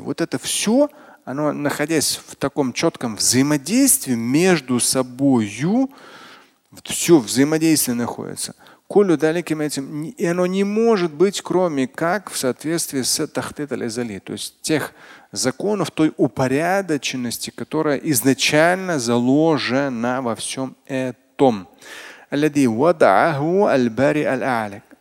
Вот 0.00 0.20
это 0.20 0.38
все 0.38 0.90
оно, 1.28 1.52
находясь 1.52 2.18
в 2.26 2.36
таком 2.36 2.72
четком 2.72 3.16
взаимодействии 3.16 4.14
между 4.14 4.80
собою, 4.80 5.90
все 6.84 7.18
взаимодействие 7.18 7.96
находится. 7.96 8.54
И 8.88 10.24
оно 10.24 10.46
не 10.46 10.64
может 10.64 11.12
быть, 11.12 11.42
кроме 11.42 11.86
как 11.86 12.30
в 12.30 12.38
соответствии 12.38 13.02
с 13.02 13.26
тахтит 13.26 13.70
аль 13.72 14.20
то 14.20 14.32
есть 14.32 14.62
тех 14.62 14.94
законов, 15.30 15.90
той 15.90 16.14
упорядоченности, 16.16 17.50
которая 17.50 17.98
изначально 17.98 18.98
заложена 18.98 20.22
во 20.22 20.34
всем 20.34 20.76
этом 20.86 21.68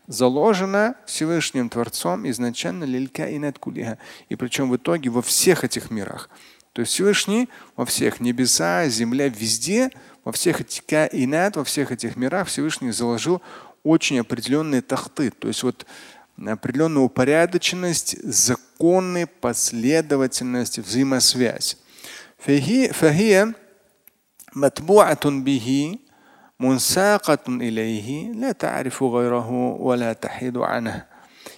заложено 0.06 0.94
Всевышним 1.06 1.68
Творцом 1.68 2.28
изначально 2.28 2.84
лилька 2.84 3.26
и 3.26 3.52
кулиха. 3.52 3.98
И 4.28 4.36
причем 4.36 4.70
в 4.70 4.76
итоге 4.76 5.10
во 5.10 5.22
всех 5.22 5.64
этих 5.64 5.90
мирах. 5.90 6.28
То 6.72 6.80
есть 6.80 6.92
Всевышний 6.92 7.48
во 7.76 7.84
всех 7.84 8.20
небеса, 8.20 8.88
земля, 8.88 9.28
везде, 9.28 9.90
во 10.24 10.32
всех 10.32 10.60
этих 10.60 10.86
каинат, 10.86 11.56
во 11.56 11.64
всех 11.64 11.92
этих 11.92 12.16
мирах 12.16 12.48
Всевышний 12.48 12.92
заложил 12.92 13.42
очень 13.82 14.18
определенные 14.20 14.80
тахты. 14.80 15.30
То 15.30 15.48
есть 15.48 15.62
вот 15.62 15.86
определенную 16.38 17.04
упорядоченность, 17.04 18.16
законы, 18.22 19.26
последовательность, 19.26 20.78
взаимосвязь. 20.78 21.76
فهي 22.38 23.54
мунсакат 26.57 27.47
илейхи, 27.47 28.31
ля 28.33 28.53
та'рифу 28.53 29.09
гайраху, 29.09 29.77
ва 29.77 29.95
ля 29.95 30.15
тахиду 30.15 30.63
анах. 30.63 31.03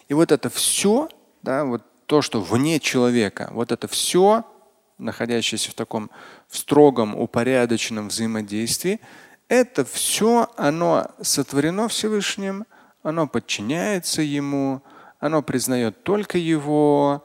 И 0.08 0.14
вот 0.14 0.32
это 0.32 0.50
все, 0.50 1.10
да, 1.41 1.66
вот 1.66 1.84
то, 2.06 2.22
что 2.22 2.41
вне 2.41 2.80
человека, 2.80 3.50
вот 3.52 3.72
это 3.72 3.88
все, 3.88 4.43
находящееся 4.97 5.72
в 5.72 5.76
таком 5.76 6.10
в 6.47 6.58
строгом, 6.58 7.16
упорядоченном 7.16 8.10
взаимодействии, 8.10 9.00
это 9.47 9.86
все, 9.86 10.50
оно 10.58 11.08
сотворено 11.22 11.88
Всевышним, 11.88 12.66
оно 13.02 13.28
подчиняется 13.28 14.22
Ему, 14.22 14.82
оно 15.20 15.41
признает 15.41 16.04
только 16.04 16.38
Его 16.38 17.24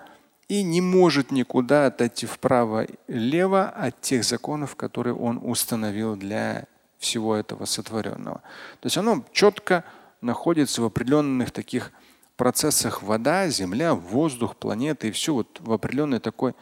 и 0.48 0.62
не 0.62 0.80
может 0.80 1.30
никуда 1.30 1.86
отойти 1.86 2.26
вправо-лево 2.26 3.68
от 3.68 4.00
тех 4.00 4.24
законов, 4.24 4.76
которые 4.76 5.14
Он 5.14 5.40
установил 5.42 6.16
для 6.16 6.66
всего 7.03 7.35
этого 7.35 7.65
сотворенного. 7.65 8.41
То 8.81 8.85
есть 8.85 8.97
оно 8.97 9.23
четко 9.31 9.83
находится 10.21 10.81
в 10.81 10.85
определенных 10.85 11.51
таких 11.51 11.91
процессах 12.35 13.03
вода, 13.03 13.47
земля, 13.49 13.93
воздух, 13.93 14.55
планеты 14.55 15.09
и 15.09 15.11
все 15.11 15.33
вот 15.33 15.59
в 15.59 15.71
определенной 15.71 16.19
такой 16.19 16.53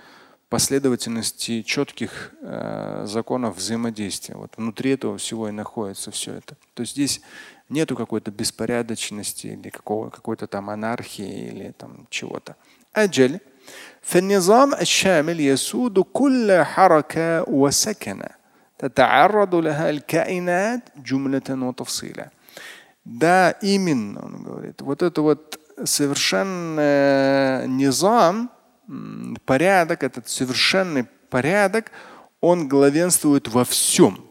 последовательности 0.50 1.62
четких 1.62 2.34
э, 2.42 3.04
законов 3.06 3.58
взаимодействия. 3.58 4.36
Вот 4.36 4.54
внутри 4.56 4.92
этого 4.92 5.18
всего 5.18 5.50
и 5.50 5.52
находится 5.52 6.10
все 6.12 6.36
это. 6.36 6.56
То 6.74 6.82
есть 6.82 6.94
здесь 6.94 7.22
нету 7.70 7.96
какой-то 7.96 8.32
беспорядочности 8.32 9.48
или 9.48 9.70
какого, 9.70 10.10
какой-то 10.10 10.48
там 10.48 10.70
анархии 10.70 11.50
или 11.50 11.72
там 11.72 12.08
чего-то. 12.10 12.56
Аджаль. 12.94 13.40
فالنظام 14.02 14.74
الشامل 14.74 15.40
يسود 15.40 16.00
كل 16.00 16.64
حركة 16.64 17.50
وسكنة 17.50 18.30
Татаарраду 18.83 19.63
лаха 19.63 19.85
аль-каинат 19.85 20.91
джумлятан. 20.99 21.73
Да, 23.05 23.53
именно, 23.63 24.25
он 24.25 24.43
говорит. 24.43 24.81
Вот 24.81 25.03
это 25.03 25.23
вот 25.23 25.61
совершенно 25.85 27.65
низам, 27.69 28.51
порядок, 29.45 30.03
этот 30.03 30.29
совершенный 30.29 31.05
порядок, 31.31 31.93
он 32.41 32.67
главенствует 32.67 33.47
во 33.47 33.65
всем. 33.65 34.25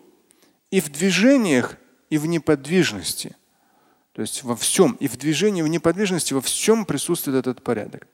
И 0.69 0.81
в 0.81 0.89
движениях, 0.91 1.77
и 2.09 2.17
в 2.17 2.25
неподвижности. 2.25 3.37
То 4.11 4.21
есть 4.21 4.43
во 4.43 4.57
всем. 4.57 4.97
И 4.99 5.07
в 5.07 5.15
движении, 5.17 5.61
и 5.61 5.63
в 5.63 5.69
неподвижности, 5.69 6.33
во 6.33 6.41
всем 6.41 6.83
присутствует 6.83 7.37
этот 7.37 7.63
порядок. 7.63 8.05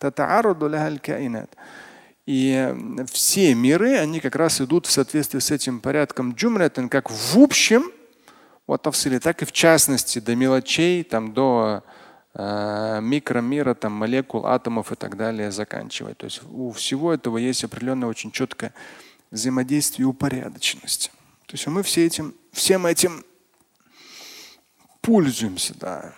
И 2.28 2.76
все 3.10 3.56
миры, 3.56 3.98
они 3.98 4.20
как 4.20 4.36
раз 4.36 4.60
идут 4.60 4.86
в 4.86 4.92
соответствии 4.92 5.40
с 5.40 5.50
этим 5.50 5.80
порядком 5.80 6.34
джумлятан, 6.34 6.90
как 6.90 7.10
в 7.10 7.40
общем 7.40 7.90
вот 8.68 8.82
тавсили, 8.82 9.18
так 9.18 9.42
и 9.42 9.46
в 9.46 9.54
частности 9.54 10.20
до 10.20 10.36
мелочей, 10.36 11.06
там, 11.06 11.34
до 11.34 11.86
э, 12.34 13.00
микромира, 13.02 13.74
там, 13.76 13.94
молекул, 13.94 14.46
атомов 14.46 14.92
и 14.92 14.96
так 14.96 15.16
далее 15.16 15.52
заканчивать. 15.52 16.18
То 16.18 16.26
есть 16.26 16.42
у 16.52 16.72
всего 16.74 17.14
этого 17.14 17.38
есть 17.38 17.64
определенное 17.64 18.10
очень 18.10 18.32
четкое 18.32 18.74
взаимодействие 19.32 20.04
и 20.04 20.10
упорядоченность. 20.10 21.14
То 21.46 21.54
есть 21.54 21.66
мы 21.68 21.82
все 21.82 22.06
этим, 22.06 22.36
всем 22.52 22.86
этим 22.86 23.24
пользуемся, 25.00 25.74
да. 25.80 26.14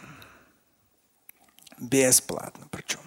Бесплатно 1.77 2.67
причем. 2.71 2.99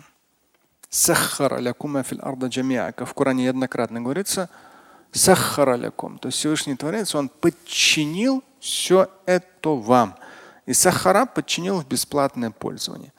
Сахара 0.92 1.58
лякума 1.58 2.02
фил 2.02 2.18
арда 2.20 2.48
джамиа. 2.48 2.92
Как 2.92 3.08
в 3.08 3.14
Коране 3.14 3.44
неоднократно 3.44 4.02
говорится, 4.02 4.50
сахара 5.10 5.76
лякум. 5.76 6.18
То 6.18 6.28
есть 6.28 6.38
Всевышний 6.38 6.76
Творец, 6.76 7.14
он 7.14 7.30
подчинил 7.30 8.44
все 8.60 9.08
это 9.24 9.70
вам. 9.70 10.16
И 10.66 10.74
сахара 10.74 11.24
подчинил 11.24 11.80
в 11.80 11.88
бесплатное 11.88 12.50
пользование. 12.50 13.10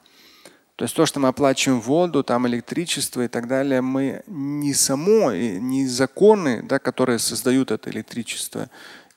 То 0.76 0.86
есть 0.86 0.96
то, 0.96 1.08
что 1.08 1.20
мы 1.20 1.30
оплачиваем 1.30 1.82
воду, 1.82 2.24
там 2.24 2.48
электричество 2.48 3.24
и 3.24 3.28
так 3.28 3.48
далее, 3.48 3.82
мы 3.82 4.22
не 4.28 4.76
само, 4.76 5.32
не 5.32 5.88
законы, 5.88 6.62
да, 6.62 6.78
которые 6.78 7.18
создают 7.18 7.72
это 7.72 7.90
электричество, 7.90 8.70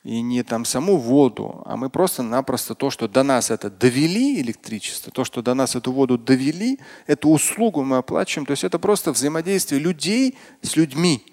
и 0.03 0.21
не 0.21 0.43
там 0.43 0.63
саму 0.63 0.97
воду, 0.97 1.61
а 1.65 1.75
мы 1.75 1.89
просто-напросто 1.89 2.75
то, 2.75 2.89
что 2.89 3.07
до 3.07 3.23
нас 3.23 3.51
это 3.51 3.69
довели 3.69 4.39
электричество, 4.41 5.11
то, 5.11 5.25
что 5.25 5.41
до 5.41 5.53
нас 5.53 5.75
эту 5.75 5.91
воду 5.91 6.17
довели, 6.17 6.79
эту 7.07 7.29
услугу 7.29 7.83
мы 7.83 7.97
оплачиваем. 7.97 8.45
То 8.45 8.51
есть 8.51 8.63
это 8.63 8.79
просто 8.79 9.11
взаимодействие 9.11 9.81
людей 9.81 10.37
с 10.61 10.75
людьми. 10.75 11.25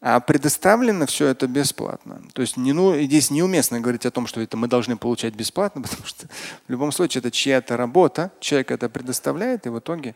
А 0.00 0.18
предоставлено 0.18 1.06
все 1.06 1.28
это 1.28 1.46
бесплатно. 1.46 2.22
То 2.32 2.42
есть 2.42 2.56
не, 2.56 2.72
ну, 2.72 3.00
здесь 3.00 3.30
неуместно 3.30 3.80
говорить 3.80 4.04
о 4.04 4.10
том, 4.10 4.26
что 4.26 4.40
это 4.40 4.56
мы 4.56 4.66
должны 4.66 4.96
получать 4.96 5.34
бесплатно, 5.34 5.82
потому 5.88 6.04
что 6.06 6.26
в 6.66 6.70
любом 6.70 6.92
случае 6.92 7.20
это 7.20 7.30
чья-то 7.30 7.76
работа, 7.76 8.32
человек 8.40 8.72
это 8.72 8.88
предоставляет, 8.88 9.66
и 9.66 9.70
в 9.70 9.78
итоге 9.78 10.14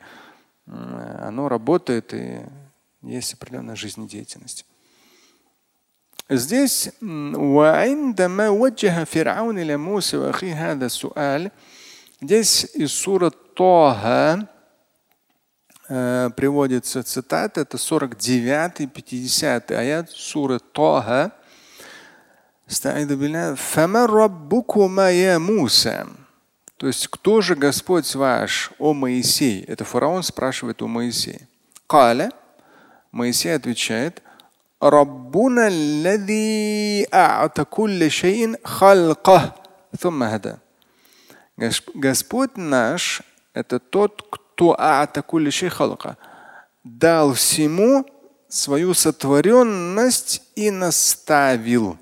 оно 0.67 1.49
работает, 1.49 2.13
и 2.13 2.41
есть 3.03 3.35
определенная 3.35 3.77
жизнедеятельность. 3.77 4.67
Здесь 6.29 6.91
здесь 12.21 12.65
из 12.75 12.93
сура 12.93 13.31
Тоха 13.31 14.49
Э, 15.89 16.31
приводится 16.37 17.05
цитата, 17.05 17.61
это 17.61 17.77
49-50 17.77 19.73
аят 19.73 20.11
суры 20.11 20.59
Тоха. 20.59 21.31
То 26.77 26.89
есть, 26.89 27.07
кто 27.07 27.41
же 27.41 27.55
Господь 27.55 28.13
ваш, 28.17 28.73
о 28.81 28.93
Моисей? 28.95 29.63
Это 29.63 29.85
фараон 29.85 30.25
спрашивает 30.25 30.83
у 30.83 30.89
Моисея. 30.89 31.49
Каля. 31.87 32.33
Моисей 33.13 33.55
отвечает, 33.55 34.21
ربنا 34.83 35.67
الذي 35.67 37.07
أعطى 37.15 37.65
كل 37.65 38.11
شيء 38.11 38.57
خلقه 38.65 39.55
ثم 39.99 40.23
هدى 40.23 40.55
Господь 41.95 42.57
наш– 42.57 43.23
это 43.55 43.81
тот, 43.81 44.23
кто 44.31 44.77
аата 44.79 45.23
кулли 45.23 45.51
халка, 45.51 46.19
дал 46.85 47.33
всему 47.33 48.05
свою 48.49 48.93
сотворенность 48.93 50.43
и 50.55 50.71
наставил. 50.71 51.97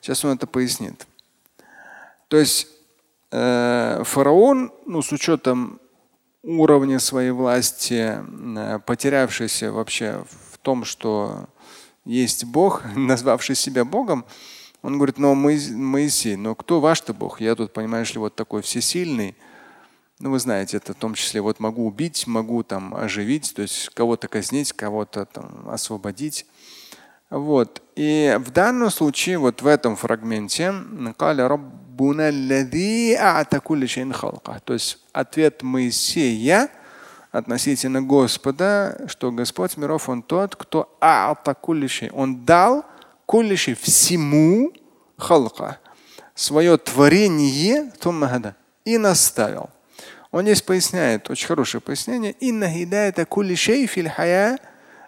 Сейчас 0.00 0.24
он 0.24 0.36
это 0.36 0.46
пояснит. 0.46 1.06
То 2.28 2.38
есть 2.38 2.68
э, 3.30 4.02
фараон, 4.04 4.72
ну, 4.86 5.02
с 5.02 5.12
учетом 5.12 5.80
уровня 6.42 6.98
своей 6.98 7.30
власти, 7.30 8.18
э, 8.18 8.78
потерявшийся 8.86 9.70
вообще 9.70 10.24
в 10.50 10.58
том, 10.58 10.84
что 10.84 11.46
есть 12.08 12.44
Бог, 12.44 12.82
назвавший 12.96 13.54
себя 13.54 13.84
Богом, 13.84 14.24
он 14.82 14.96
говорит, 14.96 15.18
ну 15.18 15.34
Моисей, 15.34 16.36
но 16.36 16.54
кто 16.54 16.80
ваш-то 16.80 17.12
Бог? 17.12 17.40
Я 17.40 17.54
тут, 17.54 17.72
понимаешь 17.72 18.12
ли, 18.14 18.18
вот 18.18 18.34
такой 18.34 18.62
всесильный, 18.62 19.36
ну, 20.20 20.32
вы 20.32 20.40
знаете, 20.40 20.78
это 20.78 20.94
в 20.94 20.96
том 20.96 21.14
числе 21.14 21.40
вот 21.40 21.60
могу 21.60 21.86
убить, 21.86 22.26
могу 22.26 22.64
там 22.64 22.94
оживить, 22.94 23.54
то 23.54 23.62
есть 23.62 23.90
кого-то 23.90 24.26
казнить, 24.26 24.72
кого-то 24.72 25.26
там 25.26 25.68
освободить. 25.68 26.44
Вот. 27.30 27.82
И 27.94 28.36
в 28.40 28.50
данном 28.50 28.90
случае, 28.90 29.38
вот 29.38 29.62
в 29.62 29.66
этом 29.66 29.94
фрагменте, 29.94 30.72
то 34.64 34.72
есть 34.72 34.98
ответ 35.12 35.62
Моисея 35.62 36.70
относительно 37.30 38.02
Господа, 38.02 39.04
что 39.08 39.30
Господь 39.30 39.76
миров, 39.76 40.08
Он 40.08 40.22
тот, 40.22 40.56
кто 40.56 40.96
Он 42.12 42.44
дал 42.44 42.84
кулиши 43.26 43.74
всему 43.74 44.72
халка, 45.16 45.78
свое 46.34 46.76
творение 46.78 47.90
и 48.84 48.98
наставил. 48.98 49.70
Он 50.30 50.42
здесь 50.42 50.62
поясняет, 50.62 51.30
очень 51.30 51.46
хорошее 51.46 51.80
пояснение. 51.80 52.32
Инна 52.32 52.70
хидайта 52.70 53.24
кулли 53.24 53.54
шей 53.54 53.86
фил 53.86 54.08
хая 54.08 54.58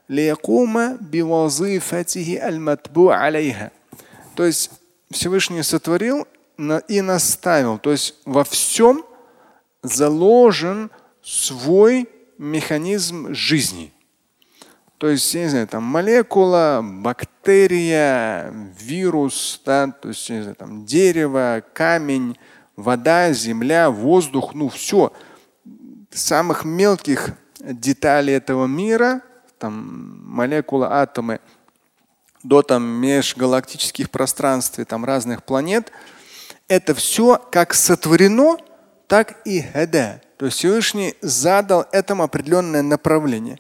лиякума 0.09 0.97
бивазифатихи 1.01 2.37
алейха. 3.11 3.71
То 4.35 4.45
есть 4.45 4.71
Всевышний 5.11 5.63
сотворил 5.63 6.27
и 6.89 7.01
наставил. 7.01 7.79
То 7.79 7.91
есть 7.93 8.15
во 8.25 8.45
всем 8.45 9.05
заложен 9.83 10.91
свой 11.31 12.09
механизм 12.39 13.33
жизни. 13.33 13.93
То 14.99 15.09
есть, 15.09 15.33
я 15.33 15.45
не 15.45 15.49
знаю, 15.49 15.69
там 15.69 15.85
молекула, 15.85 16.81
бактерия, 16.83 18.53
вирус, 18.79 19.63
да, 19.65 19.87
то 19.93 20.09
есть, 20.09 20.29
не 20.29 20.43
знаю, 20.43 20.57
там 20.57 20.85
дерево, 20.85 21.63
камень, 21.73 22.37
вода, 22.75 23.33
земля, 23.33 23.91
воздух, 23.91 24.55
ну 24.55 24.69
все. 24.69 25.13
Самых 26.11 26.65
мелких 26.65 27.31
деталей 27.61 28.35
этого 28.35 28.67
мира, 28.67 29.23
там 29.59 30.25
молекулы, 30.27 30.89
атомы, 30.91 31.41
до 32.43 32.63
там 32.63 32.83
межгалактических 32.83 34.11
пространств, 34.11 34.85
там 34.85 35.05
разных 35.05 35.45
планет, 35.45 35.93
это 36.67 36.93
все 36.95 37.41
как 37.53 37.73
сотворено, 37.73 38.57
так 39.07 39.47
и 39.47 39.63
хада. 39.63 40.21
То 40.41 40.47
есть 40.47 40.57
Всевышний 40.57 41.17
задал 41.21 41.85
этому 41.93 42.23
определенное 42.23 42.81
направление. 42.81 43.59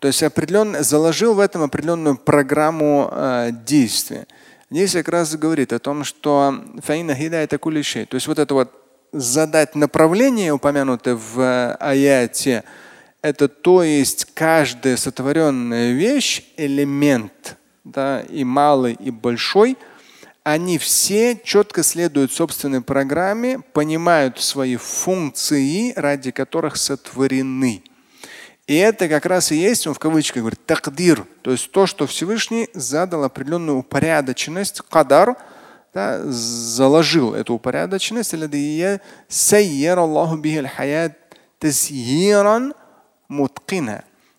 То 0.00 0.08
есть 0.08 0.20
определенно 0.24 0.82
заложил 0.82 1.34
в 1.34 1.38
этом 1.38 1.62
определенную 1.62 2.16
программу 2.16 3.08
э, 3.12 3.50
действия. 3.64 4.26
Здесь 4.68 4.94
как 4.94 5.06
раз 5.06 5.36
говорит 5.36 5.72
о 5.72 5.78
том, 5.78 6.02
что 6.02 6.60
фаина 6.82 7.12
это 7.12 7.56
кулишей. 7.56 8.04
То 8.06 8.16
есть 8.16 8.26
вот 8.26 8.40
это 8.40 8.52
вот 8.52 8.72
задать 9.12 9.76
направление, 9.76 10.52
упомянутое 10.52 11.14
в 11.14 11.76
аяте, 11.76 12.64
это 13.22 13.46
то 13.46 13.84
есть 13.84 14.24
каждая 14.34 14.96
сотворенная 14.96 15.92
вещь, 15.92 16.42
элемент, 16.56 17.56
да, 17.84 18.22
и 18.22 18.42
малый, 18.42 18.94
и 18.94 19.12
большой, 19.12 19.78
они 20.44 20.78
все 20.78 21.40
четко 21.44 21.82
следуют 21.82 22.32
собственной 22.32 22.80
программе, 22.80 23.60
понимают 23.60 24.40
свои 24.40 24.76
функции, 24.76 25.92
ради 25.94 26.30
которых 26.30 26.76
сотворены. 26.76 27.82
И 28.66 28.76
это 28.76 29.08
как 29.08 29.26
раз 29.26 29.52
и 29.52 29.56
есть, 29.56 29.86
он 29.86 29.94
в 29.94 29.98
кавычках 29.98 30.38
говорит, 30.38 30.64
такдир, 30.66 31.26
то 31.42 31.50
есть 31.50 31.70
то, 31.72 31.86
что 31.86 32.06
Всевышний 32.06 32.68
задал 32.74 33.24
определенную 33.24 33.78
упорядоченность, 33.78 34.80
кадар, 34.88 35.36
да, 35.92 36.22
заложил 36.24 37.34
эту 37.34 37.54
упорядоченность. 37.54 38.30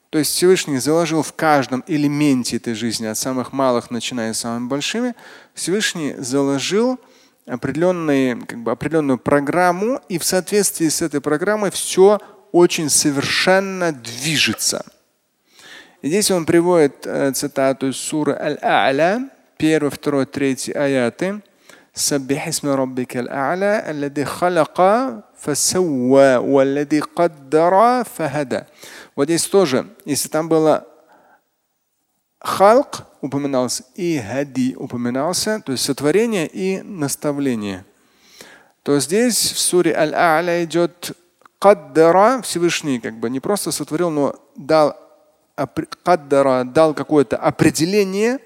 То 0.10 0.20
есть 0.20 0.32
Всевышний 0.32 0.78
заложил 0.78 1.22
в 1.24 1.34
каждом 1.34 1.84
элементе 1.88 2.58
этой 2.58 2.76
жизни, 2.76 3.06
от 3.08 3.18
самых 3.18 3.52
малых, 3.52 3.92
начиная 3.92 4.34
с 4.34 4.40
самыми 4.40 4.68
большими, 4.68 5.16
Всевышний 5.55 6.15
заложил 6.19 6.99
определенные, 7.47 8.37
как 8.37 8.59
бы, 8.59 8.71
определенную 8.71 9.19
программу, 9.19 10.01
и 10.09 10.19
в 10.19 10.25
соответствии 10.25 10.89
с 10.89 11.03
этой 11.03 11.21
программой 11.21 11.71
все 11.71 12.21
очень 12.53 12.91
совершенно 12.91 13.93
движется. 13.93 14.85
И 16.03 16.09
здесь 16.09 16.31
он 16.31 16.47
приводит 16.47 17.07
э, 17.07 17.33
цитату 17.33 17.89
из 17.89 17.97
суры 17.97 18.33
Аль-А'ля, 18.35 19.31
1, 19.59 19.91
2, 19.91 20.27
3 20.27 20.73
аяты. 20.75 21.43
سبح 21.99 22.49
اسم 22.49 22.69
ربك 22.69 23.17
الأعلى 23.17 23.91
الذي 23.91 24.25
خلق 24.25 24.81
فسوى 25.39 26.37
والذي 26.37 27.01
قدر 27.01 28.05
فهدى. 28.05 28.61
Вот 29.17 29.25
здесь 29.25 29.47
тоже, 29.47 29.87
если 30.05 30.29
там 30.29 30.49
было 30.49 30.87
халк 32.44 33.08
упоминался 33.22 33.84
и 33.96 34.20
хади 34.20 34.76
упоминался, 34.78 35.62
то 35.66 35.72
есть 35.72 35.84
сотворение 35.84 36.48
и 36.48 36.82
наставление– 36.84 37.86
то 38.84 39.00
здесь 39.00 39.54
в 39.54 39.60
суре 39.60 39.96
Аль-А'ля 39.96 40.64
идет 40.66 41.18
каддара, 41.58 42.42
Всевышний 42.42 43.00
как 43.00 43.18
бы 43.18 43.30
не 43.30 43.40
просто 43.40 43.72
сотворил, 43.72 44.10
но 44.10 44.36
дал 44.58 44.98
каддара, 46.04 46.66
дал 46.66 46.94
какое-то 46.94 47.38
определение, 47.38 48.40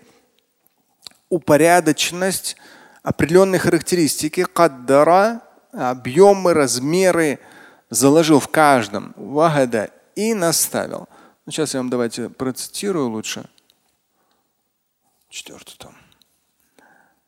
упорядоченность, 1.29 2.55
определенные 3.01 3.57
характеристики, 3.57 4.43
каддара, 4.43 5.41
объемы, 5.71 6.53
размеры 6.53 7.39
заложил 7.89 8.39
в 8.39 8.49
каждом 8.49 9.13
вагада 9.15 9.89
и 10.15 10.35
наставил. 10.35 11.07
Ну, 11.45 11.51
сейчас 11.51 11.73
я 11.73 11.79
вам 11.79 11.89
давайте 11.89 12.29
процитирую 12.29 13.09
лучше. 13.09 13.49
Четвертый 15.29 15.75
там. 15.77 15.95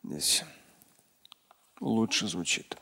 Здесь 0.03 0.43
лучше 1.79 2.27
звучит. 2.27 2.75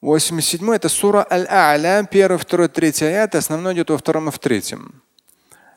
87 0.00 0.74
это 0.74 0.88
сура 0.88 1.26
Аль-А'ля, 1.30 2.06
первый, 2.10 2.36
второй, 2.38 2.68
третий 2.68 3.06
аят, 3.06 3.34
основной 3.34 3.74
идет 3.74 3.90
во 3.90 3.98
втором 3.98 4.28
и 4.28 4.30
в 4.30 4.38
третьем. 4.38 5.02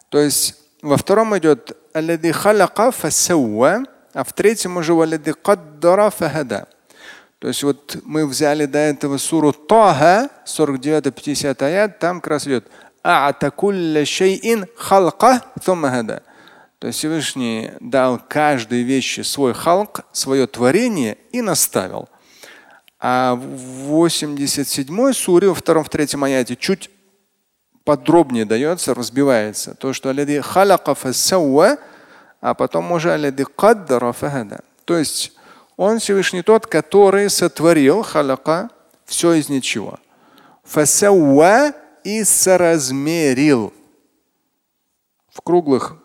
То 0.10 0.20
есть 0.20 0.56
во 0.82 0.98
втором 0.98 1.38
идет 1.38 1.78
Аллади 1.94 2.32
халяка 2.32 2.92
фасауа, 2.92 3.84
а 4.14 4.24
в 4.24 4.34
третьем 4.34 4.78
уже 4.78 4.94
Валлади 4.94 5.32
каддара 5.34 6.10
фахада. 6.10 6.68
То 7.40 7.48
есть 7.48 7.64
вот 7.64 7.98
мы 8.04 8.26
взяли 8.26 8.66
до 8.66 8.80
этого 8.80 9.18
суру 9.18 9.54
Таха, 9.54 10.30
49-50 10.46 11.64
аят, 11.64 12.00
там 12.00 12.20
как 12.20 12.32
раз 12.32 12.48
идет 12.48 12.68
А'такулля 13.04 14.06
шейин 14.06 14.66
халка 14.76 15.42
хада. 15.64 16.24
То 16.80 16.88
есть 16.88 17.00
Всевышний 17.00 17.72
дал 17.80 18.20
каждой 18.20 18.84
вещи 18.84 19.22
свой 19.22 19.54
халк, 19.54 20.02
свое 20.12 20.46
творение 20.46 21.18
и 21.32 21.42
наставил. 21.42 22.08
А 23.00 23.36
в 23.36 23.92
87-й 24.06 25.14
суре, 25.14 25.50
во 25.50 25.56
втором, 25.56 25.84
в 25.84 25.90
третьем 25.90 26.24
аяте, 26.24 26.56
чуть 26.56 26.90
подробнее 27.84 28.46
дается, 28.46 28.94
разбивается. 28.94 29.74
То, 29.74 29.94
что 29.94 30.10
аляди 30.10 30.40
халяка 30.40 30.94
фасауа, 30.94 31.78
а 32.42 32.54
потом 32.54 32.92
уже 32.92 33.12
аляди 33.12 33.44
каддара 33.44 34.12
фахада. 34.12 34.62
То 34.86 34.98
есть 34.98 35.34
он 35.78 36.00
Всевышний 36.00 36.44
тот, 36.44 36.68
который 36.68 37.30
сотворил 37.30 38.04
халяка 38.04 38.70
все 39.06 39.34
из 39.34 39.50
ничего. 39.50 40.00
Фасауа 40.64 41.72
и 42.04 42.24
соразмерил. 42.24 43.74
В 45.32 45.42
круглых 45.42 45.98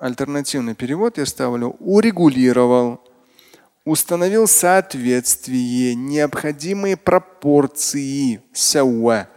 альтернативный 0.00 0.74
перевод 0.74 1.18
я 1.18 1.26
ставлю 1.26 1.76
урегулировал 1.78 3.00
установил 3.84 4.46
соответствие, 4.46 5.94
необходимые 5.94 6.96
пропорции 6.96 8.42
сауа. 8.52 9.28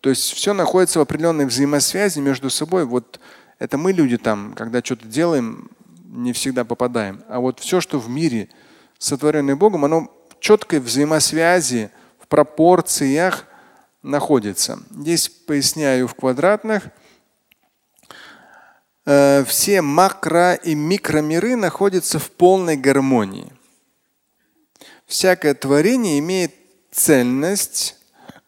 То 0.00 0.08
есть 0.10 0.32
все 0.32 0.54
находится 0.54 0.98
в 0.98 1.02
определенной 1.02 1.46
взаимосвязи 1.46 2.18
между 2.18 2.50
собой. 2.50 2.86
Вот 2.86 3.20
это 3.58 3.76
мы 3.76 3.92
люди 3.92 4.16
там, 4.16 4.54
когда 4.54 4.80
что-то 4.82 5.06
делаем, 5.06 5.70
не 6.04 6.32
всегда 6.32 6.64
попадаем. 6.64 7.22
А 7.28 7.40
вот 7.40 7.60
все, 7.60 7.80
что 7.80 7.98
в 7.98 8.08
мире 8.08 8.48
сотворенное 8.98 9.56
Богом, 9.56 9.84
оно 9.84 10.10
в 10.30 10.40
четкой 10.40 10.80
взаимосвязи, 10.80 11.90
в 12.18 12.26
пропорциях 12.26 13.44
находится. 14.02 14.78
Здесь 14.90 15.28
поясняю 15.28 16.08
в 16.08 16.14
квадратных. 16.14 16.84
Э, 19.06 19.44
все 19.44 19.82
макро 19.82 20.54
и 20.54 20.74
микромиры 20.74 21.56
находятся 21.56 22.18
в 22.18 22.30
полной 22.30 22.76
гармонии 22.76 23.52
всякое 25.10 25.54
творение 25.54 26.18
имеет 26.20 26.54
цельность, 26.90 27.96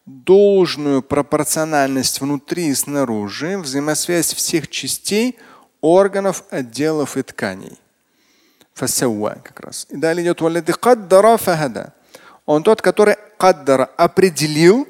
должную 0.05 1.01
пропорциональность 1.03 2.21
внутри 2.21 2.67
и 2.67 2.73
снаружи, 2.73 3.57
взаимосвязь 3.57 4.33
всех 4.33 4.69
частей, 4.69 5.37
органов, 5.81 6.43
отделов 6.49 7.17
и 7.17 7.21
тканей. 7.21 7.77
Фасауа 8.73 9.37
как 9.43 9.59
раз. 9.59 9.85
И 9.89 9.97
далее 9.97 10.25
идет 10.25 10.41
Он 12.45 12.63
тот, 12.63 12.81
который 12.81 13.17
каддара 13.37 13.85
определил, 13.97 14.87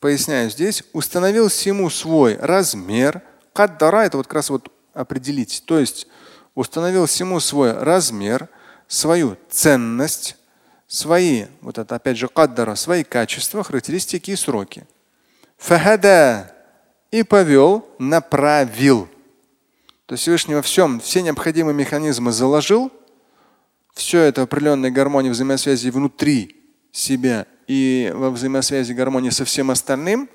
поясняю 0.00 0.50
здесь, 0.50 0.84
установил 0.92 1.48
всему 1.48 1.88
свой 1.88 2.36
размер. 2.36 3.22
Каддара 3.54 4.04
это 4.04 4.18
вот 4.18 4.26
как 4.26 4.34
раз 4.34 4.50
вот 4.50 4.70
определить. 4.92 5.62
То 5.64 5.78
есть 5.78 6.06
установил 6.54 7.06
всему 7.06 7.40
свой 7.40 7.72
размер, 7.72 8.48
свою 8.86 9.38
ценность, 9.48 10.36
свои, 10.86 11.46
вот 11.62 11.78
это 11.78 11.94
опять 11.94 12.18
же 12.18 12.28
каддара, 12.28 12.74
свои 12.74 13.04
качества, 13.04 13.64
характеристики 13.64 14.32
и 14.32 14.36
сроки. 14.36 14.86
Фахада 15.56 16.54
и 17.10 17.22
повел, 17.22 17.88
направил. 17.98 19.08
То 20.06 20.14
есть 20.14 20.22
Всевышний 20.22 20.54
во 20.54 20.62
всем 20.62 21.00
все 21.00 21.22
необходимые 21.22 21.74
механизмы 21.74 22.32
заложил, 22.32 22.92
все 23.94 24.20
это 24.20 24.42
в 24.42 24.44
определенной 24.44 24.90
гармонии 24.90 25.30
взаимосвязи 25.30 25.88
внутри 25.88 26.60
себя 26.90 27.46
и 27.68 28.12
во 28.14 28.30
взаимосвязи 28.30 28.92
гармонии 28.92 29.30
со 29.30 29.44
всем 29.44 29.70
остальным. 29.70 30.28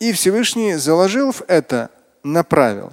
И 0.00 0.12
Всевышний 0.12 0.74
заложил 0.74 1.32
в 1.32 1.42
это, 1.48 1.90
направил. 2.32 2.92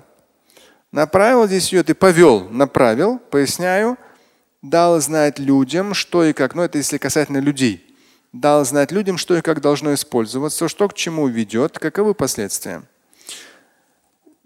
Направил 0.92 1.48
здесь 1.48 1.70
идет 1.70 1.90
и 1.90 1.94
повел, 1.94 2.50
направил, 2.50 3.18
поясняю, 3.18 3.98
дал 4.62 5.00
знать 5.02 5.40
людям, 5.40 5.94
что 5.94 6.24
и 6.24 6.34
как. 6.34 6.56
Но 6.56 6.64
это 6.64 6.78
если 6.78 6.98
касательно 6.98 7.40
людей. 7.40 7.84
Дал 8.32 8.66
знать 8.66 8.92
людям, 8.92 9.18
что 9.18 9.36
и 9.38 9.42
как 9.42 9.62
должно 9.62 9.94
использоваться, 9.94 10.68
что 10.68 10.88
к 10.88 10.94
чему 10.94 11.28
ведет, 11.28 11.78
каковы 11.78 12.14
последствия. 12.14 12.84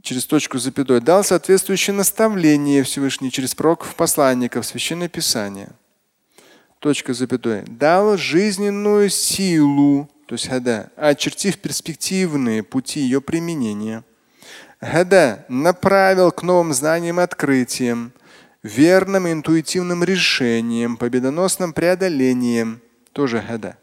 Через 0.01 0.25
точку 0.25 0.57
запятой 0.57 1.01
дал 1.01 1.23
соответствующее 1.23 1.93
наставление 1.93 2.83
Всевышний 2.83 3.31
через 3.31 3.55
пророков, 3.55 3.95
посланников, 3.95 4.65
священное 4.65 5.09
писание. 5.09 5.69
Точка 6.79 7.13
запятой. 7.13 7.63
Дал 7.63 8.17
жизненную 8.17 9.09
силу, 9.09 10.09
то 10.27 10.35
есть 10.35 10.47
хада, 10.47 10.91
очертив 10.95 11.57
перспективные 11.57 12.63
пути 12.63 12.99
ее 12.99 13.19
применения. 13.19 14.03
Хада 14.79 15.45
направил 15.47 16.31
к 16.31 16.43
новым 16.43 16.73
знаниям 16.73 17.19
и 17.19 17.23
открытиям 17.23 18.13
верным 18.61 19.27
интуитивным 19.27 20.03
решением, 20.03 20.97
победоносным 20.97 21.73
преодолением, 21.73 22.81
тоже 23.11 23.41
хада. 23.41 23.77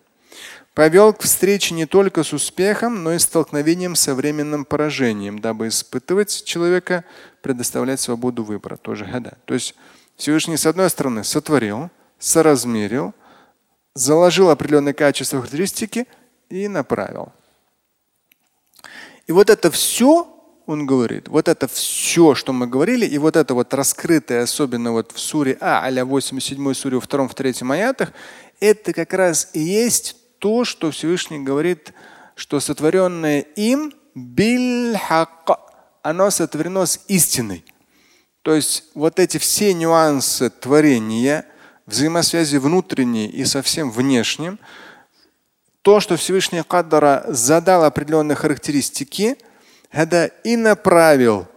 Повел 0.74 1.12
к 1.12 1.22
встрече 1.22 1.74
не 1.74 1.86
только 1.86 2.22
с 2.24 2.32
успехом, 2.32 3.02
но 3.02 3.12
и 3.12 3.18
столкновением 3.18 3.94
со 3.94 4.14
временным 4.14 4.64
поражением, 4.64 5.38
дабы 5.38 5.68
испытывать 5.68 6.44
человека, 6.44 7.04
предоставлять 7.42 8.00
свободу 8.00 8.42
выбора, 8.42 8.76
тоже 8.76 9.04
хада. 9.04 9.38
То 9.44 9.54
есть 9.54 9.74
Всевышний, 10.16 10.56
с 10.56 10.66
одной 10.66 10.90
стороны, 10.90 11.22
сотворил, 11.22 11.90
соразмерил, 12.18 13.14
заложил 13.94 14.50
определенные 14.50 14.94
качества, 14.94 15.38
характеристики 15.38 16.06
и 16.50 16.66
направил. 16.66 17.32
И 19.26 19.32
вот 19.32 19.48
это 19.50 19.70
все 19.70 20.33
он 20.66 20.86
говорит, 20.86 21.28
вот 21.28 21.48
это 21.48 21.68
все, 21.68 22.34
что 22.34 22.52
мы 22.52 22.66
говорили, 22.66 23.04
и 23.04 23.18
вот 23.18 23.36
это 23.36 23.54
вот 23.54 23.74
раскрытое, 23.74 24.42
особенно 24.42 24.92
вот 24.92 25.12
в 25.12 25.18
суре 25.18 25.58
А, 25.60 25.82
аля 25.82 26.04
87 26.04 26.74
суре, 26.74 26.96
во 26.96 27.00
втором, 27.00 27.28
в 27.28 27.34
третьем 27.34 27.70
аятах, 27.70 28.12
это 28.60 28.92
как 28.92 29.12
раз 29.12 29.50
и 29.52 29.60
есть 29.60 30.16
то, 30.38 30.64
что 30.64 30.90
Всевышний 30.90 31.40
говорит, 31.40 31.92
что 32.34 32.60
сотворенное 32.60 33.40
им 33.40 33.92
бильхак, 34.14 35.50
оно 36.02 36.30
сотворено 36.30 36.86
с 36.86 37.00
истиной. 37.08 37.64
То 38.42 38.54
есть 38.54 38.84
вот 38.94 39.18
эти 39.18 39.38
все 39.38 39.74
нюансы 39.74 40.50
творения, 40.50 41.46
взаимосвязи 41.86 42.56
внутренней 42.56 43.26
и 43.26 43.44
совсем 43.44 43.90
внешним, 43.90 44.58
то, 45.82 46.00
что 46.00 46.16
Всевышний 46.16 46.62
Каддара 46.62 47.24
задал 47.28 47.84
определенные 47.84 48.36
характеристики– 48.36 49.36
и 50.43 50.55
направил. 50.55 51.47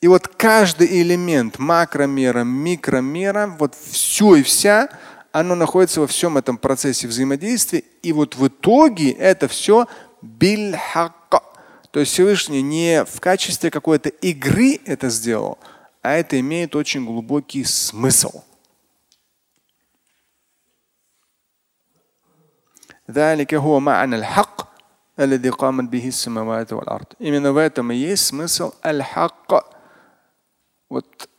И 0.00 0.08
вот 0.08 0.28
каждый 0.28 1.02
элемент 1.02 1.58
макромера, 1.58 2.42
микромера, 2.44 3.46
вот 3.58 3.74
все 3.74 4.36
и 4.36 4.42
вся, 4.42 4.88
оно 5.32 5.54
находится 5.54 6.00
во 6.00 6.06
всем 6.06 6.38
этом 6.38 6.56
процессе 6.56 7.06
взаимодействия. 7.06 7.84
И 8.02 8.12
вот 8.12 8.36
в 8.36 8.48
итоге 8.48 9.10
это 9.10 9.46
все 9.48 9.86
бильхак. 10.22 11.42
То 11.90 12.00
есть 12.00 12.12
Всевышний 12.12 12.62
не 12.62 13.04
в 13.04 13.20
качестве 13.20 13.70
какой-то 13.70 14.08
игры 14.08 14.80
это 14.86 15.08
сделал, 15.08 15.58
а 16.02 16.12
это 16.12 16.38
имеет 16.38 16.76
очень 16.76 17.04
глубокий 17.04 17.64
смысл. 17.64 18.42
ذلك 23.10 23.54
هو 23.54 23.80
معنى 23.80 24.16
الحق 24.16 24.70
Именно 27.19 27.53
в 27.53 27.57
этом 27.57 27.91
и 27.91 27.95
есть 27.95 28.25
смысл 28.25 28.73
аль-хакка. 28.83 29.63
Вот 30.89 31.29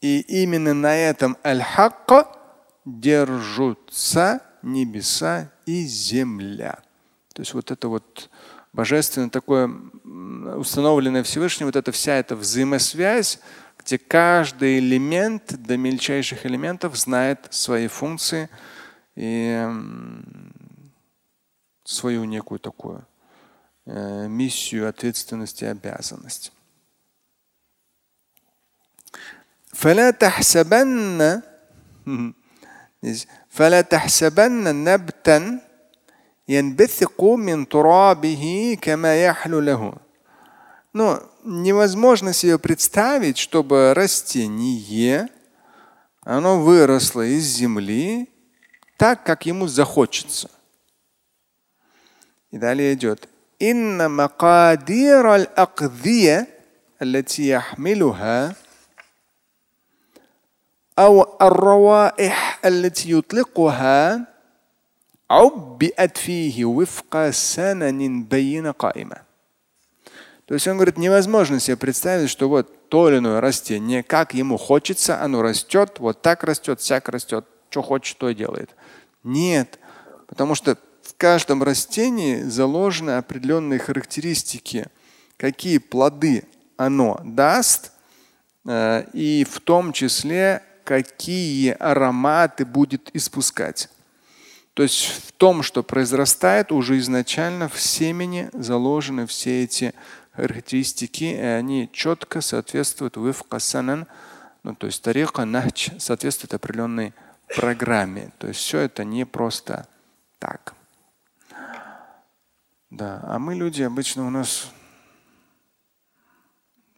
и 0.00 0.20
именно 0.42 0.72
на 0.72 0.96
этом 0.96 1.36
аль-хакка 1.44 2.26
держатся 2.84 4.40
небеса 4.62 5.50
и 5.66 5.84
земля. 5.84 6.78
То 7.34 7.42
есть 7.42 7.54
вот 7.54 7.70
это 7.70 7.88
вот 7.88 8.30
божественное 8.72 9.28
такое 9.28 9.70
установленное 10.56 11.22
Всевышним, 11.22 11.66
вот 11.66 11.76
эта 11.76 11.92
вся 11.92 12.14
эта 12.14 12.36
взаимосвязь, 12.36 13.40
где 13.78 13.98
каждый 13.98 14.78
элемент 14.78 15.54
до 15.62 15.76
мельчайших 15.76 16.46
элементов 16.46 16.96
знает 16.96 17.46
свои 17.50 17.86
функции 17.86 18.48
и 19.14 19.66
свою 21.84 22.24
некую 22.24 22.58
такую 22.58 23.04
миссию, 23.85 24.89
ответственность 24.89 25.61
и 25.61 25.65
обязанность. 25.65 26.51
فلا 29.75 30.11
تحسبن 30.11 31.41
فلا 33.49 33.81
تحسبن 33.81 34.83
نبتا 34.83 35.61
ينبثق 36.47 37.23
من 37.23 37.67
ترابه 37.67 38.77
كما 38.81 39.25
يحل 39.25 39.65
له. 39.65 39.97
Но 40.93 41.21
невозможно 41.43 42.31
себе 42.31 42.57
представить, 42.57 43.37
чтобы 43.37 43.93
растение, 43.93 45.27
оно 46.21 46.61
выросло 46.61 47.21
из 47.21 47.43
земли 47.43 48.29
так, 48.95 49.25
как 49.25 49.45
ему 49.45 49.67
захочется. 49.67 50.49
И 52.51 52.57
далее 52.57 52.93
идет. 52.93 53.27
إن 53.61 54.11
مقادير 54.11 55.35
الأقذية 55.35 56.47
التي 57.01 57.49
يحملها 57.49 58.55
أو 60.99 61.37
الروائح 61.41 62.59
التي 62.65 63.11
يطلقها 63.11 64.27
عبئت 65.29 66.17
فيه 66.17 66.65
وفق 66.65 67.29
سنن 67.29 68.23
بين 68.23 68.71
قائمة. 68.71 69.25
То 70.45 70.53
есть 70.53 70.67
он 70.67 70.75
говорит, 70.75 70.97
невозможно 70.97 71.59
себе 71.59 71.75
представить, 71.75 72.29
что 72.29 72.47
вот 72.47 72.89
то 72.89 73.09
или 73.09 73.17
иное 73.17 73.41
растение, 73.41 74.03
как 74.03 74.35
ему 74.35 74.57
хочется, 74.57 75.19
оно 75.19 75.41
растет, 75.41 75.95
вот 75.97 76.21
так 76.21 76.43
растет, 76.43 76.79
всяк 76.79 77.09
растет, 77.09 77.45
что 77.71 77.81
хочет, 77.81 78.17
то 78.19 78.29
и 78.29 78.35
делает. 78.35 78.75
Нет, 79.23 79.79
потому 80.27 80.53
что 80.53 80.77
в 81.10 81.16
каждом 81.16 81.62
растении 81.62 82.42
заложены 82.42 83.12
определенные 83.12 83.80
характеристики, 83.80 84.86
какие 85.36 85.78
плоды 85.78 86.44
оно 86.76 87.20
даст, 87.24 87.92
э, 88.64 89.04
и 89.12 89.44
в 89.44 89.58
том 89.60 89.92
числе 89.92 90.62
какие 90.84 91.70
ароматы 91.72 92.64
будет 92.64 93.10
испускать. 93.12 93.88
То 94.74 94.84
есть 94.84 95.06
в 95.06 95.32
том, 95.32 95.62
что 95.64 95.82
произрастает, 95.82 96.70
уже 96.70 96.96
изначально 96.98 97.68
в 97.68 97.80
семени 97.80 98.48
заложены 98.52 99.26
все 99.26 99.64
эти 99.64 99.94
характеристики, 100.32 101.24
и 101.24 101.40
они 101.40 101.90
четко 101.92 102.40
соответствуют 102.40 103.16
вифкасанан, 103.16 104.06
ну, 104.62 104.74
то 104.76 104.86
есть 104.86 105.02
тарика 105.02 105.44
нахч 105.44 105.90
соответствует 105.98 106.54
определенной 106.54 107.14
программе. 107.56 108.30
То 108.38 108.46
есть 108.46 108.60
все 108.60 108.78
это 108.78 109.04
не 109.04 109.26
просто 109.26 109.88
так. 110.38 110.74
Да, 112.90 113.20
а 113.22 113.38
мы 113.38 113.54
люди 113.54 113.82
обычно 113.82 114.26
у 114.26 114.30
нас 114.30 114.70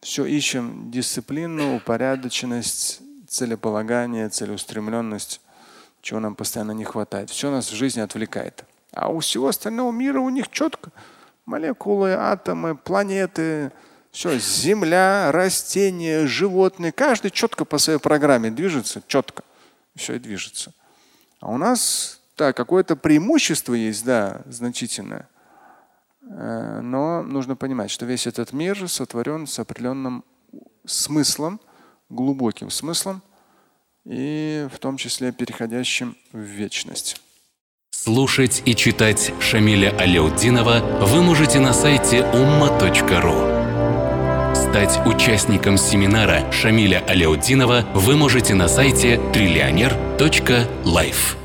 все 0.00 0.24
ищем 0.24 0.90
дисциплину, 0.90 1.76
упорядоченность, 1.76 3.00
целеполагание, 3.28 4.28
целеустремленность, 4.28 5.40
чего 6.00 6.18
нам 6.18 6.34
постоянно 6.34 6.72
не 6.72 6.84
хватает. 6.84 7.30
Все 7.30 7.50
нас 7.50 7.70
в 7.70 7.74
жизни 7.74 8.00
отвлекает. 8.00 8.64
А 8.92 9.10
у 9.10 9.20
всего 9.20 9.48
остального 9.48 9.92
мира 9.92 10.20
у 10.20 10.28
них 10.30 10.50
четко 10.50 10.90
молекулы, 11.46 12.12
атомы, 12.12 12.76
планеты, 12.76 13.72
все, 14.10 14.38
земля, 14.38 15.30
растения, 15.32 16.26
животные, 16.26 16.92
каждый 16.92 17.30
четко 17.30 17.64
по 17.64 17.78
своей 17.78 17.98
программе 17.98 18.50
движется, 18.50 19.02
четко, 19.06 19.42
все 19.94 20.14
и 20.14 20.18
движется. 20.18 20.72
А 21.40 21.50
у 21.50 21.56
нас 21.56 22.20
да, 22.36 22.52
какое-то 22.52 22.96
преимущество 22.96 23.74
есть, 23.74 24.04
да, 24.04 24.42
значительное. 24.46 25.28
Э, 26.30 26.80
но 26.82 27.22
нужно 27.22 27.56
понимать, 27.56 27.90
что 27.90 28.06
весь 28.06 28.26
этот 28.26 28.52
мир 28.52 28.88
сотворен 28.88 29.46
с 29.46 29.58
определенным 29.58 30.24
смыслом, 30.84 31.60
глубоким 32.08 32.70
смыслом 32.70 33.22
и 34.04 34.68
в 34.72 34.78
том 34.78 34.96
числе 34.96 35.32
переходящим 35.32 36.16
в 36.32 36.38
вечность. 36.38 37.20
Слушать 37.90 38.62
и 38.64 38.74
читать 38.74 39.32
Шамиля 39.40 39.96
Аляутдинова 39.96 41.06
вы 41.06 41.22
можете 41.22 41.60
на 41.60 41.72
сайте 41.72 42.18
umma.ru. 42.18 43.52
Стать 44.54 45.06
участником 45.06 45.76
семинара 45.76 46.50
Шамиля 46.50 47.04
Аляутдинова 47.06 47.84
вы 47.94 48.16
можете 48.16 48.54
на 48.54 48.68
сайте 48.68 49.20
триллионер.life. 49.32 51.41